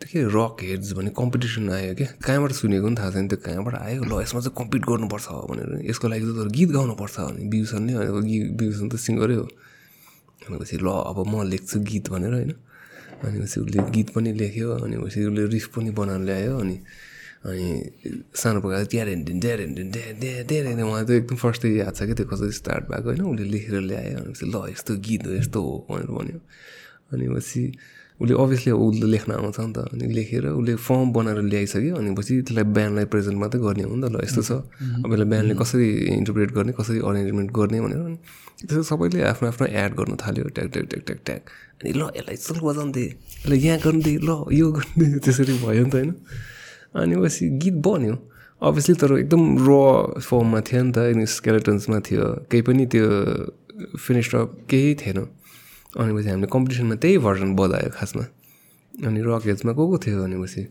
[0.00, 3.74] त्यो के रक हेड्स भन्ने कम्पिटिसन आयो क्या। कहाँबाट सुनेको पनि थाहा छैन। त्यो कहाँबाट
[3.74, 4.00] आयो?
[4.04, 8.38] ल यसमा चाहिँ कम्पिट गर्नुपर्छ भनेर। यसको लागि तर गीत गाउनुपर्छ भने बिउसनले अब गी
[8.60, 9.46] बिउसन त सिङ्गरै हो
[10.44, 12.52] भनेपछि ल अब म लेख्छु गीत भनेर होइन।
[13.24, 16.76] अनि पछि उसले गीत पनि लेख्यो अनि पछि उसले रिफ पनि बनाएर ल्यायो अनि
[17.44, 17.66] अनि
[18.40, 19.70] सानो प्रकार ट्यारेन ट्यारेन
[20.48, 23.74] ट्यारेन मलाई त एकदम फर्स्टै याद छ कि त्यो कसरी स्टार्ट भएको होइन उसले लेखेर
[23.90, 26.38] ल्यायो अनि पछि ल यस्तो गीत हो यस्तो हो भनेर भन्यो।
[27.12, 27.62] अनि पछि
[28.20, 32.32] उसले अभियसली उसले लेख्न आउँछ नि त अनि लेखेर उसले फर्म बनाएर ल्याइसक्यो अनि पछि
[32.48, 34.52] त्यसलाई ब्यान्डलाई प्रेजेन्ट मात्रै गर्ने हो नि त ल यस्तो छ।
[35.04, 38.18] अब यसलाई ब्यान्डले कसरी इन्टरप्रेट गर्ने कसरी अरेन्जमेन्ट गर्ने भनेर अनि
[38.64, 41.42] त्यसो सबैले आफ्नो आफ्नो एड गर्नु थाल्यो ट्याक ट्याक ट्याक ट्याक ट्याक।
[41.76, 44.30] अनि ल यसलाई चल बजाउँदै यसलाई यहाँ गर्दै ल
[44.60, 46.10] यो गर्दै त्यसरी भयो नि त होइन।
[46.94, 48.30] अनि पछि गीत बन्यो
[48.62, 53.06] अभियसली तर एकदम र फर्ममा थियो नि त अनि स्केलेटन्समा थियो। केही पनि त्यो
[53.98, 55.26] फिनिस्ड अप केही थिएन।
[55.98, 58.24] अनि पछि हामीले कम्पिटिसनमा त्यही भर्जन बजायो खासमा।
[58.94, 60.66] अनि रकेट्समा को को थियो भनेपछि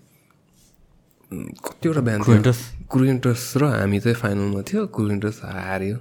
[1.66, 2.54] कतिवटा बिहान?
[2.92, 5.98] क्रुएन्टस र हामी चाहिँ फाइनलमा थियो। क्रुएन्टस हार्यो।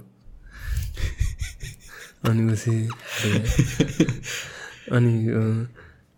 [2.25, 2.73] अनि पछि
[4.95, 5.13] अनि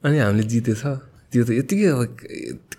[0.03, 0.83] अनि हामीले जितेछ।
[1.35, 2.01] त्यो त यतिकै अब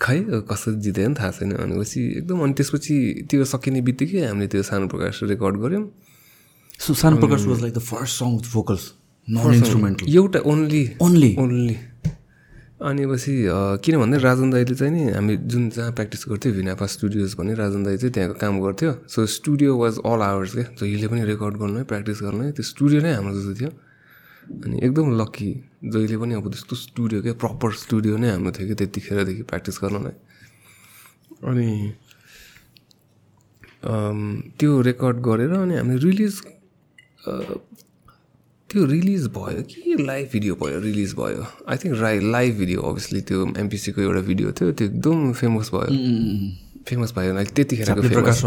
[0.00, 0.18] खै
[0.48, 2.94] कसरी जित्यो नि थाहा छैन भनेपछि एकदम अनि त्यसपछि
[3.28, 5.84] त्यो सकिने बित्तिकै हामीले त्यो सानो प्रकाश रेकर्ड गऱ्यौँ।
[6.84, 8.84] सो सानो Prakash was like the first song with vocals
[9.28, 11.76] none instrumental एउटा ओन्ली ओन्ली ओन्ली
[12.86, 13.32] अनि पछि
[13.84, 17.82] किन भन्दा राजन दाईले चाहिँ नि हामी जुन जहाँ प्र्याक्टिस गर्थ्यो भिनापा स्टुडियोज भन्ने राजन
[17.84, 21.76] दाई चाहिँ त्यहाँको काम गर्थ्यो। So studio was all hours क्या। जहिले पनि रेकर्ड गर्नु
[21.80, 23.70] है प्र्याक्टिस गर्नु है। त्यो स्टुडियो नै हाम्रो जस्तो थियो।
[24.64, 25.50] अनि एकदम लक्की
[25.84, 30.16] जहिले पनि अब त्यस्तो स्टुडियो क्या प्रपर स्टुडियो नै हाम्रो थियो कि त्यतिखेरदेखि प्र्याक्टिस गर्नलाई
[31.50, 31.68] अनि
[34.58, 36.34] त्यो रेकर्ड गरेर अनि हामीले रिलिज
[38.70, 43.20] त्यो रिलिज भयो कि लाइभ भिडियो भयो रिलिज भयो। आई थिङ्क राइ लाइभ भिडियो अभियसली
[43.28, 45.90] त्यो एमपिसीको एउटा भिडियो थियो त्यो एकदम फेमस भयो।
[46.88, 48.42] फेमस भयो लाइक त्यतिखेरको फेमस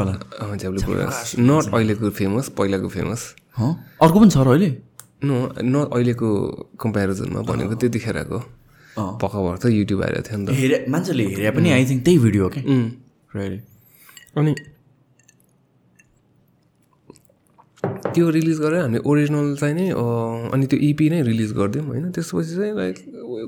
[1.40, 3.22] नट अहिलेको फेमस पहिलाको फेमस
[3.58, 3.72] हँ?
[4.02, 4.70] अर्को पनि छ र अहिले?
[5.22, 6.30] नो न अहिलेको
[6.80, 8.40] कम्पेरिजनमा भनेको त्यतिखेरको
[8.98, 12.18] पक्का भएर त युट्युब आएर थियो नि त। हेरे मान्छेले हेरे पनि आई थिङ्क त्यही
[12.26, 12.64] भिडियो हो क्या।
[14.40, 14.54] अनि
[18.14, 19.88] त्यो रिलिज गरेर हामीले ओरिजिनल चाहिँ नै
[20.56, 22.12] अनि त्यो इपी नै रिलिज गरिदिउँ होइन?
[22.12, 22.96] त्यसपछि चाहिँ like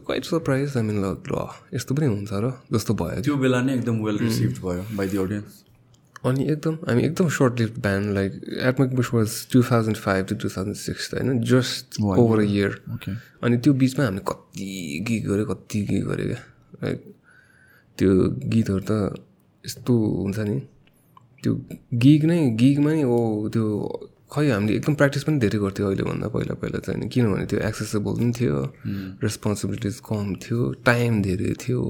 [0.05, 3.73] quite surprise I mean ल ल यस्तो पनि हुन्छ र जस्तो भयो। त्यो बेला नै
[3.79, 5.51] एकदम वेल रिसिभ भयो बाई दि अडियन्स
[6.23, 8.31] अनि एकदम हामी एकदम short live band like
[8.69, 12.79] Atomic Bush was two thousand five to two thousand six होइन जस्ट ओभर अ इयर
[13.43, 14.69] अनि त्यो बिचमा हामीले कति
[15.07, 16.41] गीत गऱ्यो कति गीत गऱ्यो क्या
[16.83, 17.13] लाइक
[17.97, 18.11] त्यो
[18.53, 18.91] गीतहरू त
[19.65, 20.59] यस्तो हुन्छ नि।
[21.43, 21.53] त्यो
[21.93, 23.65] गिग नै गिगमा नै ओ त्यो
[24.33, 28.13] खै हामीले एकदम प्र्याक्टिस पनि धेरै गर्थ्यो अहिलेभन्दा पहिला पहिला चाहिँ नि। किनभने त्यो एक्सेसेबल
[28.17, 28.57] पनि थियो
[29.23, 31.81] रेस्पोन्सिबिलिटिज कम थियो टाइम धेरै थियो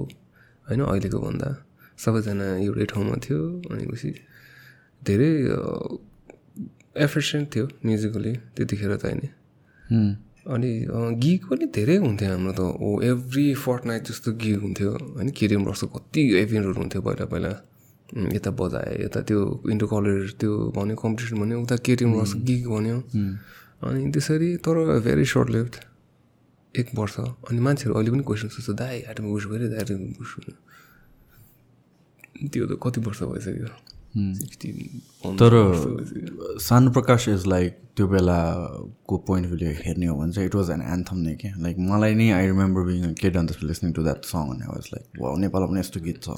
[0.67, 1.49] होइन अहिलेको भन्दा।
[2.03, 4.11] सबैजना एउटै ठाउँमा थियो भनेपछि
[5.01, 5.31] धेरै
[7.05, 9.29] एफिसियन्ट थियो म्युजिकली त्यतिखेर चाहिँ नि
[10.53, 10.71] अनि
[11.23, 15.63] गिग पनि धेरै हुन्थ्यो हाम्रो त। ओ एभ्री फोर्ट नाइट जस्तो गिग हुन्थ्यो। होइन केटिएम
[15.69, 17.51] रक्सको कति इभेन्टहरू हुन्थ्यो पहिला पहिला।
[18.35, 19.39] यता बजाए यता त्यो
[19.71, 22.97] इन्टर कलेज त्यो भन्यो कम्पिटिसन भन्यो उता केटिएम रक्स गिग भन्यो।
[23.85, 24.75] अनि त्यसरी तर
[25.05, 25.73] भेरी सर्ट लिफ्ट
[26.75, 27.15] एक वर्ष।
[27.47, 30.57] अनि मान्छेहरू अहिले पनि क्वेसन सोध्छ दाइ एटम बुस गऱ्यो दाइ एटम बुस भन्यो
[32.47, 33.69] त्यो त कति वर्ष भइसक्यो?
[35.39, 35.53] तर
[36.61, 40.69] सानो प्रकाश इज लाइक त्यो बेलाको पोइन्ट अफ भ्यू हेर्ने हो भने चाहिँ इट वाज
[40.71, 44.25] एन एन्थम नै क्या। लाइक मलाई नै I remember being kid and listening to that
[44.25, 46.29] song अनि वाज लाइक वा नेपालमा पनि यस्तो गीत छ।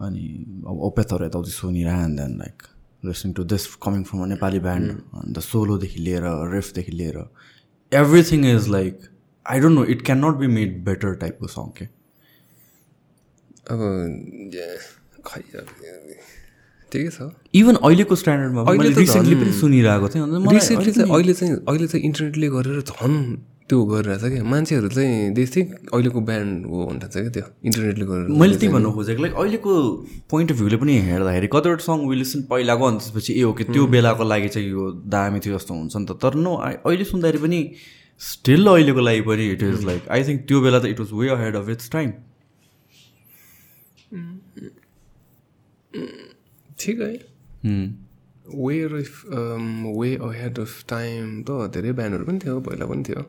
[0.00, 0.24] अनि
[0.66, 2.56] अब ओपेथहरू यताउति सुनिरह and then like
[3.04, 4.86] listening to this coming from a Nepali band
[5.22, 6.24] अन्त सोलोदेखि लिएर
[6.54, 7.18] रिफदेखि लिएर
[7.92, 8.94] everything is like
[9.46, 11.84] I don't know it can not be made better टाइपको सङ के
[13.70, 13.80] अब
[15.26, 15.42] खै
[16.92, 20.24] ठिकै छ। इभन अहिलेको स्ट्यान्डर्डमा मैले रिसेन्टली पनि सुनिरहेको थिएँ।
[20.58, 23.18] रिसेन्टली चाहिँ अहिले चाहिँ अहिले चाहिँ इन्टरनेटले गरेर झन्
[23.70, 28.26] त्यो गरिरहेछ क्या। मान्छेहरू चाहिँ थिङ्क अहिलेको ब्यान्ड हो भनेर चाहिँ क्या त्यो। इन्टरनेटले गरेर
[28.42, 29.72] मैले त्यही भन्नु खोजेको लाइक अहिलेको
[30.30, 33.86] पोइन्ट अफ भ्यूले पनि हेर्दाखेरि कतिवटा सङ विलिसन पहिलाको अनि त्यसपछि ए हो कि त्यो
[33.94, 37.60] बेलाको लागि चाहिँ यो दामी थियो जस्तो हुन्छ नि त। तर नो अहिले सुन्दाखेरि पनि
[38.20, 41.28] स्टिल अहिलेको लागि पनि it is like I think त्यो बेला त it was way
[41.38, 42.10] ahead of its time
[45.94, 47.14] ठिक है।
[48.50, 49.24] Way of
[49.98, 53.22] way ahead of time त धेरै ब्यान्डहरू पनि थियो पहिला पनि थियो।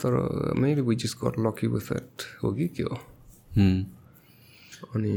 [0.00, 0.12] तर
[0.60, 2.96] मैले which is got lucky with that हो कि के हो?
[4.94, 5.14] अनि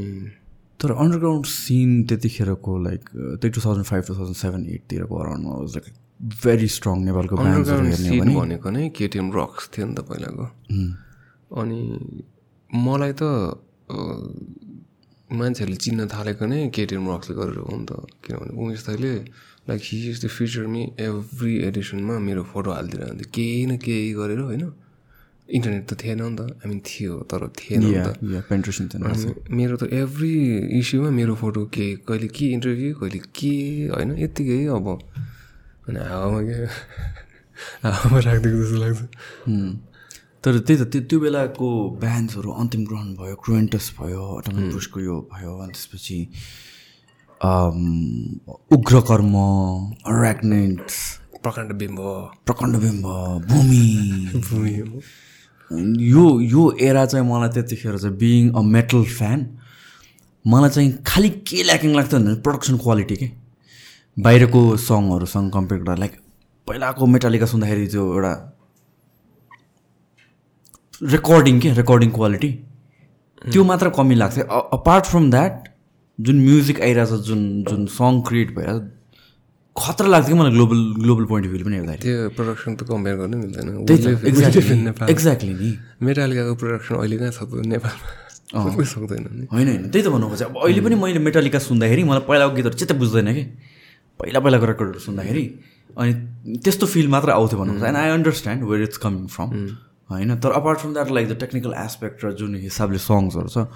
[0.80, 5.86] तर अन्डरग्राउन्ड सिन त्यतिखेरको लाइक त्यही two thousand five two thousand seven एटतिरको अराउन्डमा लाइक
[6.44, 10.44] भेरी स्ट्रङ नेपालको सिन भने। भनेको नै केटिएम रक्स थियो नि त पहिलाको।
[11.60, 11.80] अनि
[12.70, 13.22] मलाई त
[15.34, 17.92] मान्छेहरूले चिन्न थालेको नै केटिएम रक्सले गरेर हो नि त।
[18.22, 19.12] किनभने उमेश दाइले
[19.68, 24.40] like he is the feature me every एडिसनमा मेरो फोटो हालिदिइरहन्थ्यो केही न केही गरेर
[24.48, 24.64] होइन।
[25.48, 27.82] इन्टरनेट त थिएन नि त। आई मिन थियो तर थिएन
[29.52, 30.32] मेरो त एभ्री
[30.80, 33.54] इस्युमा मेरो फोटो के कहिले के इन्टरभ्यू कहिले के
[33.92, 34.86] होइन यत्तिकै अब।
[35.88, 36.56] अनि हावामा के
[37.84, 39.00] हावामा राखिदिएको जस्तो लाग्छ।
[40.44, 41.68] तर त्यही त त्यो त्यो बेलाको
[42.00, 46.18] ब्यान्ड्सहरू अन्तिम ग्रहण भयो क्रुएन्टस भयो अटोमिक पुसको यो भयो अनि त्यसपछि
[48.72, 49.34] उग्रकर्म
[50.20, 50.96] ऱ्याग्नेन्ट्स
[51.42, 52.00] प्रकाण्ड बिम्ब।
[52.46, 53.06] प्रकण्ड बिम्ब
[53.48, 53.84] भूमि।
[54.50, 54.72] भूमि
[56.12, 59.46] यो यो एरा चाहिँ मलाई त्यतिखेर चाहिँ बिङ अ मेटल फ्यान
[60.46, 63.30] मलाई चाहिँ खालि के ल्याकिङ लाग्थ्यो भने प्रडक्सन क्वालिटी के?
[64.18, 66.12] बाहिरको सङहरूसँग कम्पेयर गर्दा लाइक
[66.66, 68.53] पहिलाको मेटालिका सुन्दाखेरि त्यो एउटा
[71.02, 72.50] रेकर्डिङ के रेकर्डिङ क्वालिटी
[73.52, 74.38] त्यो मात्र कमी लाग्छ
[74.72, 75.68] अपार्ट फ्रम द्याट
[76.20, 78.90] जुन म्युजिक आइरहेछ जुन जुन सङ क्रिएट भएर
[79.76, 83.16] खतरा लाग्छ कि मलाई global global point of view पनि हेर्दाखेरि। त्यो प्रडक्सन त कम्पेयर
[83.16, 88.08] गर्नै मिल्दैन। त, एक्ज्याक्टली नि। मेटालिकाको प्रडक्सन अहिले कहाँ छ त नेपालमा।
[88.94, 92.54] सक्दैन होइन होइन। त्यही त भन्नु खोजेँ अब अहिले पनि मैले मेटालिका सुन्दाखेरि मलाई पहिलाको
[92.54, 93.44] गीतहरू चित्त बुझ्दैन कि।
[94.20, 95.44] पहिला पहिलाको रेकर्डहरू सुन्दाखेरि
[95.98, 96.12] अनि
[96.62, 99.48] त्यस्तो फिल मात्र आउँथ्यो भन्नु खोज्छ and I understand where it's coming from
[100.14, 100.36] होइन?
[100.40, 103.66] तर apart from that like the technical aspect र जुन हिसाबले सङ्ग्सहरू छ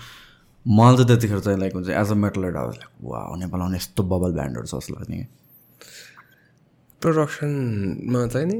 [0.67, 4.33] मलाई चाहिँ त्यतिखेर चाहिँ लाइक हुन्छ एज अ मेटल लाइक वा नेपालमा पनि यस्तो बबल
[4.33, 5.23] ब्यान्डहरू छ जस्तो कि
[7.03, 8.59] प्रडक्सनमा चाहिँ नि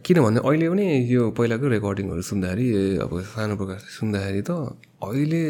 [0.00, 4.50] किनभने अहिले पनि यो पहिलाको रेकर्डिङहरू सुन्दाखेरि अब सानो प्रकाश सुन्दाखेरि त
[5.02, 5.42] अहिले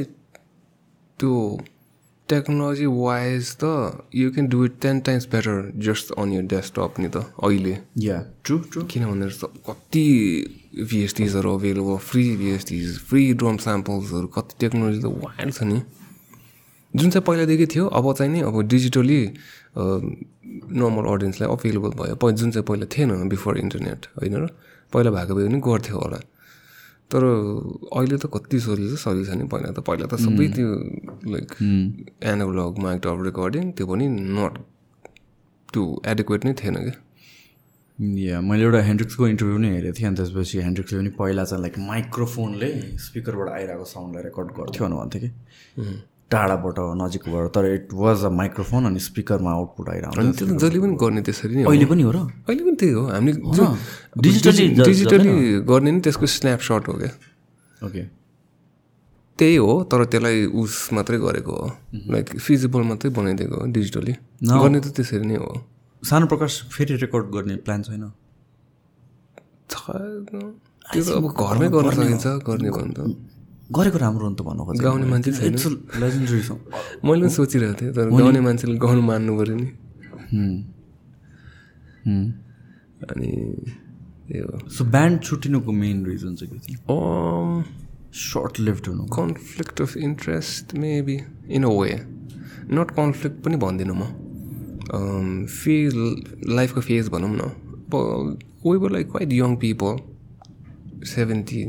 [1.19, 1.33] त्यो
[2.33, 3.65] टेक्नोलोजी वाइज त
[4.15, 8.25] you can do it ten times better just on your desktop नि त अहिले। या
[8.45, 10.07] ट्रु ट्रु किनभने स- कति
[10.91, 15.83] भिएसटिजहरू available free VSTs free drum स्याम्पल्सहरू कति टेक्नोलोजी त वाइल्ड छ नि।
[16.97, 19.21] जुन चाहिँ पहिलादेखि थियो अब चाहिँ नि अब डिजिटली
[19.77, 24.49] नर्मल अडियन्सलाई अभाइलेबल भयो। जुन चाहिँ पहिला थिएन बिफोर इन्टरनेट होइन र?
[24.93, 26.21] पहिला भएको भए पनि गर्थ्यो होला।
[27.13, 30.69] तर अहिले त कति सजिलो छ सजिलो छ नि पहिला त पहिला त सबै त्यो
[31.33, 31.49] like
[32.33, 34.07] analog mic of recording त्यो पनि
[34.37, 34.55] नट
[35.73, 35.83] त्यो
[36.13, 36.97] एडिक्वेट नै थिएन क्या।
[38.19, 41.79] या मैले एउटा हेन्ड्रिक्सको इन्टरभ्यू पनि हेरेको थिएँ अनि त्यसपछि हेन्ड्रिक्सले पनि पहिला चाहिँ लाइक
[41.91, 42.71] माइक्रोफोनले
[43.07, 45.31] स्पिकरबाट आइरहेको साउन्डलाई रेकर्ड गर्थ्यो भनेर भन्थ्यो कि।
[46.33, 50.79] टाढाबाट नजिकबाट तर इट वाज अ माइक्रोफोन अनि स्पिकरमा आउटपुट आइरहन्छ अनि त्यो त जहिले
[50.85, 52.19] पनि गर्ने त्यसरी नै हो। अहिले पनि हो र?
[52.49, 55.37] अहिले पनि त्यही हो। हामीले ज- डिजिटली
[55.71, 57.13] गर्ने नि त्यसको स्न्यापसट हो क्या।
[57.87, 58.03] ओके
[59.39, 61.69] त्यही हो तर त्यसलाई उस मात्रै गरेको हो।
[62.15, 64.13] लाइक फिजिबल मात्रै बनाइदिएको हो डिजिटली
[64.45, 65.51] गर्ने त त्यसरी नै हो।
[66.03, 68.05] सानो प्रकाश फेरि रेकर्ड गर्ने प्लान छैन।
[69.69, 73.01] त्यो त अब घरमै गर्न सकिन्छ गर्ने भने त।
[73.77, 75.55] गरेको राम्रो हो नि त भन्नु खोजेँ गाउने मान्छे छैन?
[76.03, 76.57] लेजेन्डरी सङ
[77.05, 79.69] मैले पनि सोचिरहेको थिएँ तर गाउने मान्छेले गाउनु मान्नु पऱ्यो नि।
[83.11, 83.31] अनि
[84.29, 86.97] त्यही हो। सो ब्यान्ड छुट्टिनुको मेन रिजन चाहिँ के थियो?
[88.13, 91.17] सर्ट लिफ्ट हुनु। Conflict of interest maybe
[91.51, 91.93] in a way
[92.73, 94.03] not conflict पनि भन्दिनँ म।
[95.49, 95.91] फेज
[96.51, 97.43] लाइफको फेज भनौँ न।
[98.65, 99.95] We were like quite young people
[101.07, 101.69] seventeen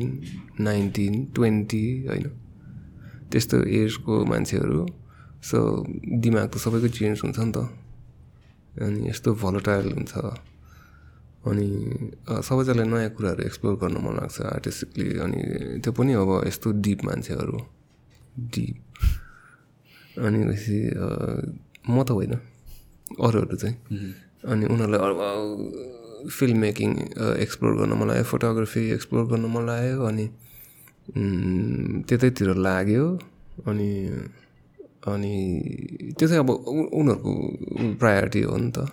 [0.59, 2.25] nineteen twenty होइन।
[3.31, 4.81] त्यस्तो एजको मान्छेहरू।
[5.43, 5.57] सो
[6.23, 7.57] दिमाग त सबैको चेन्ज हुन्छ नि त।
[8.81, 10.13] अनि यस्तो भलटाइल हुन्छ।
[11.43, 11.67] अनि
[12.47, 15.39] सबैजनालाई नयाँ कुराहरू एक्सप्लोर गर्न मन लाग्छ आर्टिस्टिकली अनि
[15.83, 17.57] त्यो पनि अब यस्तो डिप मान्छेहरू।
[18.55, 18.77] डिप
[20.23, 20.77] अनि पछि
[21.89, 22.33] म त होइन।
[23.19, 23.75] अरूहरू चाहिँ।
[24.47, 24.99] अनि उनीहरूलाई
[26.29, 26.89] फिल्म मेकिङ
[27.45, 30.25] एक्सप्लोर गर्न मन लाग्यो फोटोग्राफी एक्सप्लोर गर्न मन लाग्यो अनि
[32.07, 33.05] त्यतैतिर लाग्यो
[33.67, 33.91] अनि
[35.03, 35.35] अनि
[36.17, 37.31] त्यो चाहिँ अब उनीहरूको
[37.99, 38.87] प्रायोरिटी हो नि त।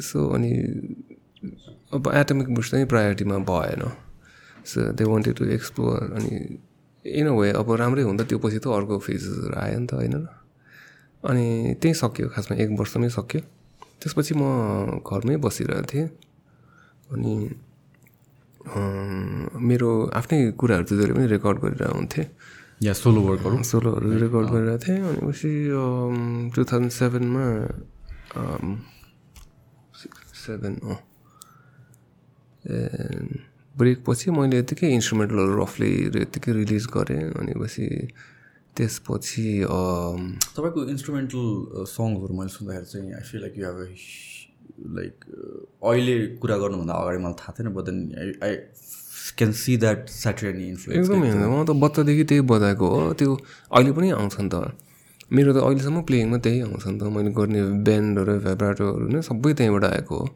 [0.00, 0.50] सो अनि
[1.92, 3.82] अब एटमिक बुस्ट चाहिँ प्रायोरिटीमा भएन।
[4.64, 6.32] So they wanted to explore अनि
[7.04, 10.14] इन अ वे अब राम्रै हुँदा त्यो पछि त अर्को फेजेसहरू आयो नि त होइन?
[10.16, 10.26] र
[11.22, 11.46] अनि
[11.82, 13.40] त्यही सक्यो खासमा एक वर्षमै सक्यो।
[14.02, 14.42] त्यसपछि म
[15.06, 16.08] घरमै बसिरहेको थिएँ।
[17.14, 17.32] अनि
[19.68, 22.26] मेरो आफ्नै कुराहरू चाहिँ जहिले पनि रेकर्ड गरेर हुन्थेँ।
[22.82, 23.62] या सोलो वर्कहरू?
[23.62, 25.50] सोलोहरू रेकर्ड गरिरहेको थिएँ। अनि पछि
[26.54, 27.44] टु थाउजन्ड सेभेनमा
[30.42, 30.98] सेभेन अँ
[33.74, 35.90] ब्रेक पछि मैले यतिकै इन्स्ट्रुमेन्टलहरू रफली
[36.22, 37.86] यतिकै रिलिज गरेँ। अनि पछि
[38.76, 39.46] त्यसपछि
[40.56, 41.44] तपाईँको इन्स्ट्रुमेन्टल
[41.94, 43.78] सङ्ग्सहरू मैले सुन्दाखेरि चाहिँ I feel like you have
[44.98, 45.14] like
[45.90, 47.98] अहिले कुरा गर्नुभन्दा अगाडि मलाई थाहा थिएन but then
[48.42, 48.54] I
[49.38, 53.36] can see that Satriani influence एकदमै म त बच्चादेखि त्यही बजाएको हो। त्यो
[53.72, 54.54] अहिले पनि आउँछ नि त।
[55.32, 59.84] मेरो त अहिलेसम्म प्लेइङमा त्यही आउँछ नि त। मैले गर्ने ब्यान्डहरू भ्याब्राटोहरू नै सबै त्यहीँबाट
[59.84, 60.26] आएको हो।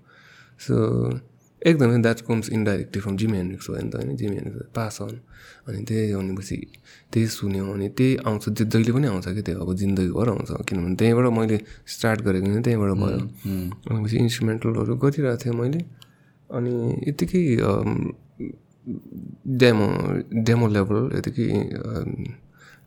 [0.64, 0.74] सो
[1.62, 5.14] एकदमै that comes indirectly from Jimi Hendrix भयो नि त होइन जिम हेन्ड्रिक्स पास अन
[5.66, 6.56] अनि त्यही भनेपछि
[7.12, 10.94] त्यही सुन्यो अनि त्यही आउँछ त्यो जहिले पनि आउँछ कि त्यो अब जिन्दगीभर आउँछ किनभने
[10.94, 11.58] त्यहीँबाट मैले
[11.88, 13.20] स्टार्ट गरेको नि त्यहीँबाट भयो
[13.86, 15.80] भनेपछि इन्स्ट्रुमेन्टलहरू गरिरहेको थिएँ मैले
[16.50, 16.74] अनि
[17.08, 17.42] यत्तिकै
[19.56, 19.86] डेमो
[20.44, 21.46] डेमो लेभल यतिकै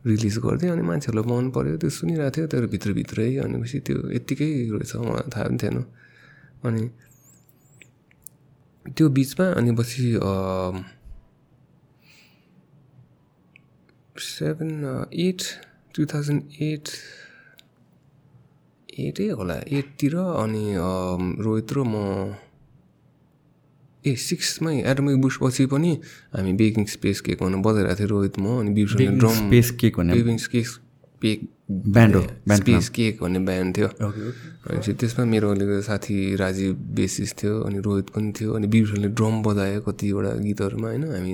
[0.05, 4.95] रिलिज गरिदिएँ अनि मान्छेहरूलाई मन पऱ्यो त्यो सुनिरहेको थियो त्यो भित्रभित्रै भनेपछि त्यो यत्तिकै रहेछ
[5.01, 5.77] मलाई थाहा पनि थिएन
[6.63, 6.83] अनि
[8.89, 10.05] त्यो बिचमा अनि पछि
[14.29, 14.71] seven
[15.19, 15.41] eight
[15.95, 16.89] two thousand eight
[18.99, 20.65] एटै होला एटतिर अनि
[21.39, 21.95] रोहित र म
[24.05, 25.91] ए सिक्समै एटमिक बुसपछि पनि
[26.33, 30.13] हामी बेकिङ स्पेस केक भनेर बजाइरहेको थियो रोहित म अनि बिर्सनले ड्रम स्पेस केक भन्ने
[30.13, 30.67] बेकिङ केक
[31.21, 31.39] पेक
[31.95, 32.23] ब्यान्ड हो
[32.55, 37.79] स्पेस केक भन्ने ब्यान्ड थियो। अनि चाहिँ त्यसमा मेरो अलिकति साथी राजीव बेसिस थियो अनि
[37.85, 41.03] रोहित पनि थियो अनि बिर्सनले ड्रम बजायो कतिवटा गीतहरूमा होइन?
[41.13, 41.33] हामी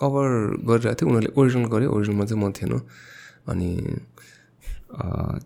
[0.00, 0.28] कभर
[0.68, 2.72] गरिरहेको थियो। उनीहरूले ओरिजिनल गऱ्यो ओरिजिनलमा चाहिँ म थिएन।
[3.50, 3.70] अनि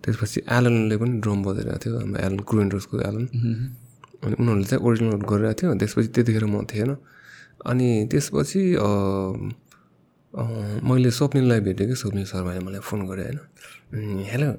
[0.02, 3.24] त्यसपछि एलनले पनि ड्रम बजाइरहेको थियो हाम्रो एलन क्रुएन्डर्सको एलन
[4.24, 6.90] अनि उनीहरूले चाहिँ ओरिजिनल गरिरहेको थियो। त्यसपछि त्यतिखेर म थिएन।
[7.66, 8.62] अनि त्यसपछि
[10.36, 13.38] मैले स्वप्निललाई भेटेँ कि स्वप्निल शर्माले मलाई फोन गरेँ होइन?
[13.38, 14.52] "उम्, hello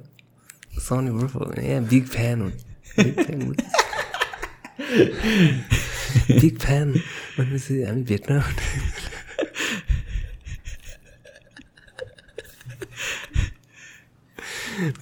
[0.79, 2.47] Sunny bro a big fan हो
[6.41, 6.99] बिग फ्यान हो।
[7.39, 8.41] भनेपछि हामी भेट्न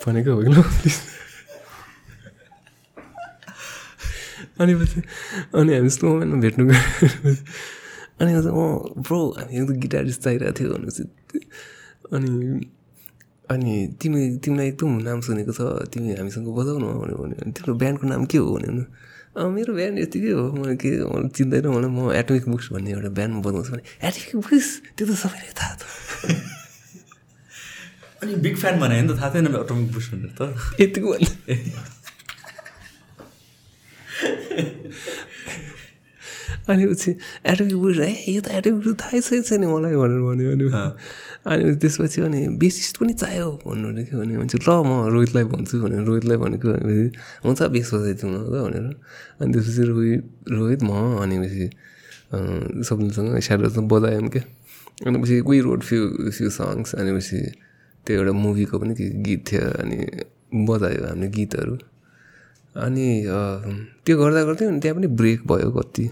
[0.05, 0.53] भनेको होइन
[4.59, 5.03] अनि पछि
[5.55, 7.35] अनि हामी यस्तो भेट्नु गयो।
[8.19, 8.43] अनि अँ
[9.03, 11.03] ब्रो हामी एकदम गिटारिस्ट चाहिरहेको थियो भनेपछि
[12.13, 12.31] अनि
[13.49, 15.61] अनि तिमी तिमीलाई एकदम नाम सुनेको छ
[15.93, 18.85] तिमी हामीसँग बजाउनु भन्यो भने तिम्रो ब्यान्डको नाम के हो भन्यो
[19.35, 20.43] मेरो ब्यान्ड यतिकै हो?
[20.55, 24.67] मलाई के मलाई चिन्दैन मलाई म एटमिक बुक्स भन्ने एउटा ब्यान्ड बजाउँछु भने एटमिक बुक्स
[24.95, 25.83] त्यो त सबैलाई थाहा छ।
[28.23, 31.35] अनि बिग फ्यान भने नि त थाहा थिएन अटोमिक बुस भनेर त। यतिको भन्दा।
[36.69, 37.11] अनि पछि
[37.45, 40.65] एटमिक बुक्स है यो त एटमिक बुक्स थाहै छैन छैन मलाई भनेर भन्यो अनि
[41.45, 44.17] अनि त्यसपछि अनि बेसिस्ट पनि चाहियो भन्नु थियो.
[44.17, 47.05] भने भन्छ ल म रोहितलाई भन्छु भनेर रोहितलाई भनेको भनेपछि
[47.45, 48.85] हुन्छ बेस बजाइदिउँ न ल भनेर।
[49.41, 50.21] अनि त्यसपछि रोहित
[50.57, 51.65] रोहित म अनि पछि
[52.89, 54.43] सबैसँग स्याडोसँग बजायौँ क्या।
[55.05, 56.01] अनि पछि we wrote few
[56.33, 57.39] few songs अनि पछि
[58.05, 58.93] त्यो एउटा मुभीको पनि
[59.25, 59.97] गीत थियो अनि
[60.65, 61.75] बजायो हामीले गीतहरू।
[62.85, 63.07] अनि
[64.05, 66.05] त्यो गर्दा गर्दै अनि त्यहाँ पनि ब्रेक भयो कति।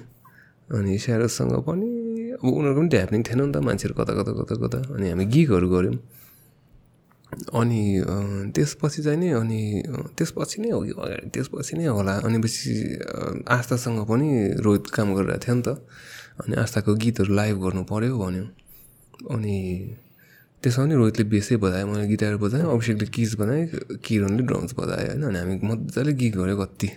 [0.73, 1.89] अनि स्यारोसँग पनि
[2.33, 5.67] अब उनीहरूको पनि ढ्याप्निङ थिएन नि त मान्छेहरू कता कता कता कता। अनि हामी गिगहरू
[5.69, 5.97] गऱ्यौँ।
[7.53, 7.81] अनि
[8.55, 9.61] त्यसपछि चाहिँ नि अनि
[10.17, 11.29] त्यसपछि नै हो कि अगाडि?
[11.33, 12.71] त्यसपछि नै होला। अनि पछि
[13.47, 14.29] आस्थासँग पनि
[14.65, 15.69] रोहित काम गरिरहेको थियो नि त।
[16.41, 18.45] अनि आस्थाको गीतहरू लाइभ गर्नु पऱ्यो भन्यो।
[19.33, 19.57] अनि
[20.63, 23.63] त्यसमा पनि रोहितले बेसै बजायो मैले गिटार बजाएँ अभिषेकले किज बनाएँ
[24.05, 25.23] किरणले ड्रम्स बजायो होइन?
[25.29, 26.89] अनि हामी मजाले गीत गऱ्यो कति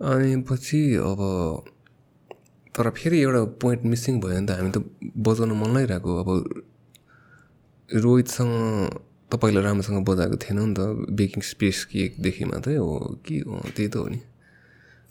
[0.00, 1.20] अनि पछि अब
[2.74, 4.78] तर फेरि एउटा पोइन्ट मिसिङ भयो नि त हामी त
[5.16, 6.28] बजाउनु मन लागिरहेको अब
[7.90, 8.52] रोहितसँग
[9.30, 10.80] त पहिला राम्रोसँग बजाएको थिएन नि त
[11.10, 14.20] बेकिङ स्पेस केकदेखि मात्रै हो कि हो त्यही त हो नि।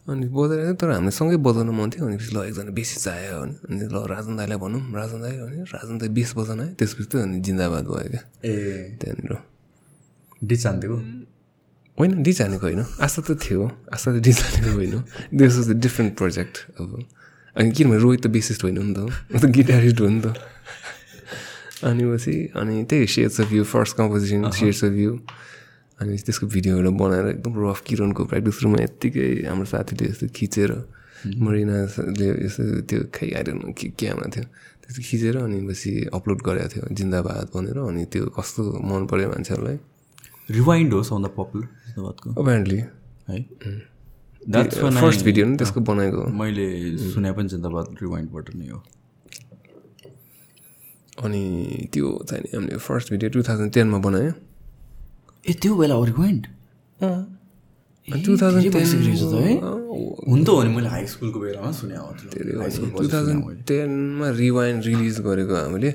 [0.07, 3.55] अनि बजाएर तर हामीले सँगै बजाउनु मन थियो अनि पछि ल एकजना बेसी चाहियो भने।
[3.67, 7.13] अनि ल राजन दाईलाई भनौँ राजन दाई भने राजन दाई बेस बजाउन आयो त्यसपछि त
[7.27, 8.53] अनि जिन्दाबाद भयो क्या। ए।
[8.99, 9.33] त्यहाँनिर।
[10.43, 10.97] डिचान्थेको
[11.97, 13.61] होइन डिजानेको होइन। आशा त थियो
[13.91, 14.95] आशा त डिजानेको होइन।
[15.35, 16.89] This was a different project अब।
[17.59, 20.27] अनि किनभने रोहित त बेसिस्ट होइन नि त म त गिटारिस्ट हो नि त।
[21.83, 25.11] अनि पछि अनि त्यही shares of you first composition shares of you
[25.99, 30.71] अनि त्यसको भिडियोहरू बनाएर एकदम रफ किरणको प्र्याक्टिस रुममा यत्तिकै हाम्रो साथीले यस्तो खिचेर
[31.43, 34.45] मरिनाले यस्तो त्यो खै आइरहनु के क्यामा थियो।
[34.79, 39.77] त्यस्तो खिचेर अनि पछि अपलोड गरेको थियो जिन्दाबाद भनेर। अनि त्यो कस्तो मन पऱ्यो मान्छेहरूलाई।
[40.55, 42.87] रिवाइन्ड हो सबभन्दा पपुलर जिन्दाबादको। अपेरेन्टली है।
[44.39, 46.65] फर्स्ट भिडियो नि त्यसको बनाएको। मैले
[47.11, 48.79] सुने पनि जिन्दाबाद रिवाइन्डबाट नै हो।
[51.25, 51.43] अनि
[51.93, 54.31] त्यो चाहिँ नि हामीले फर्स्ट भिडियो टु थाउजन्ड टेनमा बनायो।
[55.49, 56.43] ए त्यो बेला हो रिवाइन्ड
[58.07, 58.65] टु थाउजन्ड
[60.29, 60.63] हुन त हो?
[60.63, 61.95] नि मैले हाई स्कुलको बेलामा सुने
[62.97, 65.91] टु थाउजन्ड टेनमा रिवाइन्ड रिलिज गरेको हामीले।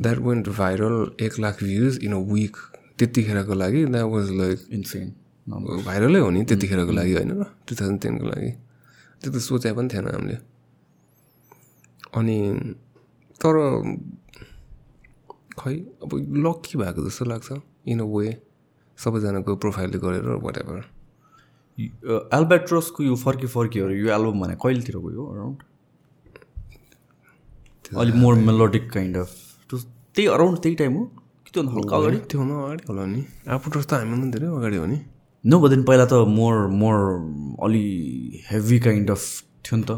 [0.00, 0.96] द्याट वेन्ट भाइरल
[1.26, 2.56] एक lakh views in a week
[2.98, 5.06] त्यतिखेरको लागि द्याट वाज लाइक इन्सेन
[5.48, 8.50] भाइरलै हो नि त्यतिखेरको लागि होइन र टु थाउजन्ड टेनको लागि।
[9.20, 10.36] त्यो त सोचे पनि थिएन हामीले।
[12.16, 12.36] अनि
[13.40, 13.54] तर
[15.60, 16.10] खै अब
[16.46, 17.48] लक्की भएको जस्तो लाग्छ।
[17.92, 18.28] इन अ वे
[18.98, 20.80] सबैजनाको प्रोफाइलले गरेर वाट एभर
[22.38, 25.58] एल्बेट्रोसको यो फर्की फर्कीहरू यो एल्बम भने कहिलेतिर गयो अराउन्ड
[28.00, 29.30] अलिक मोर मेलोडिक काइन्ड अफ
[29.70, 31.04] त्यही अराउन्ड त्यही टाइम हो?
[31.44, 32.18] कि त्यो हल्का अगाडि?
[32.30, 34.98] त्योभन्दा अगाडि होला नि। एल्बर्ट्रोस त हामीभन्दा धेरै अगाडि हो नि।
[35.44, 36.96] नो बदेन पहिला त मोर मोर
[37.64, 37.84] अलि
[38.50, 39.22] हेभी काइन्ड अफ
[39.64, 39.92] थियो नि त।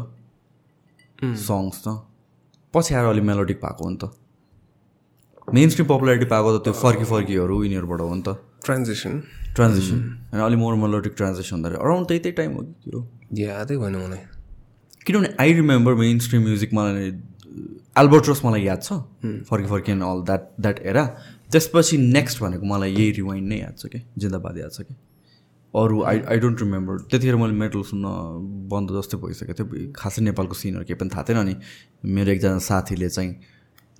[1.23, 1.87] सङ्ग्स त।
[2.73, 4.11] पछि आएर अलिक मेलोडिक भएको हो नि त।
[5.53, 8.29] मेन स्ट्रिम पपुलारिटी पाएको त त्यो फर्की फर्कीहरू यिनीहरूबाट हो नि त।
[8.67, 9.13] ट्रान्जेक्सन
[9.55, 9.99] ट्रान्जेक्सन
[10.35, 12.99] अनि अलिक मोर मेलोडिक ट्रान्जेक्सन हुँदाखेरि। अराउन्ड त्यही त्यही टाइम हो कि त्यो।
[13.39, 14.21] यादै भएन मलाई।
[15.07, 17.11] किनभने I remember main stream music मलाई
[18.03, 18.99] एल्बर्ट्रोस मलाई याद छ।
[19.47, 21.05] फर्की फर्की and all that that era
[21.51, 23.99] त्यसपछि नेक्स्ट भनेको मलाई यही रिवाइन्ड नै याद छ कि?
[24.19, 24.93] जिन्दाबाद याद छ कि?
[25.75, 28.05] अरू आई आई डोन्ट रिमेम्बर त्यतिखेर मैले मेटल सुन्न
[28.71, 31.55] बन्द जस्तै भइसकेको थियो। खासै नेपालको सिनहरू केही पनि थाहा थिएन अनि
[32.15, 33.31] मेरो एकजना साथीले चाहिँ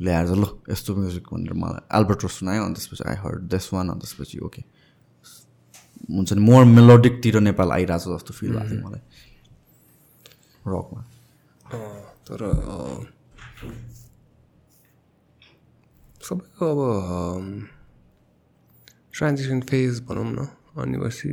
[0.02, 4.00] ल्याएर ल यस्तो म्युजिक भनेर मलाई एल्बर्टो सुनायो। अनि त्यसपछि आई हर्ड दिस वान अनि
[4.00, 4.62] त्यसपछि ओके
[6.08, 9.02] हुन्छ नि मोर मेलोडिकतिर नेपाल आइरहेको छ जस्तो फिल भएको थियो मलाई।
[10.68, 11.02] रकमा
[12.28, 12.40] तर
[16.28, 16.80] सबैको अब
[19.14, 21.32] ट्रान्जेक्सन फेज भनौँ न। भनेपछि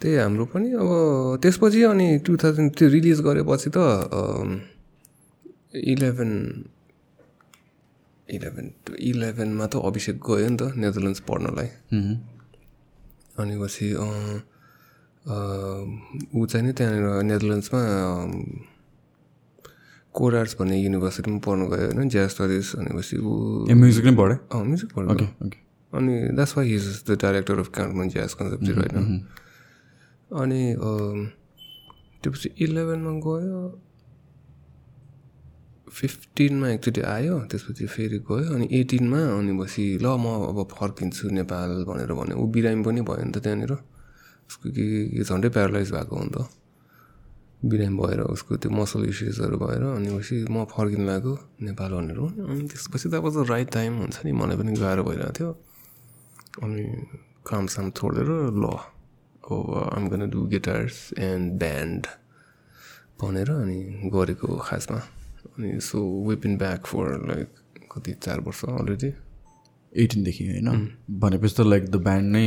[0.00, 0.90] त्यही हाम्रो पनि अब
[1.42, 3.78] त्यसपछि अनि टु थाउजन्ड त्यो रिलिज गरेपछि त
[5.92, 6.32] इलेभेन
[8.28, 8.66] इलेभेन
[8.98, 11.68] इलेभेनमा त अभिषेक गयो नि त नेदरल्यान्ड्स पढ्नलाई।
[13.38, 13.86] अनि पछि
[16.34, 17.80] ऊ चाहिँ नि त्यहाँनिर नेदरल्यान्ड्समा
[20.14, 23.32] कोरार्स भन्ने युनिभर्सिटीमा पढ्नु गयो होइन ज्या स्टडिज भनेपछि ऊ
[23.70, 25.26] ए म्युजिक नै पढेँ अँ म्युजिक ओके।
[25.92, 28.96] अनि that's why he's the director of Kathmandu jazz concept होइन
[30.42, 30.62] अनि
[32.22, 33.60] त्योपछि इलेभेनमा गयो
[35.92, 41.84] फिफ्टिनमा एकचोटि आयो त्यसपछि फेरि गयो अनि एटिनमा अनि पछि ल म अब फर्किन्छु नेपाल
[41.84, 43.72] भनेर भन्यो। ऊ बिरामी पनि भयो नि त त्यहाँनिर।
[44.48, 46.48] उसको के के झन्डै प्यारालाइज भएको हो नि त।
[47.68, 51.32] बिरामी भएर उसको त्यो मसल इस्युजहरू भएर अनि पछि म फर्किनु लाग्यो
[51.68, 55.32] नेपाल भनेर अनि त्यसपछि त अब त राइट टाइम हुन्छ नि मलाई पनि गाह्रो भइरहेको
[55.36, 55.50] थियो।
[56.54, 56.84] अनि
[57.46, 58.64] कामसाम छोडेर ल
[59.44, 62.06] अब I'm gonna do guitars and band
[63.18, 64.98] भनेर अनि गरेको खासमा
[65.48, 65.98] अनि so
[66.28, 67.48] we've been back for like
[67.92, 69.12] कति चार वर्ष अलरेडी
[69.92, 70.68] एटिनदेखि होइन
[71.18, 72.46] भनेपछि त लाइक द ब्यान्ड नै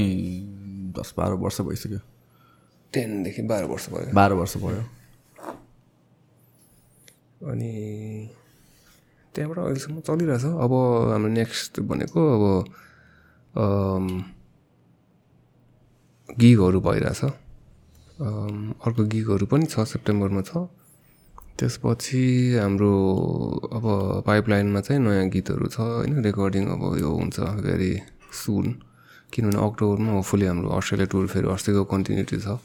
[0.95, 1.99] दस बाह्र वर्ष भइसक्यो
[2.93, 4.83] टेनदेखि बाह्र वर्ष भयो बाह्र वर्ष भयो
[7.45, 7.73] अनि
[9.35, 10.73] त्यहाँबाट अहिलेसम्म चलिरहेछ अब
[11.09, 12.43] हाम्रो नेक्स्ट भनेको अब
[16.29, 17.21] गिगहरू भइरहेछ।
[18.85, 20.51] अर्को गिगहरू पनि छ सेप्टेम्बरमा छ।
[21.59, 22.23] त्यसपछि
[22.59, 22.91] हाम्रो
[23.71, 23.85] अब
[24.27, 26.13] पाइपलाइनमा चाहिँ नयाँ गीतहरू छ होइन?
[26.23, 27.93] रेकर्डिङ अब यो हुन्छ भेरी
[28.35, 28.65] सुन
[29.33, 32.59] किनभने अक्टोबरमा होपफुली हाम्रो अस्ट्रेलिया टुर फेरि अस्तिको कन्टिन्युटी छ।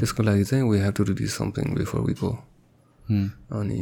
[0.00, 2.30] त्यसको लागि चाहिँ we have to release something before we go
[3.60, 3.80] अनि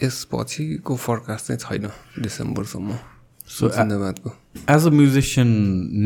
[0.00, 2.98] त्यसपछिको फरकास्ट चाहिँ छैन डिसेम्बरसम्म
[3.58, 4.32] सो जिन्दाबादको
[4.76, 5.48] एज अ म्युजिसियन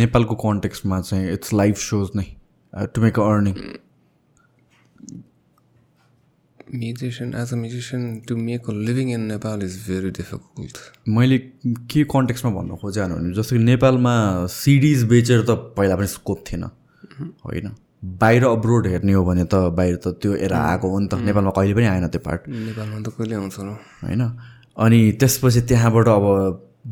[0.02, 2.26] नेपालको कन्टेक्स्टमा चाहिँ इट्स लाइभ सोज नै
[2.94, 3.54] to make a earning
[6.74, 10.78] musician as a musician to make a living in Nepal is very difficult
[11.18, 11.38] मैले
[11.94, 14.14] के कन्टेक्स्टमा भन्नु खोजेँ भने जस्तो कि नेपालमा
[14.56, 16.64] सिडिज बेचेर त पहिला पनि स्कोप थिएन
[17.46, 17.70] होइन?
[18.04, 21.50] बाहिर अब्रोड हेर्ने हो भने त बाहिर त त्यो एरा आएको हो नि त। नेपालमा
[21.56, 24.22] कहिले पनि आएन त्यो पार्ट नेपालमा त कहिले आउँछ होइन?
[24.76, 26.26] अनि त्यसपछि त्यहाँबाट अब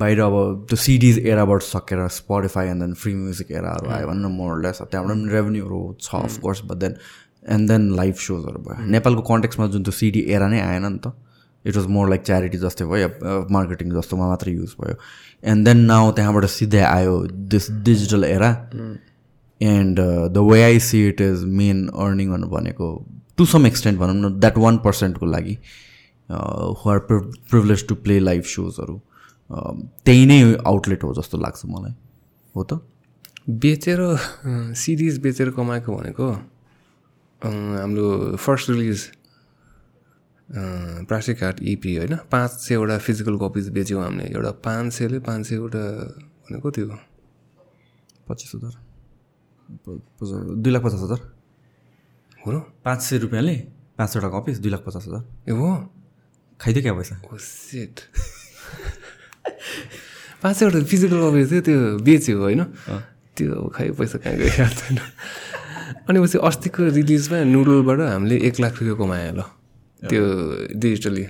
[0.00, 0.36] बाहिर अब
[0.68, 5.32] त्यो सिडिज एराबाट सकेर Spotify and then free music एराहरू आयो भने मोरलेस त्यहाँबाट पनि
[5.32, 6.94] रेभेन्यूहरू छ of course but then
[7.52, 11.12] and then live सोजहरू भयो। नेपालको कन्टेक्समा जुन त्यो सिडी एरा नै आएन नि त
[11.64, 13.08] it was more like charity जस्तै भयो
[13.52, 14.96] मार्केटिङ जस्तोमा मात्र युज भयो।
[15.44, 17.14] एन्ड देन नाउ त्यहाँबाट सिधै आयो
[17.52, 18.50] this digital era
[19.62, 20.00] and
[20.34, 22.90] the way I see it is main अर्निङहरू भनेको
[23.38, 25.58] टु सम एक्सटेन्ट भनौँ न द्याट वान पर्सेन्टको लागि
[26.28, 29.00] who are privilege to play live सोजहरू
[30.04, 31.94] त्यही नै आउटलेट हो जस्तो लाग्छ मलाई।
[32.54, 32.80] हो त?
[33.62, 34.00] बेचेर
[34.76, 36.30] सिरिज बेचेर कमाएको भनेको
[37.42, 39.08] हाम्रो first release
[41.08, 45.84] plastic heart EP होइन पाँच सयवटा फिजिकल कपिज बेच्यौँ हामीले एउटा पाँच सयले पाँच सयवटा
[46.42, 46.86] भनेको त्यो।
[48.28, 48.74] पच्चिस हजार।
[50.62, 51.20] दुई लाख पचास हजार।
[52.42, 52.54] हो र?
[52.84, 53.56] पाँच सय रुपियाँले
[53.98, 55.68] पाँचवटा कपिस दुई लाख पचास हजार। ए हो?
[56.60, 57.14] खाइदियो क्या पैसा?
[57.38, 57.94] सेट
[60.42, 62.62] पाँच सयवटा फिजिकल कपिज थियो त्यो बेच्यो होइन?
[63.36, 64.98] त्यो खै पैसा कहाँ गयो याद छैन
[66.08, 69.42] अनि पछि अस्तिको रिलिजमा नुडलबाट हामीले एक लाख रुपियाँ कमायो ल।
[70.02, 70.22] त्यो
[70.82, 71.24] डिजिटली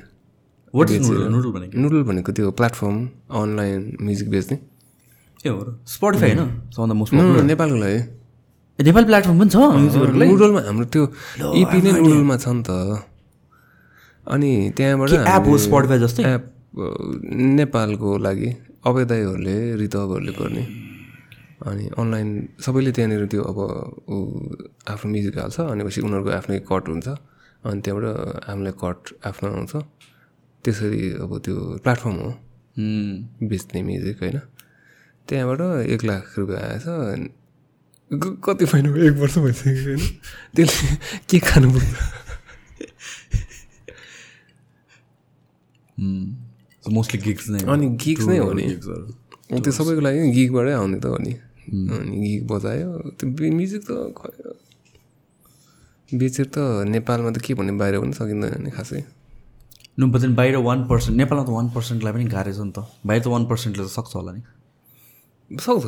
[0.74, 1.74] नुडल भनेको?
[1.76, 2.96] नुडल भनेको त्यो प्लेटफर्म
[3.28, 4.56] अनलाइन म्युजिक बेच्ने।
[5.44, 5.68] ए हो र?
[5.84, 6.72] स्पोटिफाई होइन?
[6.72, 8.00] सबभन्दा मोस्ट नेपालको लागि।
[8.78, 9.56] नेपाल प्लेटफर्म पनि छ।
[10.32, 11.04] नुडलमा हाम्रो त्यो
[11.60, 12.70] इपी नै नुडलमा छ नि त।
[14.26, 16.22] अनि त्यहाँबाट एप हो स्पोटिफाई जस्तै?
[16.24, 16.42] एप
[17.58, 18.48] नेपालको लागि
[18.88, 20.64] अभय दाईहरूले रितहरूले गर्ने।
[21.62, 22.28] अनि अनलाइन
[22.58, 23.58] सबैले त्यहाँनिर त्यो अब
[24.10, 24.16] ऊ
[24.90, 27.08] आफ्नो म्युजिक हाल्छ अनि पछि उनीहरूको आफ्नै कट हुन्छ।
[27.62, 28.06] अनि त्यहाँबाट
[28.48, 29.72] हामीलाई कट आफ्नो आउँछ।
[30.64, 32.30] त्यसरी अब त्यो प्लेटफर्म हो।
[33.46, 34.38] बेच्ने म्युजिक होइन।
[35.28, 36.86] त्यहाँबाट एक लाख रुपियाँ आएछ।
[38.12, 40.02] कति पाइनु एक वर्ष भइसक्यो होइन
[40.56, 40.96] त्यसले
[41.28, 41.90] के खानु पर्छ?
[46.92, 48.64] मोस्टली गिग्स नै अनि गिग्स नै हो नि।
[49.52, 51.32] त्यो सबैको लागि गिगबाटै आउने त हो नि।
[51.72, 53.26] अनि गिग बजायो। त्यो
[53.56, 54.32] म्युजिक त खै
[56.12, 59.00] बेचेर त नेपालमा त के भन्ने बाहिर पनि सकिँदैन नि खासै।
[59.98, 62.78] नु बट देन बाहिर वान पर्सेन्ट नेपालमा त वान पर्सेन्टलाई पनि गाह्रो छ नि त।
[63.08, 64.42] बाहिर त वान पर्सेन्टले त सक्छ होला नि।
[65.56, 65.86] सक्छ।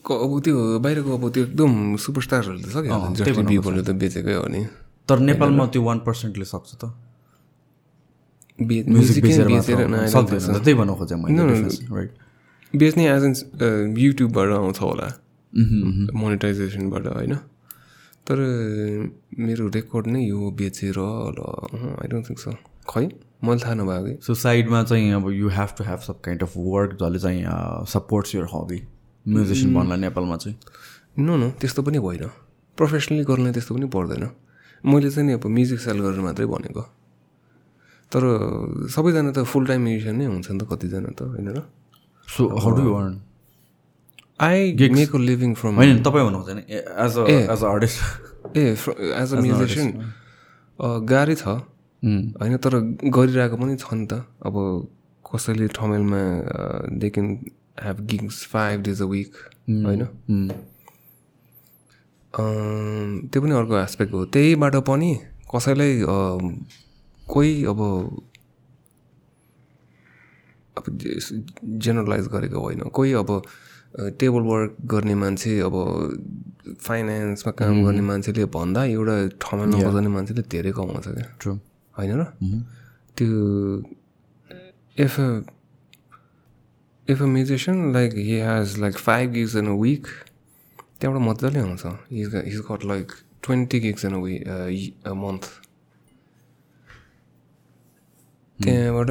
[0.00, 4.62] अब त्यो बाहिरको अब त्यो एकदम सुपरस्टारहरूले त सक्यो जस्टिन बिबरले त बेचेकै हो नि
[5.08, 6.84] तर नेपालमा त्यो वान पर्सेन्टले सक्छ त
[12.72, 13.34] बेच्ने एज एन
[13.98, 15.08] युट्युबबाट आउँछ होला
[16.14, 17.34] मोनिटाइजेसनबाट होइन
[18.26, 18.40] तर
[19.40, 21.40] मेरो रेकर्ड नै यो बेचेर ल
[21.94, 22.52] आई डोन्ट थिङ्क सो
[22.88, 23.04] खै
[23.44, 26.96] मैले थाहा नभएको सो साइडमा चाहिँ अब you have to have some kind of work
[27.00, 27.42] जसले चाहिँ
[27.88, 28.80] सपोर्ट्स यर हबी
[29.26, 30.56] म्युजिसियन बन्नलाई नेपालमा चाहिँ?
[31.18, 32.24] नो नो त्यस्तो पनि होइन।
[32.78, 34.24] प्रोफेसनली गर्नलाई त्यस्तो पनि पर्दैन।
[34.84, 36.82] मैले चाहिँ नि अब म्युजिक सेल गरेर मात्रै भनेको।
[38.12, 38.22] तर
[38.94, 41.60] सबैजना त फुल टाइम म्युजिसियन नै हुन्छ नि त कतिजना त होइन र?
[42.28, 43.14] So how do earn
[44.40, 44.58] I
[44.94, 47.98] make a living from होइन तपाईँ भन्नु खोजेन as a as a artist
[48.56, 48.64] a
[49.18, 49.88] as a musician
[51.10, 51.44] गाह्रै छ।
[52.38, 52.74] होइन तर
[53.10, 54.54] गरिरहेको पनि छ नि त। अब
[55.26, 56.22] कसैले ठमेलमा
[57.82, 59.32] have gigs five days a week
[59.86, 60.02] होइन?
[62.34, 65.14] अम, त्यो पनि अर्को एस्पेक्ट हो। त्यहीबाट पनि
[65.54, 66.66] कसैलाई अम,
[67.26, 67.80] कोही अब
[70.78, 70.84] अब
[71.84, 73.30] जेनरलाइज गरेको होइन। कोही अब
[74.20, 75.74] टेबल वर्क गर्ने मान्छे अब
[76.80, 81.52] फाइनेन्समा काम गर्ने मान्छेले भन्दा एउटा ठाउँमा नबजाउने मान्छेले धेरै कमाउँछ क्या। ट्रु
[81.98, 82.24] होइन र?
[83.16, 83.28] त्यो
[84.98, 85.14] if
[87.08, 90.06] if a musician like he has like five gigs in a week
[91.00, 93.12] त्यहाँबाट मजाले आउँछ he's he's got like
[93.42, 94.38] twenty gigs in a we
[95.06, 95.50] a month
[98.58, 99.10] त्यहाँबाट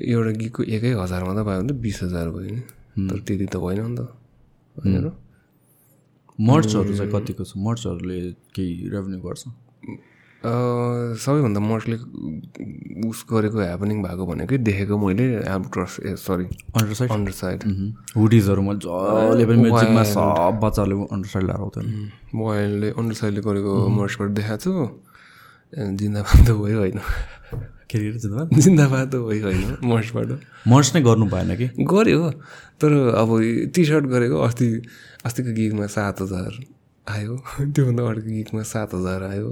[0.00, 2.62] एउटा गीतको एकै हजारमा त पायो भने त बिस हजार भयो नि।
[3.10, 4.00] तर त्यति त भएन नि त।
[4.76, 5.12] होइन र
[6.38, 7.52] मर्चहरू चाहिँ कतिको छ?
[7.56, 8.18] मर्चहरूले
[8.54, 9.42] केही रेभेन्यू गर्छ?
[10.44, 11.96] सबैभन्दा मर्सले
[13.08, 16.44] उस गरेको ह्यापनिङ भएको भनेकै देखेको मैले Albatross uh sorry
[16.76, 17.58] under side under side
[18.16, 24.30] हुडिजहरूमा जसले पनि म्युजिकमा सब बच्चाहरूले अन्डर साइड लगाएर आउँथ्यो मोबाइलले अन्डर साइडले गरेको मर्सबाट
[24.38, 24.72] देखाएको छु।
[25.74, 27.00] जिन्दाबाद त भयो होइन।
[27.90, 28.46] के अरे जिन्दबाद?
[28.54, 30.28] जिन्दाबाद त भयो होइन मर्सबाट
[30.68, 31.66] मर्च नै गर्नु भएन कि?
[31.90, 32.30] गऱ्यो
[32.80, 33.30] तर अब
[33.74, 34.66] टी सर्ट गरेको अस्ति
[35.26, 36.52] अस्तिको गिगमा सात हजार।
[37.08, 37.34] आयो।
[37.74, 39.50] त्योभन्दा अर्को गिगमा सात हजार आयो।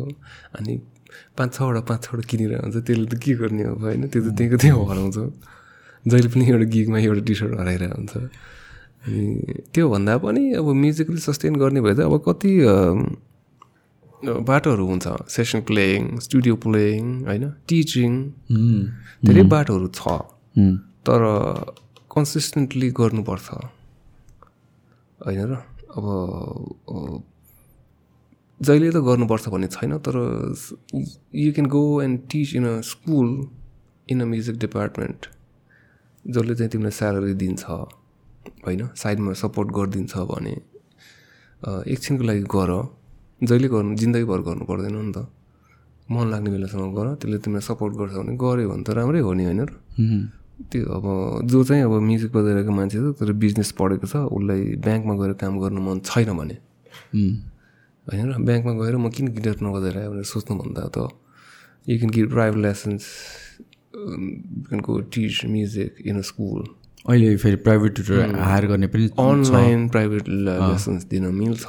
[0.59, 0.73] अनि
[1.39, 4.03] पाँच छवटा पाँच छवटा किनेर हुन्छ त्यसले त के गर्ने अब होइन?
[4.09, 5.19] त्यो त त्यहीँको त्यहीँ हराउँछ।
[6.05, 8.17] जहिले पनि एउटा गिगमा एउटा टी सर्ट हराइरहेको हुन्छ
[9.05, 9.25] अनि
[9.75, 12.53] त्योभन्दा पनि अब म्युजिकली सस्टेन गर्ने भए चाहिँ अब कति
[14.49, 17.45] बाटोहरू हुन्छ। सेसन प्लेइङ स्टुडियो प्लेइङ होइन?
[17.69, 18.13] टिचिङ
[19.25, 20.01] धेरै बाटोहरू छ।
[21.07, 21.21] तर
[22.15, 23.49] कन्सिस्टेन्टली गर्नुपर्छ।
[25.21, 25.55] होइन र?
[25.97, 26.05] अब
[28.61, 30.17] जहिले त गर्नुपर्छ भन्ने छैन तर
[31.35, 33.29] you can go and teach in a school
[34.09, 35.27] in a music department
[36.25, 38.83] जसले चाहिँ तिमीलाई स्यालेरी दिन्छ होइन?
[38.97, 40.55] साइडमा सपोर्ट गरिदिन्छ भने
[41.93, 42.71] एकछिनको लागि गर।
[43.41, 45.27] जहिले गर्नु जिन्दगीभर गर्नु पर्दैन नि त।
[46.13, 49.45] मन लाग्ने बेलासम्म गर। त्यसले तिमीलाई सपोर्ट गर्छ भने गऱ्यो भने त राम्रै हो नि
[49.45, 49.61] होइन?
[49.65, 49.73] र
[50.71, 51.05] त्यो अब
[51.51, 55.59] जो चाहिँ अब म्युजिक बजाइरहेको मान्छे छ तर बिजनेस पढेको छ उसलाई ब्याङ्कमा गएर काम
[55.61, 56.57] गर्नु मन छैन भने।
[58.07, 60.99] होइन र ब्याङ्कमा गएर म किन गिटार नबजाइरहेको भनेर सोच्नुभन्दा त
[61.89, 63.05] you can give private lessons
[64.87, 66.61] go teach music in a school
[67.05, 71.65] अहिले फेरि प्राइभेट ट्युटर हायर गर्ने पनि अनलाइन प्राइभेट लेसन्स दिन मिल्छ।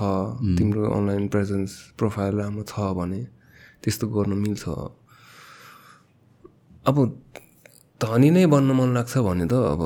[0.58, 3.22] तिम्रो अनलाइन प्रेजेन्स प्रोफाइल राम्रो छ भने
[3.84, 4.64] त्यस्तो गर्नु मिल्छ।
[6.88, 6.98] अब
[8.02, 9.82] धनी नै बन्न मन लाग्छ भने त अब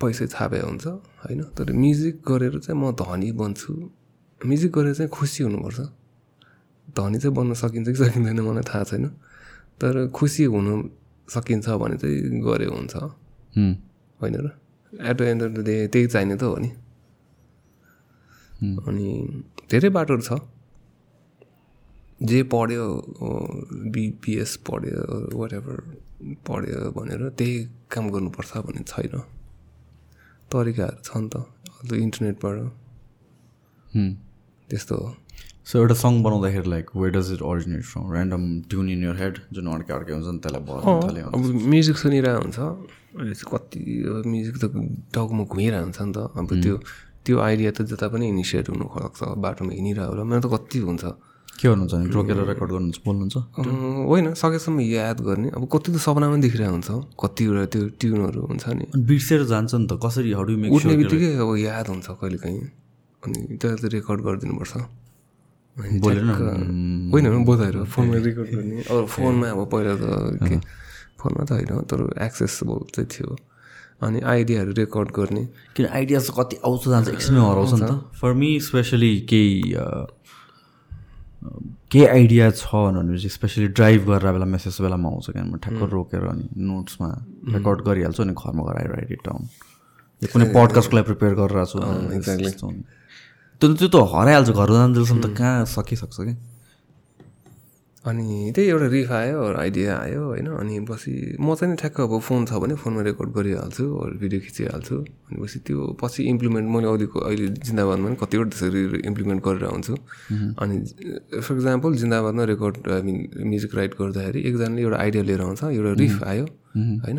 [0.00, 0.86] पैसै छापे हुन्छ
[1.22, 1.40] होइन?
[1.56, 3.72] तर म्युजिक गरेर चाहिँ म धनी बन्छु।
[4.46, 5.80] म्युजिक गरेर चाहिँ खुसी हुनुपर्छ।
[6.96, 9.06] धनी चाहिँ बन्न सकिन्छ कि सकिँदैन मलाई थाहा छैन।
[9.80, 10.72] तर खुसी हुनु
[11.28, 12.94] सकिन्छ भने चाहिँ गरे हुन्छ।
[14.20, 14.48] होइन र?
[14.92, 16.70] At the end of the day त्यही चाहिने त हो नि।
[18.86, 19.08] अनि
[19.70, 20.30] धेरै बाटोहरू छ।
[22.22, 22.84] जे पढ्यो
[23.94, 25.00] बिपिएस पढ्यो
[25.38, 25.78] वाट एभर
[26.46, 27.54] पढ्यो भनेर त्यही
[27.90, 29.14] काम गर्नुपर्छ भन्ने छैन।
[30.50, 31.34] तरिकाहरू छ नि त
[31.94, 32.56] इन्टरनेटबाट।
[34.72, 35.08] त्यस्तो हो।
[35.68, 39.34] सो एउटा सङ बनाउँदाखेरि like where does it originate from random tune in your head
[39.54, 43.80] जुन अर्कै अर्कै हुन्छ नि त्यसलाई अब म्युजिक सुनिरहेको हुन्छ। अहिले चाहिँ कति
[44.10, 44.64] अब म्युजिक त
[45.14, 46.74] टाउकोमा घुमिरहेको हुन्छ नि त। अब त्यो
[47.22, 51.04] त्यो आइडिया त जता पनि इनिसिएट हुनु सक्छ बाटोमा हिँडिरहेको होला। मेरो त कति हुन्छ।
[51.52, 53.36] के गर्नुहुन्छ भने रोकेर रेकर्ड गर्नुहुन्छ बोल्नुहुन्छ?
[54.10, 56.90] होइन सकेसम्म याद गर्ने। अब कति त सपनामा देखिरहेको हुन्छ।
[57.22, 61.50] कतिवटा त्यो ट्युनहरू हुन्छ नि। बिर्सेर जान्छ नि त। कसरी हडु मेक उठ्ने बित्तिकै अब
[61.62, 62.60] याद हुन्छ कहिले काहीँ
[63.22, 64.72] अनि त्यसलाई चाहिँ रेकर्ड गरिदिनुपर्छ।
[67.12, 70.04] होइन बोधाएर फोनमा रेकर्ड गर्ने। अब फोनमा अब पहिला त
[70.42, 70.56] के
[71.20, 73.30] फोनमा त होइन तर एक्सेसेबल चाहिँ थियो।
[74.02, 75.42] अनि आइडियाहरू रेकर्ड गर्ने।
[75.76, 79.74] किन आइडिया चाहिँ कति आउँछ जान्छ एकछिनमै हराउँछ नि त। फर मी स्पेसली केही
[81.90, 86.24] केही आइडिया छ भनेपछि स्पेसली ड्राइभ गरेर बेला मेसेज बेलामा आउँछ क्या। म ठ्याक्क रोकेर
[86.26, 87.08] अनि नोट्समा
[87.54, 89.42] रेकर्ड गरिहाल्छु अनि घरमा गएर राइट इट डाउन
[90.22, 91.66] कुनै पडकास्टको लागि प्रिपेयर गरिरहेको
[92.58, 92.68] छु।
[93.62, 96.34] त्यो त्यो त हराइहाल्छ घर जान्जेलसम्म त कहाँ सकिसक्छ कि?
[98.02, 100.46] अनि त्यही एउटा रिफ आयो आइडिया आयो होइन?
[100.58, 104.40] अनि पछि म चाहिँ नि ठ्याक्क अब फोन छ भने फोनमा रेकर्ड गरिहाल्छु अरू भिडियो
[104.42, 109.64] खिचिहाल्छु। अनि पछि त्यो पछि इम्प्लिमेन्ट मैले अहिलेको अहिले जिन्दाबादमा पनि कतिवटा त्यसरी इम्प्लिमेन्ट गरेर
[109.70, 109.94] हुन्छु
[110.58, 110.76] अनि
[111.46, 113.16] for example जिन्दाबादमा record I mean
[113.46, 116.44] music write गर्दाखेरि एकजनाले एउटा आइडिया लिएर आउँछ एउटा रिफ आयो
[117.06, 117.18] होइन?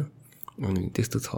[0.67, 1.29] अनि त्यस्तो छ।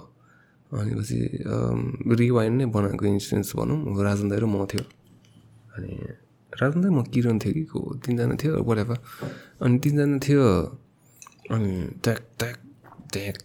[0.73, 4.83] अनि पछि रिवाइन नै बनाएको इन्सिडेन्स भनौँ। राजन दाइ र म थियो।
[5.77, 5.91] अनि
[6.61, 7.79] राजन दाइ म किरण थियो कि को?
[8.01, 8.97] तिनजना थियो whatever
[9.61, 10.43] अनि तिनजना थियो
[11.53, 11.71] अनि
[12.03, 12.57] ट्याक ट्याक
[13.13, 13.37] ट्याक।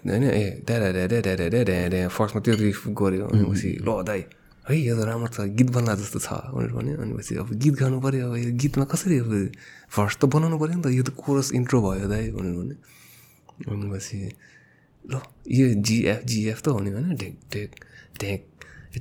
[0.00, 4.20] होइन ए ड्या फर्स्टमा त्यो रिफ गऱ्यो। अनि पछि ल दाइ
[4.66, 7.74] है यो त राम्रो छ गीत बन्ला जस्तो छ भनेर भन्यो। अनि पछि अब गीत
[7.80, 9.32] गाउनु पऱ्यो अब यो गीतमा कसरी अब
[9.92, 10.86] फर्स्ट त बनाउनु पऱ्यो नि त?
[10.98, 12.76] यो त कोरस इन्ट्रो भयो दाइ भनेर भन्यो।
[13.70, 14.18] अनि पछि
[15.04, 15.20] ल
[15.58, 17.14] यो जिएफ जिएफ त हुने होइन?
[17.16, 17.70] ढेक ढेक
[18.20, 18.40] ढेक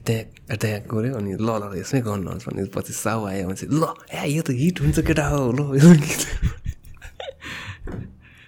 [0.05, 0.27] ट्याक
[0.61, 4.21] ट्याक गऱ्यो अनि ल ल यसमै गर्नुहोस् भने पछि साउ आयो भने चाहिँ ल ए
[4.35, 5.59] यो त हिट हुन्छ केटा हो ल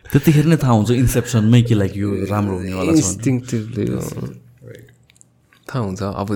[0.05, 3.85] त्यतिखेर नै थाहा हुन्छ इन्सेप्सनमै कि लाइक यो राम्रो हुनेवाला इन्स्टिङटिभली
[5.71, 6.29] थाहा हुन्छ अब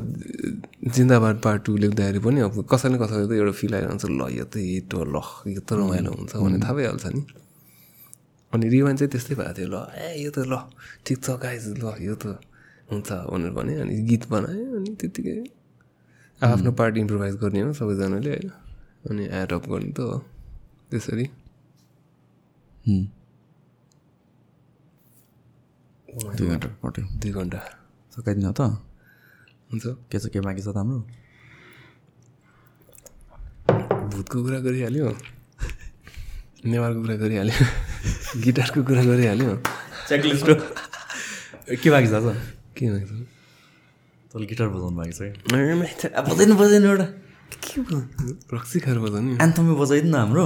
[0.96, 4.46] जिन्दाबाद पार्ट टू लेख्दाखेरि पनि अब कसै न कसैले त एउटा फिल आइरहन्छ ल यो
[4.48, 5.18] त हिट हो ल
[5.54, 7.22] यो त रमाइलो हुन्छ भन्ने थाहा भइहाल्छ नि।
[8.56, 10.54] अनि रिवान चाहिँ त्यस्तै भएको थियो ल ए यो त ल
[11.06, 12.40] ठिक छ गाइज ल यो त
[12.92, 15.38] हुन्छ भनेर भने अनि गीत बनायो अनि त्यत्तिकै
[16.42, 18.50] आफ्नो पार्ट इम्प्रोभाइज गर्ने हो सबैजनाले होइन
[19.10, 20.18] अनि एड अप गर्ने त हो
[20.92, 21.26] त्यसरी।
[26.38, 27.60] दुई घन्टा पट्यो। दुई घन्टा।
[28.16, 28.62] सकाइदिनु त।
[29.72, 31.00] हुन्छ। के छ के बाँकी छ त हाम्रो?
[34.14, 35.35] भूतको कुरा गरिहाल्यो।
[36.66, 37.66] नेवारको कुरा गरिहाल्यो।
[38.42, 39.52] गिटारको कुरा गरिहाल्यो।
[40.10, 40.50] चेकलिस्ट
[41.82, 42.16] के बाँकी छ
[42.76, 43.12] के भन्छ
[44.32, 47.08] तैँले गिटार बजाउनु बाँकी छ कि के बजाइनु बजाइनु एउटा।
[48.54, 50.46] रक्सी खाएर बजाउने। एन्थमै बजाइदिनु न हाम्रो।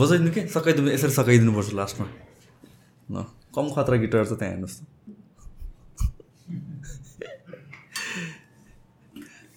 [0.00, 0.40] बजाइदिनु के?
[0.48, 2.06] सकाइदिनु यसरी सकाइदिनुपर्छ लास्टमा।
[3.12, 3.16] ल
[3.52, 4.88] कम खतरा गिटार छ त्यहाँ हेर्नुहोस् त।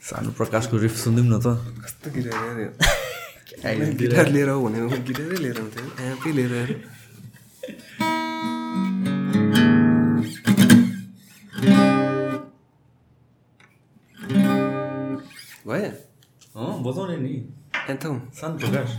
[0.06, 1.48] सानो प्रकाशको रिफ सुनिदिउँ न त।
[1.82, 3.05] कस्तो गिटार
[3.64, 6.72] गिटार लिएर आऊ भनेको गिटारै लिएर आउँथ्यो एम्पै लिएर आएर
[15.68, 15.91] भयो
[16.56, 17.34] अँ बजाउने नि
[17.90, 18.90] एन्थम सानो प्रकाश